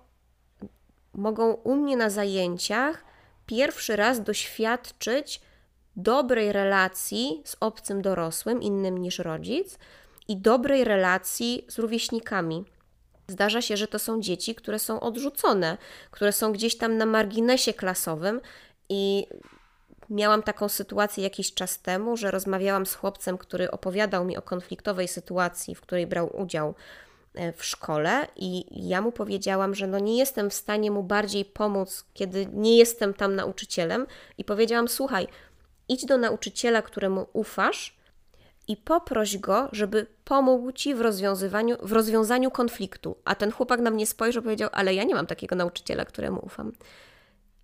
mogą 1.15 1.53
u 1.53 1.77
mnie 1.77 1.97
na 1.97 2.11
zajęciach 2.11 3.12
pierwszy 3.53 3.97
raz 3.97 4.23
doświadczyć 4.23 5.41
dobrej 5.97 6.53
relacji 6.53 7.43
z 7.45 7.57
obcym 7.61 8.03
dorosłym, 8.03 8.63
innym 8.63 8.99
niż 8.99 9.19
rodzic, 9.19 9.79
i 10.29 10.37
dobrej 10.37 10.85
relacji 10.85 11.65
z 11.69 11.79
rówieśnikami. 11.79 12.65
Zdarza 13.29 13.63
się, 13.63 13.77
że 13.77 13.87
to 13.87 13.99
są 13.99 14.21
dzieci, 14.21 14.55
które 14.55 14.79
są 14.79 15.01
odrzucone, 15.01 15.79
które 16.11 16.33
są 16.33 16.53
gdzieś 16.53 16.77
tam 16.79 16.97
na 16.97 17.07
marginesie 17.07 17.75
klasowym 17.75 18.41
i 18.89 19.27
miałam 20.11 20.43
taką 20.43 20.69
sytuację 20.69 21.25
jakiś 21.25 21.55
czas 21.55 21.79
temu, 21.79 22.17
że 22.17 22.31
rozmawiałam 22.31 22.87
z 22.87 22.95
chłopcem, 22.95 23.39
który 23.39 23.71
opowiadał 23.71 24.25
mi 24.25 24.37
o 24.37 24.43
konfliktowej 24.43 25.09
sytuacji, 25.09 25.75
w 25.75 25.81
której 25.81 26.07
brał 26.07 26.41
udział 26.41 26.75
w 27.57 27.65
szkole 27.65 28.27
i 28.37 28.65
ja 28.89 29.01
mu 29.01 29.13
powiedziałam, 29.13 29.75
że 29.75 29.87
no 29.87 29.99
nie 29.99 30.19
jestem 30.19 30.51
w 30.51 30.55
stanie 30.55 30.91
mu 30.91 31.03
bardziej 31.03 31.45
pomóc, 31.45 32.05
kiedy 32.15 32.47
nie 32.47 32.77
jestem 32.77 33.15
tam 33.15 33.35
nauczycielem 33.35 34.07
i 34.39 34.45
powiedziałam: 34.45 34.89
"Słuchaj, 34.89 35.29
idź 35.89 36.07
do 36.07 36.19
nauczyciela, 36.19 36.83
któremu 36.83 37.27
ufasz 37.33 37.97
i 38.69 38.77
poproś 38.77 39.39
go, 39.39 39.69
żeby 39.73 40.07
pomógł 40.25 40.73
ci 40.73 40.95
w 40.95 41.01
rozwiązywaniu, 41.01 41.77
w 41.83 41.93
rozwiązaniu 41.93 42.51
konfliktu. 42.51 43.17
A 43.25 43.35
ten 43.35 43.53
chłopak 43.53 43.81
na 43.81 43.91
mnie 43.91 44.07
spojrzał 44.07 44.43
powiedział: 44.43 44.71
Ale 44.73 44.95
ja 44.95 45.05
nie 45.05 45.15
mam 45.15 45.27
takiego 45.27 45.57
nauczyciela, 45.57 46.05
któremu 46.05 46.41
ufam. 46.45 46.73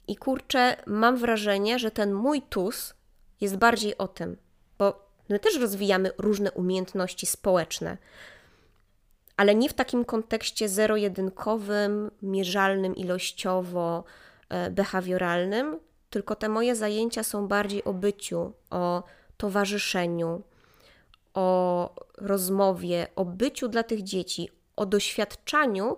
I 0.08 0.16
kurczę, 0.16 0.76
mam 0.86 1.16
wrażenie, 1.16 1.78
że 1.78 1.90
ten 1.90 2.12
mój 2.12 2.42
tus 2.42 2.94
jest 3.40 3.56
bardziej 3.56 3.98
o 3.98 4.08
tym, 4.08 4.36
bo 4.78 5.08
my 5.28 5.38
też 5.38 5.60
rozwijamy 5.60 6.10
różne 6.18 6.52
umiejętności 6.52 7.26
społeczne, 7.26 7.96
ale 9.38 9.54
nie 9.54 9.68
w 9.68 9.74
takim 9.74 10.04
kontekście 10.04 10.68
zero-jedynkowym, 10.68 12.10
mierzalnym 12.22 12.96
ilościowo, 12.96 14.04
e, 14.48 14.70
behawioralnym, 14.70 15.78
tylko 16.10 16.34
te 16.34 16.48
moje 16.48 16.76
zajęcia 16.76 17.22
są 17.22 17.48
bardziej 17.48 17.84
o 17.84 17.94
byciu, 17.94 18.52
o 18.70 19.02
towarzyszeniu, 19.36 20.42
o 21.34 21.94
rozmowie, 22.16 23.06
o 23.16 23.24
byciu 23.24 23.68
dla 23.68 23.82
tych 23.82 24.02
dzieci, 24.02 24.48
o 24.76 24.86
doświadczaniu 24.86 25.96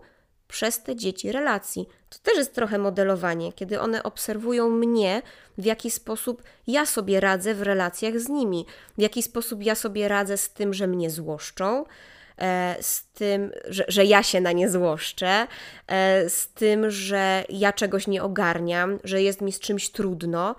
przez 0.49 0.83
te 0.83 0.97
dzieci 0.97 1.33
relacji. 1.33 1.89
To 2.09 2.19
też 2.19 2.37
jest 2.37 2.55
trochę 2.55 2.79
modelowanie, 2.79 3.53
kiedy 3.53 3.81
one 3.81 4.03
obserwują 4.03 4.71
mnie, 4.71 5.23
w 5.59 5.65
jaki 5.65 5.91
sposób 5.91 6.43
ja 6.67 6.87
sobie 6.87 7.21
radzę 7.21 7.55
w 7.55 7.63
relacjach 7.63 8.21
z 8.21 8.29
nimi, 8.29 8.67
w 8.99 9.01
jaki 9.01 9.23
sposób 9.23 9.63
ja 9.63 9.75
sobie 9.75 10.09
radzę 10.09 10.37
z 10.37 10.51
tym, 10.51 10.75
że 10.75 10.87
mnie 10.87 11.11
złoszczą, 11.11 11.85
z 12.81 13.07
tym, 13.07 13.51
że, 13.69 13.85
że 13.89 14.05
ja 14.05 14.23
się 14.23 14.41
na 14.41 14.53
nie 14.53 14.71
złoszczę, 14.71 15.47
e, 15.87 16.31
z 16.31 16.49
tym, 16.49 16.91
że 16.91 17.45
ja 17.49 17.73
czegoś 17.73 18.07
nie 18.07 18.23
ogarniam, 18.23 18.99
że 19.05 19.23
jest 19.23 19.41
mi 19.41 19.53
z 19.53 19.61
czymś 19.61 19.91
trudno. 19.91 20.57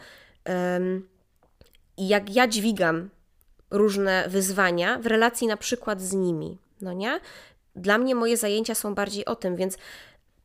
I 1.98 2.08
jak 2.08 2.36
ja 2.36 2.48
dźwigam 2.48 3.10
różne 3.72 4.30
wyzwania 4.30 5.00
w 5.00 5.06
relacji 5.06 5.48
na 5.48 5.58
przykład 5.58 6.02
z 6.02 6.14
nimi, 6.14 6.58
no 6.82 6.94
nie? 6.94 7.20
Dla 7.76 7.98
mnie 7.98 8.16
moje 8.16 8.38
zajęcia 8.38 8.76
są 8.76 8.96
bardziej 8.96 9.26
o 9.26 9.36
tym, 9.36 9.56
więc 9.56 9.78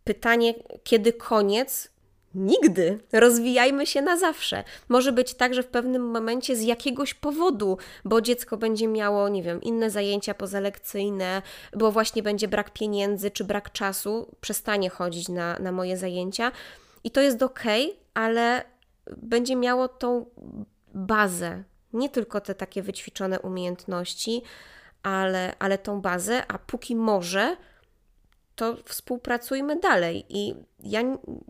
pytanie, 0.05 0.55
kiedy 0.84 1.12
koniec? 1.12 1.89
Nigdy. 2.37 2.99
Rozwijajmy 3.12 3.87
się 3.87 4.03
na 4.03 4.16
zawsze. 4.16 4.64
Może 4.89 5.12
być 5.12 5.34
tak, 5.34 5.55
że 5.55 5.62
w 5.62 5.66
pewnym 5.66 6.11
momencie 6.11 6.57
z 6.57 6.62
jakiegoś 6.62 7.14
powodu, 7.14 7.78
bo 8.05 8.20
dziecko 8.20 8.57
będzie 8.57 8.89
miało, 8.89 9.28
nie 9.28 9.43
wiem, 9.43 9.62
inne 9.62 9.91
zajęcia 9.91 10.34
pozalekcyjne, 10.34 11.43
bo 11.76 11.93
właśnie 11.93 12.22
będzie 12.22 12.49
brak 12.49 12.70
pieniędzy 12.70 13.30
czy 13.30 13.45
brak 13.45 13.72
czasu, 13.72 14.37
przestanie 14.41 14.91
chodzić 14.91 15.28
na, 15.28 15.59
na 15.59 15.72
moje 15.72 15.97
zajęcia. 15.97 16.53
I 17.05 17.11
to 17.11 17.20
jest 17.20 17.43
ok, 17.43 17.62
ale 18.14 18.64
będzie 19.16 19.57
miało 19.57 19.89
tą 19.89 20.26
bazę, 20.95 21.64
nie 21.93 22.09
tylko 22.09 22.41
te 22.41 22.55
takie 22.55 22.82
wyćwiczone 22.82 23.41
umiejętności, 23.41 24.43
ale, 25.03 25.55
ale 25.59 25.78
tą 25.78 26.01
bazę, 26.01 26.43
a 26.49 26.59
póki 26.59 26.97
może, 26.97 27.57
to 28.57 28.77
współpracujmy 28.85 29.81
dalej. 29.81 30.25
I 30.29 30.55
ja 30.83 31.03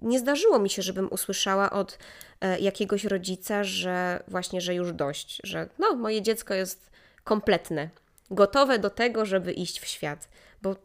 nie 0.02 0.18
zdarzyło 0.18 0.58
mi 0.58 0.70
się, 0.70 0.82
żebym 0.82 1.12
usłyszała 1.12 1.70
od 1.70 1.98
e, 2.40 2.60
jakiegoś 2.60 3.04
rodzica, 3.04 3.64
że 3.64 4.22
właśnie, 4.28 4.60
że 4.60 4.74
już 4.74 4.92
dość, 4.92 5.40
że 5.44 5.68
no, 5.78 5.94
moje 5.94 6.22
dziecko 6.22 6.54
jest 6.54 6.90
kompletne, 7.24 7.90
gotowe 8.30 8.78
do 8.78 8.90
tego, 8.90 9.26
żeby 9.26 9.52
iść 9.52 9.80
w 9.80 9.86
świat, 9.86 10.28
bo 10.62 10.76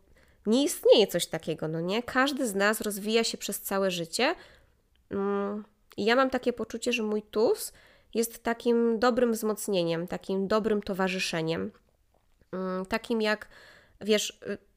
nie 0.45 0.63
istnieje 0.63 1.07
coś 1.07 1.27
takiego, 1.27 1.67
no 1.67 1.81
nie? 1.81 2.03
Każdy 2.03 2.47
z 2.47 2.55
nas 2.55 2.81
rozwija 2.81 3.23
się 3.23 3.37
przez 3.37 3.61
całe 3.61 3.91
życie. 3.91 4.35
Mm, 5.09 5.65
I 5.97 6.05
ja 6.05 6.15
mam 6.15 6.29
takie 6.29 6.53
poczucie, 6.53 6.93
że 6.93 7.03
mój 7.03 7.21
TUS 7.21 7.73
jest 8.13 8.43
takim 8.43 8.99
dobrym 8.99 9.31
wzmocnieniem, 9.31 10.07
takim 10.07 10.47
dobrym 10.47 10.81
towarzyszeniem. 10.81 11.71
Mm, 12.51 12.85
takim 12.85 13.21
jak, 13.21 13.47
wiesz, 14.01 14.39
y, 14.47 14.70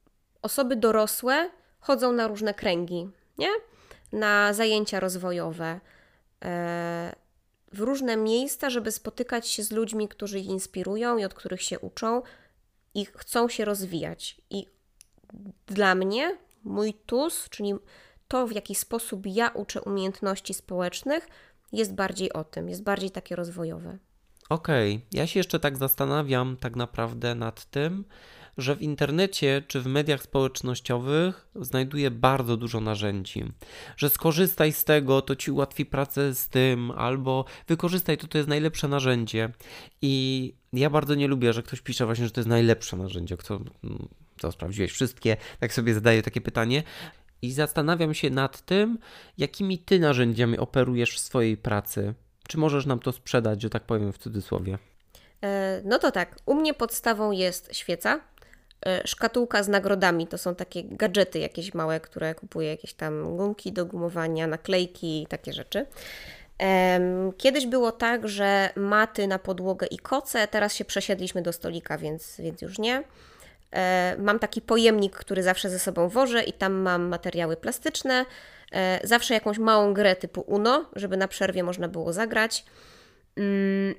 osoby 0.45 0.77
dorosłe 0.77 1.51
chodzą 1.81 2.13
na 2.13 2.29
różne 2.29 2.55
kręgi, 2.55 3.11
nie? 3.39 3.49
Na 4.13 4.53
zajęcia 4.53 5.01
rozwojowe, 5.01 5.81
e, 6.45 7.15
w 7.73 7.81
różne 7.81 8.17
miejsca, 8.17 8.71
żeby 8.71 8.93
spotykać 8.93 9.49
się 9.49 9.63
z 9.63 9.73
ludźmi, 9.73 10.09
którzy 10.09 10.39
ich 10.39 10.47
inspirują 10.47 11.19
i 11.19 11.25
od 11.25 11.35
których 11.35 11.63
się 11.63 11.79
uczą 11.79 12.23
i 12.95 13.05
chcą 13.05 13.49
się 13.49 13.65
rozwijać. 13.65 14.41
I 14.51 14.67
dla 15.67 15.95
mnie 15.95 16.39
mój 16.65 16.95
TUS, 16.95 17.49
czyli 17.51 17.75
to, 18.29 18.47
w 18.47 18.53
jaki 18.53 18.75
sposób 18.75 19.27
ja 19.27 19.49
uczę 19.49 19.83
umiejętności 19.83 20.55
społecznych, 20.55 21.29
jest 21.73 21.95
bardziej 21.95 22.33
o 22.33 22.45
tym, 22.45 22.69
jest 22.69 22.83
bardziej 22.83 23.11
takie 23.11 23.37
rozwojowe. 23.37 23.99
Okej, 24.49 24.95
okay. 24.95 25.07
ja 25.13 25.27
się 25.27 25.41
jeszcze 25.41 25.61
tak 25.61 25.77
zastanawiam 25.77 26.57
tak 26.57 26.77
naprawdę 26.77 27.35
nad 27.35 27.65
tym, 27.65 28.05
że 28.59 28.77
w 28.77 28.83
internecie 28.83 29.63
czy 29.69 29.81
w 29.81 29.87
mediach 29.87 30.23
społecznościowych 30.23 31.49
znajduję 31.55 32.11
bardzo 32.11 32.57
dużo 32.57 32.81
narzędzi. 32.81 33.45
Że 33.97 34.11
skorzystaj 34.11 34.73
z 34.73 34.85
tego, 34.85 35.23
to 35.23 35.37
ci 35.37 35.51
ułatwi 35.51 35.87
pracę 35.87 36.35
z 36.35 36.49
tym, 36.49 36.91
albo 36.91 37.45
wykorzystaj 37.69 38.19
to, 38.19 38.27
to 38.27 38.39
jest 38.39 38.49
najlepsze 38.49 38.89
narzędzie. 38.89 39.53
I 40.03 40.55
ja 40.73 40.91
bardzo 40.91 41.15
nie 41.15 41.29
lubię, 41.29 41.53
że 41.53 41.63
ktoś 41.63 41.81
pisze 41.81 42.07
właśnie, 42.07 42.25
że 42.25 42.31
to 42.31 42.41
jest 42.41 42.49
najlepsze 42.49 42.97
narzędzie. 42.97 43.37
Kto, 43.37 43.61
co 44.39 44.53
sprawdziłeś 44.53 44.93
wszystkie? 44.93 45.37
Tak 45.61 45.73
sobie 45.73 45.95
zadaję 45.95 46.23
takie 46.23 46.41
pytanie 46.41 46.83
i 47.43 47.53
zastanawiam 47.53 48.15
się 48.15 48.31
nad 48.31 48.61
tym, 48.61 48.99
jakimi 49.39 49.79
ty 49.79 49.99
narzędziami 49.99 50.59
operujesz 50.59 51.17
w 51.17 51.19
swojej 51.19 51.57
pracy. 51.57 52.15
Czy 52.49 52.59
możesz 52.59 52.87
nam 52.87 52.99
to 52.99 53.13
sprzedać, 53.13 53.63
że 53.63 53.71
tak 53.71 53.83
powiem 53.83 54.13
w 54.13 54.19
cudzysłowie? 54.19 54.79
E, 55.43 55.83
no 55.85 55.99
to 55.99 56.11
tak, 56.11 56.37
u 56.47 56.55
mnie 56.55 56.75
podstawą 56.75 57.31
jest 57.31 57.75
świeca, 57.75 58.21
szkatułka 59.05 59.63
z 59.63 59.69
nagrodami, 59.69 60.27
to 60.27 60.39
są 60.39 60.55
takie 60.55 60.85
gadżety 60.85 61.39
jakieś 61.39 61.75
małe, 61.75 62.01
które 62.01 62.35
kupuję, 62.35 62.69
jakieś 62.69 62.95
tam 62.95 63.37
gumki 63.37 63.73
do 63.73 63.87
gumowania, 63.87 64.47
naklejki 64.47 65.27
takie 65.31 65.53
rzeczy. 65.53 65.87
Kiedyś 67.39 67.67
było 67.67 67.93
tak, 67.93 68.29
że 68.29 68.71
maty 68.77 69.27
na 69.27 69.39
podłogę 69.39 69.87
i 69.87 69.99
koce, 69.99 70.49
teraz 70.49 70.75
się 70.75 70.85
przesiedliśmy 70.85 71.43
do 71.43 71.53
stolika, 71.53 71.99
więc, 71.99 72.37
więc 72.39 72.63
już 72.63 72.79
nie. 72.79 73.05
E, 73.75 74.17
mam 74.19 74.39
taki 74.39 74.63
pojemnik, 74.63 75.17
który 75.17 75.43
zawsze 75.43 75.71
ze 75.71 75.79
sobą 75.79 76.09
wożę 76.09 76.43
i 76.43 76.53
tam 76.53 76.73
mam 76.73 77.09
materiały 77.09 77.57
plastyczne. 77.57 78.27
E, 78.73 79.01
zawsze 79.05 79.35
jakąś 79.35 79.59
małą 79.59 79.95
grę 79.95 80.17
typu 80.17 80.41
Uno, 80.41 80.85
żeby 80.97 81.17
na 81.17 81.29
przerwie 81.29 81.63
można 81.63 81.89
było 81.89 82.13
zagrać. 82.13 82.65
Mm. 83.37 83.95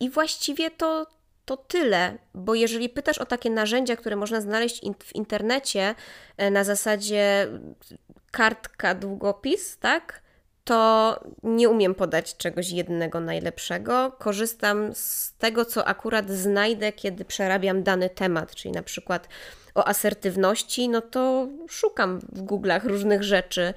I 0.00 0.10
właściwie 0.10 0.70
to, 0.70 1.06
to 1.44 1.56
tyle, 1.56 2.18
bo 2.34 2.54
jeżeli 2.54 2.88
pytasz 2.88 3.18
o 3.18 3.26
takie 3.26 3.50
narzędzia, 3.50 3.96
które 3.96 4.16
można 4.16 4.40
znaleźć 4.40 4.80
w 5.04 5.14
internecie 5.14 5.94
e, 6.36 6.50
na 6.50 6.64
zasadzie 6.64 7.48
kartka, 8.30 8.94
długopis, 8.94 9.78
tak? 9.78 10.24
To 10.64 11.20
nie 11.42 11.68
umiem 11.68 11.94
podać 11.94 12.36
czegoś 12.36 12.70
jednego 12.70 13.20
najlepszego. 13.20 14.12
Korzystam 14.18 14.94
z 14.94 15.34
tego, 15.38 15.64
co 15.64 15.88
akurat 15.88 16.30
znajdę, 16.30 16.92
kiedy 16.92 17.24
przerabiam 17.24 17.82
dany 17.82 18.10
temat, 18.10 18.54
czyli 18.54 18.72
na 18.72 18.82
przykład 18.82 19.28
o 19.74 19.88
asertywności, 19.88 20.88
no 20.88 21.00
to 21.00 21.48
szukam 21.68 22.20
w 22.20 22.42
Google'ach 22.42 22.84
różnych 22.84 23.22
rzeczy 23.22 23.74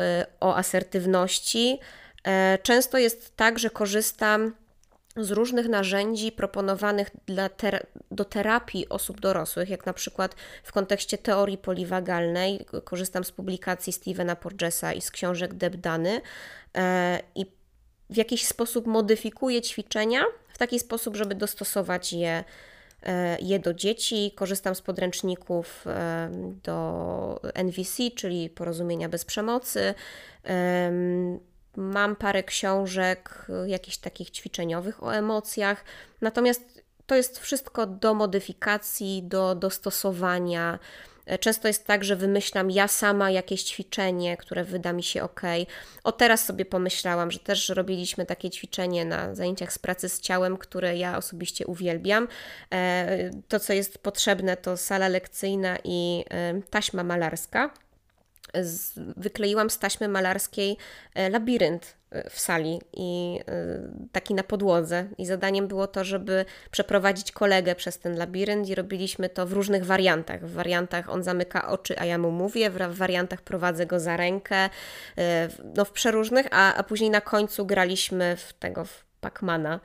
e, 0.00 0.26
o 0.40 0.56
asertywności. 0.56 1.78
E, 2.24 2.58
często 2.62 2.98
jest 2.98 3.36
tak, 3.36 3.58
że 3.58 3.70
korzystam 3.70 4.54
z 5.24 5.30
różnych 5.30 5.68
narzędzi 5.68 6.32
proponowanych 6.32 7.10
ter 7.56 7.86
do 8.10 8.24
terapii 8.24 8.88
osób 8.88 9.20
dorosłych, 9.20 9.68
jak 9.68 9.86
na 9.86 9.92
przykład 9.92 10.34
w 10.62 10.72
kontekście 10.72 11.18
teorii 11.18 11.58
poliwagalnej. 11.58 12.66
Korzystam 12.84 13.24
z 13.24 13.32
publikacji 13.32 13.92
Stevena 13.92 14.36
Porgesa 14.36 14.92
i 14.92 15.00
z 15.00 15.10
książek 15.10 15.54
Deb 15.54 15.76
Dany 15.76 16.20
e, 16.76 17.20
i 17.34 17.46
w 18.10 18.16
jakiś 18.16 18.46
sposób 18.46 18.86
modyfikuję 18.86 19.62
ćwiczenia 19.62 20.24
w 20.48 20.58
taki 20.58 20.78
sposób, 20.80 21.16
żeby 21.16 21.34
dostosować 21.34 22.12
je, 22.12 22.44
e, 23.02 23.38
je 23.40 23.58
do 23.58 23.74
dzieci. 23.74 24.32
Korzystam 24.36 24.74
z 24.74 24.82
podręczników 24.82 25.84
e, 25.86 26.30
do 26.62 27.40
NVC, 27.54 28.10
czyli 28.16 28.50
porozumienia 28.50 29.08
bez 29.08 29.24
przemocy. 29.24 29.94
Mam 31.78 32.16
parę 32.16 32.42
książek, 32.42 33.46
y, 33.64 33.68
jakichś 33.68 33.96
takich 33.96 34.30
ćwiczeniowych 34.30 35.02
o 35.02 35.14
emocjach, 35.14 35.84
natomiast 36.20 36.82
to 37.06 37.14
jest 37.14 37.38
wszystko 37.38 37.86
do 37.86 38.14
modyfikacji, 38.14 39.22
do 39.22 39.54
dostosowania. 39.54 40.78
E, 41.26 41.38
często 41.38 41.68
jest 41.68 41.86
tak, 41.86 42.04
że 42.04 42.16
wymyślam 42.16 42.70
ja 42.70 42.88
sama 42.88 43.30
jakieś 43.30 43.62
ćwiczenie, 43.62 44.36
które 44.36 44.64
wyda 44.64 44.92
mi 44.92 45.02
się 45.02 45.22
ok. 45.22 45.40
O 46.04 46.12
teraz 46.12 46.44
sobie 46.44 46.64
pomyślałam, 46.64 47.30
że 47.30 47.38
też 47.38 47.68
robiliśmy 47.68 48.26
takie 48.26 48.50
ćwiczenie 48.50 49.04
na 49.04 49.34
zajęciach 49.34 49.72
z 49.72 49.78
pracy 49.78 50.08
z 50.08 50.20
ciałem, 50.20 50.56
które 50.56 50.96
ja 50.96 51.16
osobiście 51.16 51.66
uwielbiam. 51.66 52.28
E, 52.72 53.30
to, 53.48 53.60
co 53.60 53.72
jest 53.72 53.98
potrzebne, 53.98 54.56
to 54.56 54.76
sala 54.76 55.08
lekcyjna 55.08 55.78
i 55.84 56.24
e, 56.30 56.60
taśma 56.70 57.04
malarska 57.04 57.70
z, 58.62 58.92
wykleiłam 59.16 59.70
z 59.70 59.78
taśmy 59.78 60.08
malarskiej 60.08 60.76
e, 61.14 61.30
labirynt 61.30 61.96
e, 62.10 62.30
w 62.30 62.40
sali 62.40 62.80
i 62.92 63.40
e, 63.48 64.08
taki 64.12 64.34
na 64.34 64.42
podłodze. 64.42 65.08
I 65.18 65.26
zadaniem 65.26 65.68
było 65.68 65.86
to, 65.86 66.04
żeby 66.04 66.44
przeprowadzić 66.70 67.32
kolegę 67.32 67.74
przez 67.74 67.98
ten 67.98 68.16
labirynt 68.16 68.68
i 68.68 68.74
robiliśmy 68.74 69.28
to 69.28 69.46
w 69.46 69.52
różnych 69.52 69.84
wariantach. 69.84 70.46
W 70.46 70.52
wariantach 70.52 71.10
on 71.10 71.22
zamyka 71.22 71.68
oczy, 71.68 71.98
a 71.98 72.04
ja 72.04 72.18
mu 72.18 72.30
mówię, 72.30 72.70
w 72.70 72.96
wariantach 72.96 73.42
prowadzę 73.42 73.86
go 73.86 74.00
za 74.00 74.16
rękę, 74.16 74.70
no 75.76 75.84
w 75.84 75.90
przeróżnych, 75.90 76.46
a, 76.50 76.74
a 76.74 76.82
później 76.82 77.10
na 77.10 77.20
końcu 77.20 77.66
graliśmy 77.66 78.36
w 78.36 78.52
tego 78.52 78.84
w 78.84 79.04
Pacmana 79.20 79.80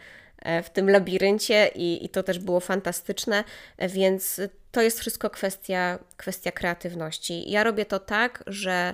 w 0.64 0.70
tym 0.70 0.90
labiryncie 0.90 1.72
i, 1.76 2.06
i 2.06 2.10
to 2.10 2.24
też 2.24 2.40
było 2.40 2.60
fantastyczne, 2.60 3.44
więc 3.80 4.42
to 4.74 4.82
jest 4.82 5.00
wszystko 5.00 5.30
kwestia, 5.30 6.00
kwestia 6.18 6.52
kreatywności. 6.52 7.52
Ja 7.52 7.64
robię 7.64 7.86
to 7.86 8.00
tak, 8.00 8.44
że 8.48 8.94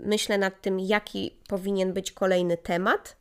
myślę 0.00 0.38
nad 0.38 0.60
tym, 0.60 0.80
jaki 0.80 1.36
powinien 1.48 1.92
być 1.92 2.12
kolejny 2.12 2.56
temat, 2.56 3.16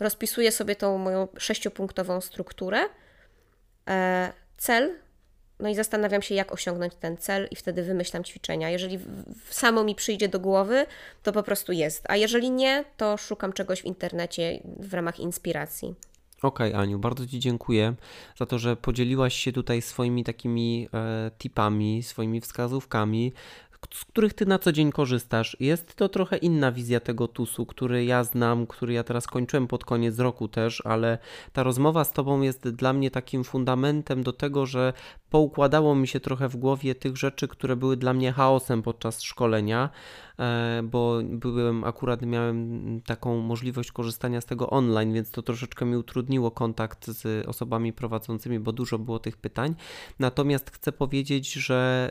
rozpisuję 0.00 0.52
sobie 0.52 0.76
tą 0.76 0.98
moją 0.98 1.28
sześciopunktową 1.38 2.20
strukturę, 2.20 2.78
e, 3.88 4.32
cel, 4.56 4.94
no 5.60 5.68
i 5.68 5.74
zastanawiam 5.74 6.22
się, 6.22 6.34
jak 6.34 6.52
osiągnąć 6.52 6.94
ten 6.94 7.16
cel, 7.16 7.48
i 7.50 7.56
wtedy 7.56 7.82
wymyślam 7.82 8.24
ćwiczenia. 8.24 8.70
Jeżeli 8.70 8.98
samo 9.50 9.84
mi 9.84 9.94
przyjdzie 9.94 10.28
do 10.28 10.40
głowy, 10.40 10.86
to 11.22 11.32
po 11.32 11.42
prostu 11.42 11.72
jest, 11.72 12.04
a 12.08 12.16
jeżeli 12.16 12.50
nie, 12.50 12.84
to 12.96 13.16
szukam 13.16 13.52
czegoś 13.52 13.82
w 13.82 13.84
internecie 13.84 14.60
w 14.64 14.94
ramach 14.94 15.20
inspiracji. 15.20 15.94
Okej, 16.46 16.68
okay, 16.68 16.82
Aniu, 16.82 16.98
bardzo 16.98 17.26
Ci 17.26 17.38
dziękuję 17.38 17.94
za 18.38 18.46
to, 18.46 18.58
że 18.58 18.76
podzieliłaś 18.76 19.34
się 19.34 19.52
tutaj 19.52 19.82
swoimi 19.82 20.24
takimi 20.24 20.88
e, 20.94 21.30
tipami, 21.38 22.02
swoimi 22.02 22.40
wskazówkami, 22.40 23.32
z 23.94 24.04
których 24.04 24.34
ty 24.34 24.46
na 24.46 24.58
co 24.58 24.72
dzień 24.72 24.92
korzystasz. 24.92 25.56
Jest 25.60 25.94
to 25.94 26.08
trochę 26.08 26.36
inna 26.36 26.72
wizja 26.72 27.00
tego 27.00 27.28
TUS-u, 27.28 27.66
który 27.66 28.04
ja 28.04 28.24
znam, 28.24 28.66
który 28.66 28.92
ja 28.92 29.04
teraz 29.04 29.26
kończyłem 29.26 29.66
pod 29.66 29.84
koniec 29.84 30.18
roku 30.18 30.48
też, 30.48 30.82
ale 30.86 31.18
ta 31.52 31.62
rozmowa 31.62 32.04
z 32.04 32.12
tobą 32.12 32.40
jest 32.40 32.68
dla 32.68 32.92
mnie 32.92 33.10
takim 33.10 33.44
fundamentem 33.44 34.22
do 34.22 34.32
tego, 34.32 34.66
że 34.66 34.92
poukładało 35.30 35.94
mi 35.94 36.08
się 36.08 36.20
trochę 36.20 36.48
w 36.48 36.56
głowie 36.56 36.94
tych 36.94 37.16
rzeczy, 37.16 37.48
które 37.48 37.76
były 37.76 37.96
dla 37.96 38.12
mnie 38.12 38.32
chaosem 38.32 38.82
podczas 38.82 39.22
szkolenia, 39.22 39.90
e, 40.38 40.80
bo 40.84 41.18
byłem 41.22 41.84
akurat 41.84 42.22
miałem 42.22 43.00
taką 43.06 43.40
możliwość 43.40 43.92
korzystania 43.92 44.40
z 44.40 44.44
tego 44.44 44.70
online, 44.70 45.12
więc 45.12 45.30
to 45.30 45.42
troszeczkę 45.42 45.84
mi 45.84 45.96
utrudniło 45.96 46.50
kontakt 46.50 47.06
z 47.06 47.46
osobami 47.48 47.92
prowadzącymi, 47.92 48.60
bo 48.60 48.72
dużo 48.72 48.98
było 48.98 49.18
tych 49.18 49.36
pytań. 49.36 49.74
Natomiast 50.18 50.70
chcę 50.70 50.92
powiedzieć, 50.92 51.52
że 51.52 52.10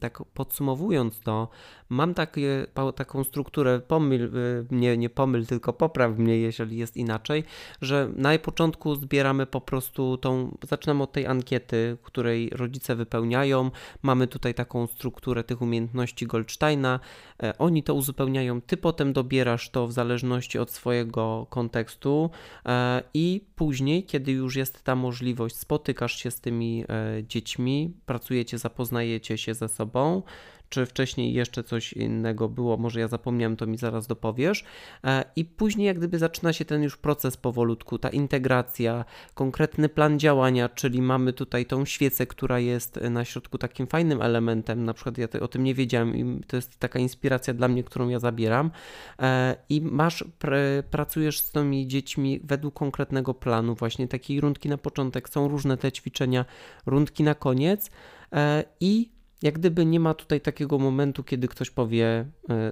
tak 0.00 0.22
podsumowując 0.34 1.20
to, 1.20 1.48
mam 1.88 2.14
takie, 2.14 2.66
taką 2.94 3.24
strukturę, 3.24 3.80
pomyl, 3.80 4.36
y, 4.36 4.66
nie, 4.70 4.96
nie 4.96 5.10
pomyl, 5.10 5.46
tylko 5.46 5.72
popraw 5.72 6.18
mnie, 6.18 6.38
jeżeli 6.38 6.76
jest 6.76 6.96
inaczej, 6.96 7.44
że 7.80 8.10
na 8.16 8.38
początku 8.38 8.94
zbieramy 8.94 9.46
po 9.46 9.60
prostu 9.60 10.18
tą, 10.18 10.56
zaczynamy 10.68 11.02
od 11.02 11.12
tej 11.12 11.26
ankiety, 11.26 11.93
której 12.02 12.50
rodzice 12.50 12.96
wypełniają. 12.96 13.70
Mamy 14.02 14.26
tutaj 14.26 14.54
taką 14.54 14.86
strukturę 14.86 15.44
tych 15.44 15.62
umiejętności 15.62 16.26
Goldsteina. 16.26 17.00
E, 17.42 17.58
oni 17.58 17.82
to 17.82 17.94
uzupełniają, 17.94 18.60
ty 18.60 18.76
potem 18.76 19.12
dobierasz 19.12 19.70
to 19.70 19.86
w 19.86 19.92
zależności 19.92 20.58
od 20.58 20.70
swojego 20.70 21.46
kontekstu 21.50 22.30
e, 22.66 23.02
i 23.14 23.44
później, 23.56 24.04
kiedy 24.04 24.32
już 24.32 24.56
jest 24.56 24.82
ta 24.82 24.96
możliwość, 24.96 25.56
spotykasz 25.56 26.16
się 26.16 26.30
z 26.30 26.40
tymi 26.40 26.84
e, 26.88 27.24
dziećmi, 27.24 27.92
pracujecie, 28.06 28.58
zapoznajecie 28.58 29.38
się 29.38 29.54
ze 29.54 29.68
sobą 29.68 30.22
czy 30.68 30.86
wcześniej 30.86 31.32
jeszcze 31.32 31.64
coś 31.64 31.92
innego 31.92 32.48
było, 32.48 32.76
może 32.76 33.00
ja 33.00 33.08
zapomniałem, 33.08 33.56
to 33.56 33.66
mi 33.66 33.78
zaraz 33.78 34.06
dopowiesz. 34.06 34.64
E, 35.04 35.24
I 35.36 35.44
później 35.44 35.86
jak 35.86 35.98
gdyby 35.98 36.18
zaczyna 36.18 36.52
się 36.52 36.64
ten 36.64 36.82
już 36.82 36.96
proces 36.96 37.36
powolutku, 37.36 37.98
ta 37.98 38.08
integracja, 38.08 39.04
konkretny 39.34 39.88
plan 39.88 40.18
działania, 40.18 40.68
czyli 40.68 41.02
mamy 41.02 41.32
tutaj 41.32 41.66
tą 41.66 41.84
świecę, 41.84 42.26
która 42.26 42.58
jest 42.58 43.00
na 43.10 43.24
środku 43.24 43.58
takim 43.58 43.86
fajnym 43.86 44.22
elementem, 44.22 44.84
na 44.84 44.94
przykład 44.94 45.18
ja 45.18 45.28
o 45.40 45.48
tym 45.48 45.64
nie 45.64 45.74
wiedziałem 45.74 46.16
i 46.16 46.44
to 46.44 46.56
jest 46.56 46.78
taka 46.78 46.98
inspiracja 46.98 47.54
dla 47.54 47.68
mnie, 47.68 47.84
którą 47.84 48.08
ja 48.08 48.18
zabieram. 48.18 48.70
E, 49.18 49.56
i 49.68 49.80
masz, 49.80 50.24
pr 50.38 50.54
pracujesz 50.90 51.40
z 51.40 51.50
tymi 51.50 51.86
dziećmi 51.86 52.40
według 52.44 52.74
konkretnego 52.74 53.34
planu, 53.34 53.74
właśnie 53.74 54.08
takiej 54.08 54.40
rundki 54.40 54.68
na 54.68 54.78
początek, 54.78 55.28
są 55.28 55.48
różne 55.48 55.76
te 55.76 55.92
ćwiczenia, 55.92 56.44
rundki 56.86 57.22
na 57.22 57.34
koniec. 57.34 57.90
E, 58.32 58.64
i 58.80 59.14
jak 59.44 59.58
gdyby 59.58 59.86
nie 59.86 60.00
ma 60.00 60.14
tutaj 60.14 60.40
takiego 60.40 60.78
momentu, 60.78 61.24
kiedy 61.24 61.48
ktoś 61.48 61.70
powie 61.70 62.06
e, 62.06 62.26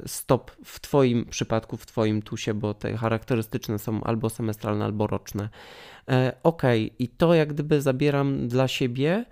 stop 0.06 0.50
w 0.64 0.80
Twoim 0.80 1.26
przypadku, 1.26 1.76
w 1.76 1.86
Twoim 1.86 2.22
tusie, 2.22 2.54
bo 2.54 2.74
te 2.74 2.96
charakterystyczne 2.96 3.78
są 3.78 4.04
albo 4.04 4.30
semestralne, 4.30 4.84
albo 4.84 5.06
roczne. 5.06 5.48
E, 6.08 6.32
ok, 6.42 6.62
i 6.98 7.08
to 7.08 7.34
jak 7.34 7.52
gdyby 7.52 7.82
zabieram 7.82 8.48
dla 8.48 8.68
siebie. 8.68 9.24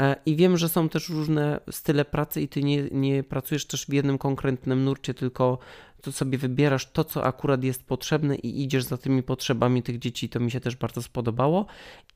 E, 0.00 0.16
I 0.26 0.36
wiem, 0.36 0.56
że 0.56 0.68
są 0.68 0.88
też 0.88 1.08
różne 1.08 1.60
style 1.70 2.04
pracy, 2.04 2.40
i 2.40 2.48
ty 2.48 2.62
nie, 2.62 2.82
nie 2.82 3.22
pracujesz 3.22 3.66
też 3.66 3.86
w 3.86 3.92
jednym 3.92 4.18
konkretnym 4.18 4.84
nurcie, 4.84 5.14
tylko 5.14 5.58
to 6.02 6.12
sobie 6.12 6.38
wybierasz 6.38 6.92
to, 6.92 7.04
co 7.04 7.24
akurat 7.24 7.64
jest 7.64 7.84
potrzebne 7.84 8.36
i 8.36 8.62
idziesz 8.62 8.84
za 8.84 8.96
tymi 8.96 9.22
potrzebami 9.22 9.82
tych 9.82 9.98
dzieci. 9.98 10.28
To 10.28 10.40
mi 10.40 10.50
się 10.50 10.60
też 10.60 10.76
bardzo 10.76 11.02
spodobało. 11.02 11.66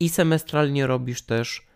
I 0.00 0.08
semestralnie 0.08 0.86
robisz 0.86 1.22
też 1.22 1.69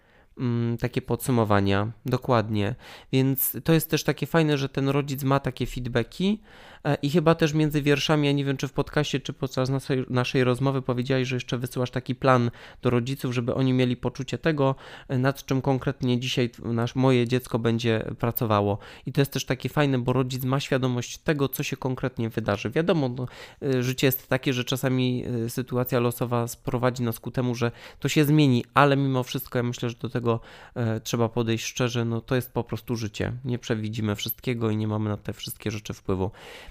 takie 0.80 1.02
podsumowania, 1.02 1.92
dokładnie. 2.06 2.74
Więc 3.12 3.56
to 3.64 3.72
jest 3.72 3.90
też 3.90 4.04
takie 4.04 4.26
fajne, 4.26 4.58
że 4.58 4.68
ten 4.68 4.88
rodzic 4.88 5.22
ma 5.22 5.40
takie 5.40 5.66
feedbacki 5.66 6.40
e, 6.84 6.96
i 7.02 7.10
chyba 7.10 7.34
też 7.34 7.54
między 7.54 7.82
wierszami, 7.82 8.26
ja 8.26 8.32
nie 8.32 8.44
wiem 8.44 8.56
czy 8.56 8.68
w 8.68 8.72
podcaście, 8.72 9.20
czy 9.20 9.32
podczas 9.32 9.70
naszej, 9.70 10.04
naszej 10.10 10.44
rozmowy 10.44 10.82
powiedziałeś, 10.82 11.28
że 11.28 11.36
jeszcze 11.36 11.58
wysyłasz 11.58 11.90
taki 11.90 12.14
plan 12.14 12.50
do 12.82 12.90
rodziców, 12.90 13.34
żeby 13.34 13.54
oni 13.54 13.72
mieli 13.72 13.96
poczucie 13.96 14.38
tego, 14.38 14.74
e, 15.08 15.18
nad 15.18 15.44
czym 15.44 15.62
konkretnie 15.62 16.20
dzisiaj 16.20 16.50
nasz, 16.64 16.94
moje 16.94 17.28
dziecko 17.28 17.58
będzie 17.58 18.04
pracowało. 18.18 18.78
I 19.06 19.12
to 19.12 19.20
jest 19.20 19.32
też 19.32 19.44
takie 19.44 19.68
fajne, 19.68 19.98
bo 19.98 20.12
rodzic 20.12 20.44
ma 20.44 20.60
świadomość 20.60 21.18
tego, 21.18 21.48
co 21.48 21.62
się 21.62 21.76
konkretnie 21.76 22.30
wydarzy. 22.30 22.70
Wiadomo, 22.70 23.08
no, 23.08 23.26
e, 23.62 23.82
życie 23.82 24.06
jest 24.06 24.28
takie, 24.28 24.52
że 24.52 24.64
czasami 24.64 25.24
sytuacja 25.48 26.00
losowa 26.00 26.48
sprowadzi 26.48 27.02
nas 27.02 27.20
ku 27.20 27.30
temu, 27.30 27.54
że 27.54 27.70
to 27.98 28.08
się 28.08 28.24
zmieni, 28.24 28.64
ale 28.74 28.96
mimo 28.96 29.22
wszystko 29.22 29.58
ja 29.58 29.62
myślę, 29.62 29.90
że 29.90 29.96
do 29.96 30.08
tego 30.08 30.23
tego 30.24 30.40
e, 30.74 31.00
trzeba 31.00 31.28
podejść 31.28 31.64
szczerze, 31.64 32.04
no 32.04 32.20
to 32.20 32.34
jest 32.34 32.52
po 32.52 32.64
prostu 32.64 32.96
życie. 32.96 33.32
Nie 33.44 33.58
przewidzimy 33.58 34.14
wszystkiego 34.14 34.70
i 34.70 34.76
nie 34.76 34.88
mamy 34.88 35.10
na 35.10 35.16
te 35.16 35.32
wszystkie 35.32 35.70
rzeczy 35.70 35.94
wpływu. 35.94 36.30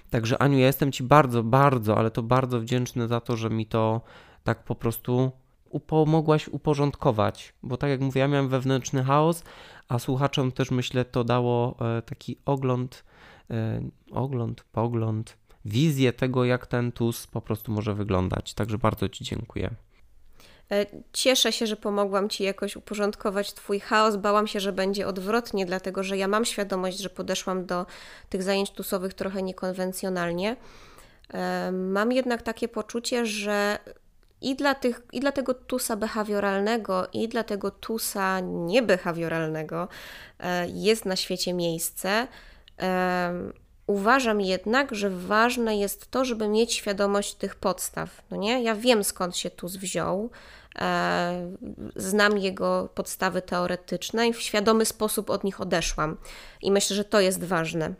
Także 0.09 0.41
Aniu, 0.41 0.57
ja 0.57 0.65
jestem 0.65 0.91
Ci 0.91 1.03
bardzo, 1.03 1.43
bardzo, 1.43 1.97
ale 1.97 2.11
to 2.11 2.23
bardzo 2.23 2.59
wdzięczny 2.59 3.07
za 3.07 3.19
to, 3.19 3.37
że 3.37 3.49
mi 3.49 3.65
to 3.65 4.01
tak 4.43 4.63
po 4.63 4.75
prostu 4.75 5.31
pomogłaś 5.87 6.47
uporządkować, 6.47 7.53
bo 7.63 7.77
tak 7.77 7.89
jak 7.89 8.01
mówię, 8.01 8.21
ja 8.21 8.27
miałem 8.27 8.49
wewnętrzny 8.49 9.03
chaos, 9.03 9.43
a 9.87 9.99
słuchaczom 9.99 10.51
też 10.51 10.71
myślę 10.71 11.05
to 11.05 11.23
dało 11.23 11.75
e, 11.97 12.01
taki 12.01 12.37
ogląd, 12.45 13.03
e, 13.51 13.81
ogląd, 14.11 14.63
pogląd, 14.71 15.37
wizję 15.65 16.13
tego, 16.13 16.45
jak 16.45 16.67
ten 16.67 16.91
TUS 16.91 17.27
po 17.27 17.41
prostu 17.41 17.71
może 17.71 17.93
wyglądać. 17.93 18.53
Także 18.53 18.77
bardzo 18.77 19.09
Ci 19.09 19.23
dziękuję. 19.23 19.75
E, 20.71 20.85
cieszę 21.13 21.51
się, 21.51 21.67
że 21.67 21.75
pomogłam 21.75 22.29
Ci 22.29 22.43
jakoś 22.43 22.75
uporządkować 22.75 23.53
Twój 23.53 23.79
chaos. 23.79 24.15
Bałam 24.15 24.47
się, 24.47 24.59
że 24.59 24.73
będzie 24.73 25.07
odwrotnie, 25.07 25.65
dlatego 25.65 26.03
że 26.03 26.17
ja 26.17 26.27
mam 26.27 26.45
świadomość, 26.45 26.97
że 26.97 27.09
podeszłam 27.09 27.65
do 27.65 27.85
tych 28.29 28.43
zajęć 28.43 28.71
tusowych 28.71 29.13
trochę 29.13 29.43
niekonwencjonalnie. 29.43 30.55
Mam 31.71 32.11
jednak 32.11 32.41
takie 32.41 32.67
poczucie, 32.67 33.25
że 33.25 33.79
i 34.41 34.55
dla, 34.55 34.75
tych, 34.75 35.01
i 35.11 35.19
dla 35.19 35.31
tego 35.31 35.53
tusa 35.53 35.95
behawioralnego, 35.95 37.07
i 37.13 37.27
dla 37.27 37.43
tego 37.43 37.71
tusa 37.71 38.39
niebehawioralnego 38.39 39.87
e, 40.39 40.67
jest 40.67 41.05
na 41.05 41.15
świecie 41.15 41.53
miejsce. 41.53 42.27
Uważam 43.87 44.41
jednak, 44.41 44.95
że 44.95 45.09
ważne 45.09 45.77
jest 45.77 46.11
to, 46.11 46.25
żeby 46.25 46.47
mieć 46.47 46.73
świadomość 46.73 47.35
tych 47.35 47.55
podstaw. 47.55 48.21
No 48.31 48.37
nie? 48.37 48.63
Ja 48.63 48.75
wiem 48.75 49.03
skąd 49.03 49.37
się 49.37 49.49
TUS 49.49 49.75
wziął, 49.75 50.29
e, 50.79 51.51
znam 51.95 52.37
jego 52.37 52.89
podstawy 52.95 53.41
teoretyczne 53.41 54.27
i 54.27 54.33
w 54.33 54.41
świadomy 54.41 54.85
sposób 54.85 55.29
od 55.29 55.43
nich 55.43 55.61
odeszłam. 55.61 56.17
I 56.61 56.71
myślę, 56.71 56.95
że 56.95 57.05
to 57.05 57.19
jest 57.19 57.43
ważne. 57.43 57.93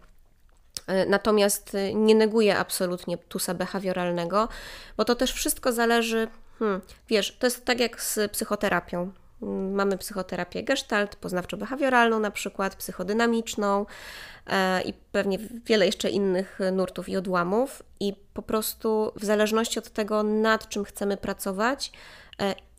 E, 0.88 1.06
natomiast 1.06 1.76
e, 1.76 1.94
nie 1.94 2.16
neguję 2.16 2.58
absolutnie 2.58 3.18
tusa 3.18 3.54
behawioralnego, 3.54 4.50
bo 4.98 5.06
to 5.06 5.16
też 5.16 5.34
wszystko 5.34 5.72
zależy, 5.72 6.28
hmm, 6.60 6.82
wiesz, 7.10 7.38
to 7.40 7.48
jest 7.48 7.66
tak 7.66 7.80
jak 7.80 8.02
z 8.02 8.32
psychoterapią. 8.32 9.12
Mamy 9.72 9.98
psychoterapię 9.98 10.64
gestalt, 10.64 11.16
poznawczo-behawioralną 11.22 12.20
na 12.20 12.32
przykład, 12.32 12.76
psychodynamiczną 12.76 13.86
e, 14.48 14.82
i 14.82 14.94
pewnie 15.12 15.38
wiele 15.66 15.86
jeszcze 15.86 16.10
innych 16.10 16.60
nurtów 16.72 17.10
i 17.10 17.18
odłamów 17.18 17.84
i 18.00 18.14
po 18.34 18.42
prostu 18.42 19.12
w 19.16 19.26
zależności 19.26 19.80
od 19.80 19.90
tego, 19.90 20.24
nad 20.24 20.70
czym 20.70 20.84
chcemy 20.84 21.18
pracować 21.18 21.92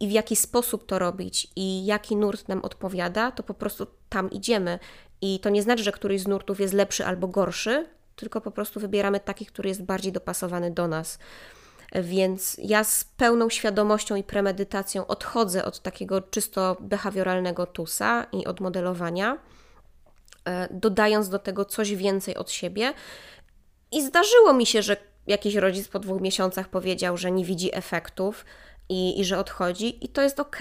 i 0.00 0.08
w 0.08 0.10
jaki 0.10 0.36
sposób 0.36 0.86
to 0.86 0.98
robić 0.98 1.48
i 1.56 1.86
jaki 1.86 2.16
nurt 2.16 2.48
nam 2.48 2.60
odpowiada, 2.62 3.30
to 3.30 3.42
po 3.42 3.54
prostu 3.54 3.86
tam 4.08 4.30
idziemy. 4.30 4.78
I 5.20 5.40
to 5.40 5.50
nie 5.50 5.62
znaczy, 5.62 5.82
że 5.82 5.92
któryś 5.92 6.20
z 6.20 6.26
nurtów 6.26 6.60
jest 6.60 6.74
lepszy 6.74 7.06
albo 7.06 7.28
gorszy, 7.28 7.86
tylko 8.16 8.40
po 8.40 8.50
prostu 8.50 8.80
wybieramy 8.80 9.20
taki, 9.20 9.46
który 9.46 9.68
jest 9.68 9.82
bardziej 9.82 10.12
dopasowany 10.12 10.70
do 10.70 10.88
nas. 10.88 11.18
Więc 12.02 12.56
ja 12.62 12.84
z 12.84 13.04
pełną 13.04 13.50
świadomością 13.50 14.16
i 14.16 14.22
premedytacją 14.22 15.06
odchodzę 15.06 15.64
od 15.64 15.80
takiego 15.80 16.20
czysto 16.20 16.76
behawioralnego 16.80 17.66
tusa 17.66 18.26
i 18.32 18.46
od 18.46 18.60
modelowania, 18.60 19.38
e, 20.44 20.68
dodając 20.70 21.28
do 21.28 21.38
tego 21.38 21.64
coś 21.64 21.94
więcej 21.94 22.36
od 22.36 22.50
siebie. 22.50 22.92
I 23.92 24.02
zdarzyło 24.02 24.52
mi 24.52 24.66
się, 24.66 24.82
że 24.82 24.96
jakiś 25.26 25.54
rodzic 25.54 25.88
po 25.88 25.98
dwóch 25.98 26.20
miesiącach 26.20 26.68
powiedział, 26.68 27.16
że 27.16 27.30
nie 27.30 27.44
widzi 27.44 27.74
efektów 27.74 28.44
i, 28.88 29.20
i 29.20 29.24
że 29.24 29.38
odchodzi, 29.38 30.04
i 30.04 30.08
to 30.08 30.22
jest 30.22 30.40
ok. 30.40 30.58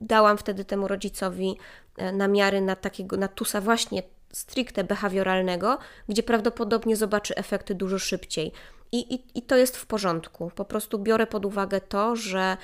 Dałam 0.00 0.38
wtedy 0.38 0.64
temu 0.64 0.88
rodzicowi 0.88 1.56
E, 2.00 2.12
namiary 2.12 2.60
na 2.60 2.76
takiego, 2.76 3.16
na 3.16 3.28
tusa 3.28 3.60
właśnie 3.60 4.02
stricte 4.32 4.84
behawioralnego, 4.84 5.78
gdzie 6.08 6.22
prawdopodobnie 6.22 6.96
zobaczy 6.96 7.36
efekty 7.36 7.74
dużo 7.74 7.98
szybciej. 7.98 8.52
I, 8.92 9.14
i, 9.14 9.38
i 9.38 9.42
to 9.42 9.56
jest 9.56 9.76
w 9.76 9.86
porządku. 9.86 10.50
Po 10.54 10.64
prostu 10.64 10.98
biorę 10.98 11.26
pod 11.26 11.44
uwagę 11.46 11.80
to, 11.80 12.16
że 12.16 12.56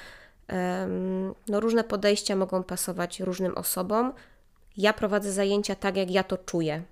um, 0.49 1.35
no, 1.49 1.61
różne 1.61 1.85
podejścia 1.85 2.37
mogą 2.37 2.63
pasować 2.63 3.21
różnym 3.21 3.55
osobom. 3.55 4.13
Ja 4.77 4.93
prowadzę 4.93 5.33
zajęcia 5.33 5.75
tak, 5.75 5.97
jak 5.97 6.11
ja 6.11 6.25
to 6.25 6.39
czuję. 6.39 6.83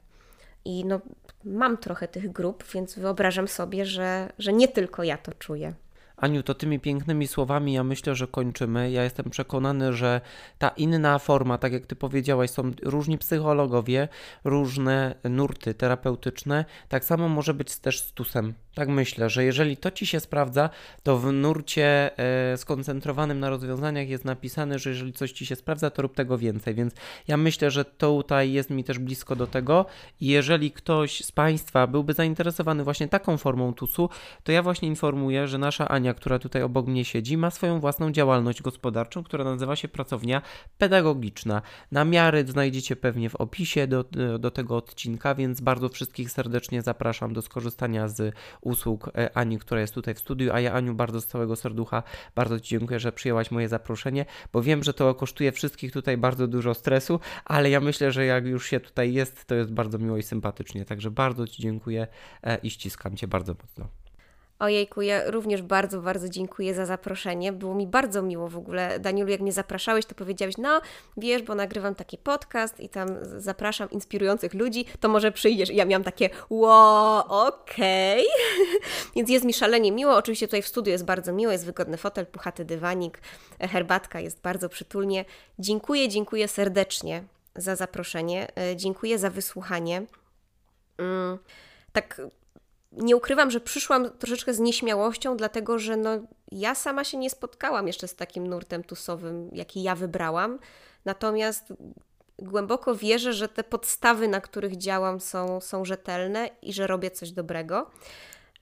I 0.64 0.85
no, 0.85 1.01
mam 1.45 1.76
trochę 1.76 2.09
tych 2.09 2.32
grup, 2.32 2.64
więc 2.74 2.99
wyobrażam 2.99 3.49
sobie, 3.49 3.87
że, 3.87 4.32
że 4.39 4.53
nie 4.53 4.68
tylko 4.68 5.03
ja 5.03 5.18
to 5.18 5.32
czuję. 5.32 5.74
Aniu, 6.17 6.43
to 6.43 6.55
tymi 6.55 6.81
pięknymi 6.81 7.27
słowami 7.27 7.73
ja 7.73 7.85
myślę, 7.85 8.15
że 8.15 8.27
kończymy. 8.27 8.91
Ja 8.91 9.05
jestem 9.05 9.31
przekonany, 9.31 9.93
że 9.93 10.21
ta 10.59 10.69
inna 10.69 11.19
forma, 11.19 11.59
tak 11.59 11.73
jak 11.73 11.87
ty 11.87 11.97
powiedziałaś, 11.97 12.51
są 12.51 12.71
różni 12.83 13.19
psychologowie, 13.19 14.09
różne 14.45 15.15
nurty 15.25 15.75
terapeutyczne. 15.75 16.65
Tak 16.89 17.05
samo 17.05 17.29
może 17.29 17.55
być 17.55 17.77
też 17.77 18.01
z 18.01 18.12
TUSem. 18.12 18.55
Tak 18.75 18.89
myślę, 18.89 19.31
że 19.31 19.45
jeżeli 19.45 19.77
to 19.77 19.91
ci 19.91 20.07
się 20.07 20.21
sprawdza, 20.21 20.71
to 21.03 21.19
w 21.19 21.33
nurcie 21.33 22.19
e, 22.53 22.57
skoncentrowanym 22.57 23.41
na 23.41 23.51
rozwiązaniach 23.51 24.09
jest 24.09 24.25
napisane, 24.25 24.79
że 24.79 24.91
jeżeli 24.91 25.12
coś 25.12 25.33
ci 25.33 25.47
się 25.47 25.57
sprawdza, 25.57 25.91
to 25.91 26.03
rób 26.03 26.15
tego 26.15 26.39
więcej. 26.39 26.75
Więc 26.75 26.95
ja 27.29 27.37
myślę, 27.37 27.71
że 27.71 27.85
tutaj 27.85 28.53
jest 28.53 28.71
mi 28.71 28.85
też 28.85 28.99
blisko 28.99 29.37
do 29.37 29.47
tego. 29.47 29.87
I 30.21 30.27
jeżeli 30.27 30.71
ktoś 30.71 31.25
z 31.25 31.33
Państwa 31.33 31.87
byłby 31.87 32.12
zainteresowany 32.12 32.85
właśnie 32.85 33.09
taką 33.09 33.37
formą 33.37 33.75
TUSu, 33.75 34.11
to 34.45 34.53
ja 34.53 34.62
właśnie 34.62 34.89
informuję, 34.89 35.49
że 35.49 35.59
nasza 35.59 35.89
Ania, 35.89 36.03
która 36.12 36.38
tutaj 36.38 36.62
obok 36.62 36.86
mnie 36.86 37.05
siedzi, 37.05 37.36
ma 37.36 37.50
swoją 37.50 37.80
własną 37.80 38.12
działalność 38.12 38.62
gospodarczą, 38.62 39.24
która 39.24 39.44
nazywa 39.44 39.76
się 39.76 39.88
Pracownia 39.88 40.42
Pedagogiczna. 40.78 41.62
Namiary 41.92 42.46
znajdziecie 42.46 42.96
pewnie 42.96 43.30
w 43.30 43.36
opisie 43.36 43.86
do, 43.86 44.05
do 44.38 44.50
tego 44.50 44.76
odcinka, 44.76 45.34
więc 45.34 45.61
bardzo 45.61 45.88
wszystkich 45.88 46.30
serdecznie 46.30 46.82
zapraszam 46.82 47.32
do 47.32 47.42
skorzystania 47.42 48.09
z 48.09 48.34
usług 48.61 49.11
e, 49.14 49.36
Ani, 49.36 49.59
która 49.59 49.80
jest 49.80 49.94
tutaj 49.94 50.14
w 50.14 50.18
studiu, 50.18 50.52
a 50.52 50.61
ja 50.61 50.72
Aniu 50.72 50.94
bardzo 50.94 51.20
z 51.20 51.26
całego 51.26 51.57
serducha 51.57 52.02
bardzo 52.34 52.61
Ci 52.61 52.68
dziękuję, 52.68 53.00
że 53.00 53.12
przyjęłaś 53.12 53.50
moje 53.50 53.68
zaproszenie, 53.68 54.26
bo 54.52 54.62
wiem, 54.62 54.84
że 54.84 54.94
to 54.94 55.14
kosztuje 55.14 55.52
wszystkich 55.52 55.92
tutaj 55.92 56.16
bardzo 56.16 56.48
dużo 56.48 56.74
stresu, 56.74 57.20
ale 57.44 57.70
ja 57.70 57.80
myślę, 57.80 58.12
że 58.12 58.26
jak 58.26 58.46
już 58.46 58.66
się 58.66 58.80
tutaj 58.80 59.12
jest, 59.12 59.44
to 59.44 59.55
jest 59.55 59.72
bardzo 59.72 59.98
miło 59.98 60.16
i 60.16 60.22
sympatycznie, 60.22 60.84
także 60.84 61.11
bardzo 61.11 61.48
Ci 61.48 61.62
dziękuję 61.62 62.07
e, 62.42 62.57
i 62.57 62.70
ściskam 62.70 63.16
Cię 63.16 63.28
bardzo 63.28 63.55
mocno. 63.62 64.03
Ojejku, 64.59 65.02
ja 65.02 65.30
również 65.30 65.62
bardzo, 65.62 66.00
bardzo 66.00 66.28
dziękuję 66.28 66.74
za 66.74 66.86
zaproszenie. 66.86 67.52
Było 67.52 67.74
mi 67.74 67.86
bardzo 67.86 68.22
miło 68.22 68.48
w 68.48 68.57
ogóle. 68.57 69.00
Danielu, 69.00 69.30
jak 69.30 69.40
mnie 69.40 69.52
zapraszałeś, 69.52 70.07
to 70.07 70.14
powiedziałeś, 70.14 70.57
no 70.59 70.80
wiesz, 71.16 71.42
bo 71.42 71.55
nagrywam 71.55 71.94
taki 71.94 72.18
podcast 72.18 72.80
i 72.80 72.88
tam 72.88 73.09
zapraszam 73.36 73.90
inspirujących 73.90 74.55
ludzi, 74.55 74.84
to 75.00 75.09
może 75.09 75.32
przyjdziesz. 75.32 75.70
I 75.70 75.76
ja 75.76 75.84
miałam 75.84 76.05
takie, 76.05 76.30
wow, 76.50 77.24
okej. 77.28 78.26
Okay. 78.26 78.80
Więc 79.16 79.30
jest 79.30 79.44
mi 79.44 79.55
szalenie 79.55 79.92
miło. 79.92 80.16
Oczywiście 80.16 80.46
tutaj 80.46 80.62
w 80.62 80.68
studiu 80.68 80.92
jest 80.92 81.05
bardzo 81.05 81.32
miło, 81.32 81.52
jest 81.52 81.66
wygodny 81.66 81.96
fotel, 81.96 82.26
puchaty 82.26 82.64
dywanik, 82.64 83.20
herbatka, 83.61 84.20
jest 84.20 84.40
bardzo 84.40 84.68
przytulnie. 84.68 85.24
Dziękuję, 85.59 86.09
dziękuję 86.09 86.48
serdecznie 86.48 87.24
za 87.57 87.76
zaproszenie. 87.76 88.57
E, 88.57 88.76
dziękuję 88.76 89.18
za 89.18 89.30
wysłuchanie. 89.30 90.02
Mm, 90.98 91.38
tak 91.92 92.20
nie 92.97 93.16
ukrywam, 93.16 93.51
że 93.51 93.61
przyszłam 93.61 94.11
troszeczkę 94.11 94.55
z 94.55 94.59
nieśmiałością, 94.61 95.36
dlatego 95.36 95.78
że 95.78 95.97
no, 95.97 96.11
ja 96.53 96.74
sama 96.74 97.05
się 97.05 97.18
nie 97.18 97.30
spotkałam 97.30 97.86
jeszcze 97.86 98.09
z 98.09 98.16
takim 98.16 98.47
nurtem 98.47 98.84
tusowym, 98.84 99.51
jaki 99.53 99.82
ja 99.82 99.95
wybrałam. 99.95 100.59
Natomiast 101.05 101.72
głęboko 102.38 102.95
wierzę, 102.95 103.32
że 103.32 103.49
te 103.49 103.64
podstawy, 103.64 104.28
na 104.28 104.40
których 104.40 104.76
działam, 104.76 105.20
są, 105.20 105.61
są 105.61 105.84
rzetelne 105.84 106.51
i 106.62 106.72
że 106.72 106.86
robię 106.86 107.11
coś 107.11 107.30
dobrego. 107.30 107.90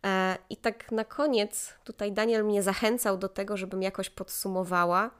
E, 0.05 0.39
I 0.51 0.57
tak 0.57 0.93
na 0.93 1.05
koniec 1.05 1.74
tutaj 1.85 2.12
Daniel 2.12 2.45
mnie 2.45 2.62
zachęcał 2.62 3.18
do 3.18 3.28
tego, 3.28 3.57
żebym 3.57 3.83
jakoś 3.83 4.11
podsumowała. 4.11 5.11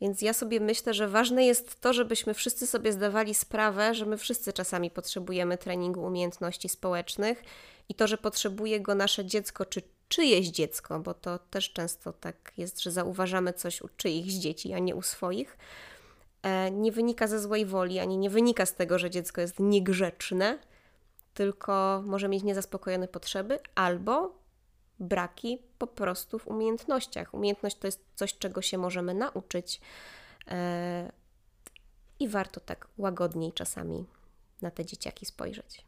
Więc 0.00 0.22
ja 0.22 0.32
sobie 0.32 0.60
myślę, 0.60 0.94
że 0.94 1.08
ważne 1.08 1.44
jest 1.46 1.80
to, 1.80 1.92
żebyśmy 1.92 2.34
wszyscy 2.34 2.66
sobie 2.66 2.92
zdawali 2.92 3.34
sprawę, 3.34 3.94
że 3.94 4.06
my 4.06 4.16
wszyscy 4.16 4.52
czasami 4.52 4.90
potrzebujemy 4.90 5.58
treningu 5.58 6.04
umiejętności 6.04 6.68
społecznych 6.68 7.42
i 7.88 7.94
to, 7.94 8.06
że 8.06 8.18
potrzebuje 8.18 8.80
go 8.80 8.94
nasze 8.94 9.24
dziecko, 9.24 9.66
czy 9.66 9.82
czyjeś 10.08 10.48
dziecko, 10.48 11.00
bo 11.00 11.14
to 11.14 11.38
też 11.38 11.72
często 11.72 12.12
tak 12.12 12.52
jest, 12.56 12.82
że 12.82 12.90
zauważamy 12.90 13.52
coś 13.52 13.82
u 13.82 13.88
czyichś 13.96 14.32
dzieci, 14.32 14.72
a 14.72 14.78
nie 14.78 14.94
u 14.94 15.02
swoich, 15.02 15.58
e, 16.42 16.70
nie 16.70 16.92
wynika 16.92 17.26
ze 17.26 17.40
złej 17.40 17.66
woli, 17.66 17.98
ani 17.98 18.18
nie 18.18 18.30
wynika 18.30 18.66
z 18.66 18.74
tego, 18.74 18.98
że 18.98 19.10
dziecko 19.10 19.40
jest 19.40 19.60
niegrzeczne, 19.60 20.58
tylko 21.34 22.02
może 22.06 22.28
mieć 22.28 22.42
niezaspokojone 22.42 23.08
potrzeby 23.08 23.58
albo 23.74 24.34
braki 25.00 25.58
po 25.86 25.94
prostu 25.94 26.38
w 26.38 26.48
umiejętnościach. 26.48 27.34
Umiejętność 27.34 27.76
to 27.76 27.86
jest 27.86 28.04
coś, 28.14 28.38
czego 28.38 28.62
się 28.62 28.78
możemy 28.78 29.14
nauczyć 29.14 29.80
e, 30.48 31.12
i 32.20 32.28
warto 32.28 32.60
tak 32.60 32.88
łagodniej 32.98 33.52
czasami 33.52 34.06
na 34.62 34.70
te 34.70 34.84
dzieciaki 34.84 35.26
spojrzeć. 35.26 35.84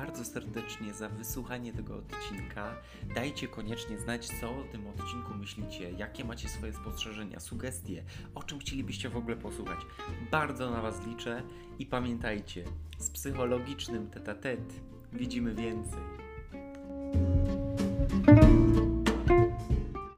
Bardzo 0.00 0.24
serdecznie 0.24 0.94
za 0.94 1.08
wysłuchanie 1.08 1.72
tego 1.72 1.96
odcinka. 1.96 2.74
Dajcie 3.14 3.48
koniecznie 3.48 3.98
znać, 3.98 4.28
co 4.40 4.50
o 4.50 4.64
tym 4.72 4.86
odcinku 4.86 5.34
myślicie, 5.34 5.90
jakie 5.90 6.24
macie 6.24 6.48
swoje 6.48 6.72
spostrzeżenia, 6.72 7.40
sugestie, 7.40 8.04
o 8.34 8.42
czym 8.42 8.58
chcielibyście 8.58 9.08
w 9.08 9.16
ogóle 9.16 9.36
posłuchać. 9.36 9.78
Bardzo 10.30 10.70
na 10.70 10.82
Was 10.82 11.06
liczę 11.06 11.42
i 11.78 11.86
pamiętajcie, 11.86 12.64
z 12.98 13.10
psychologicznym 13.10 14.10
tete-tet 14.10 14.80
widzimy 15.12 15.54
więcej. 15.54 16.17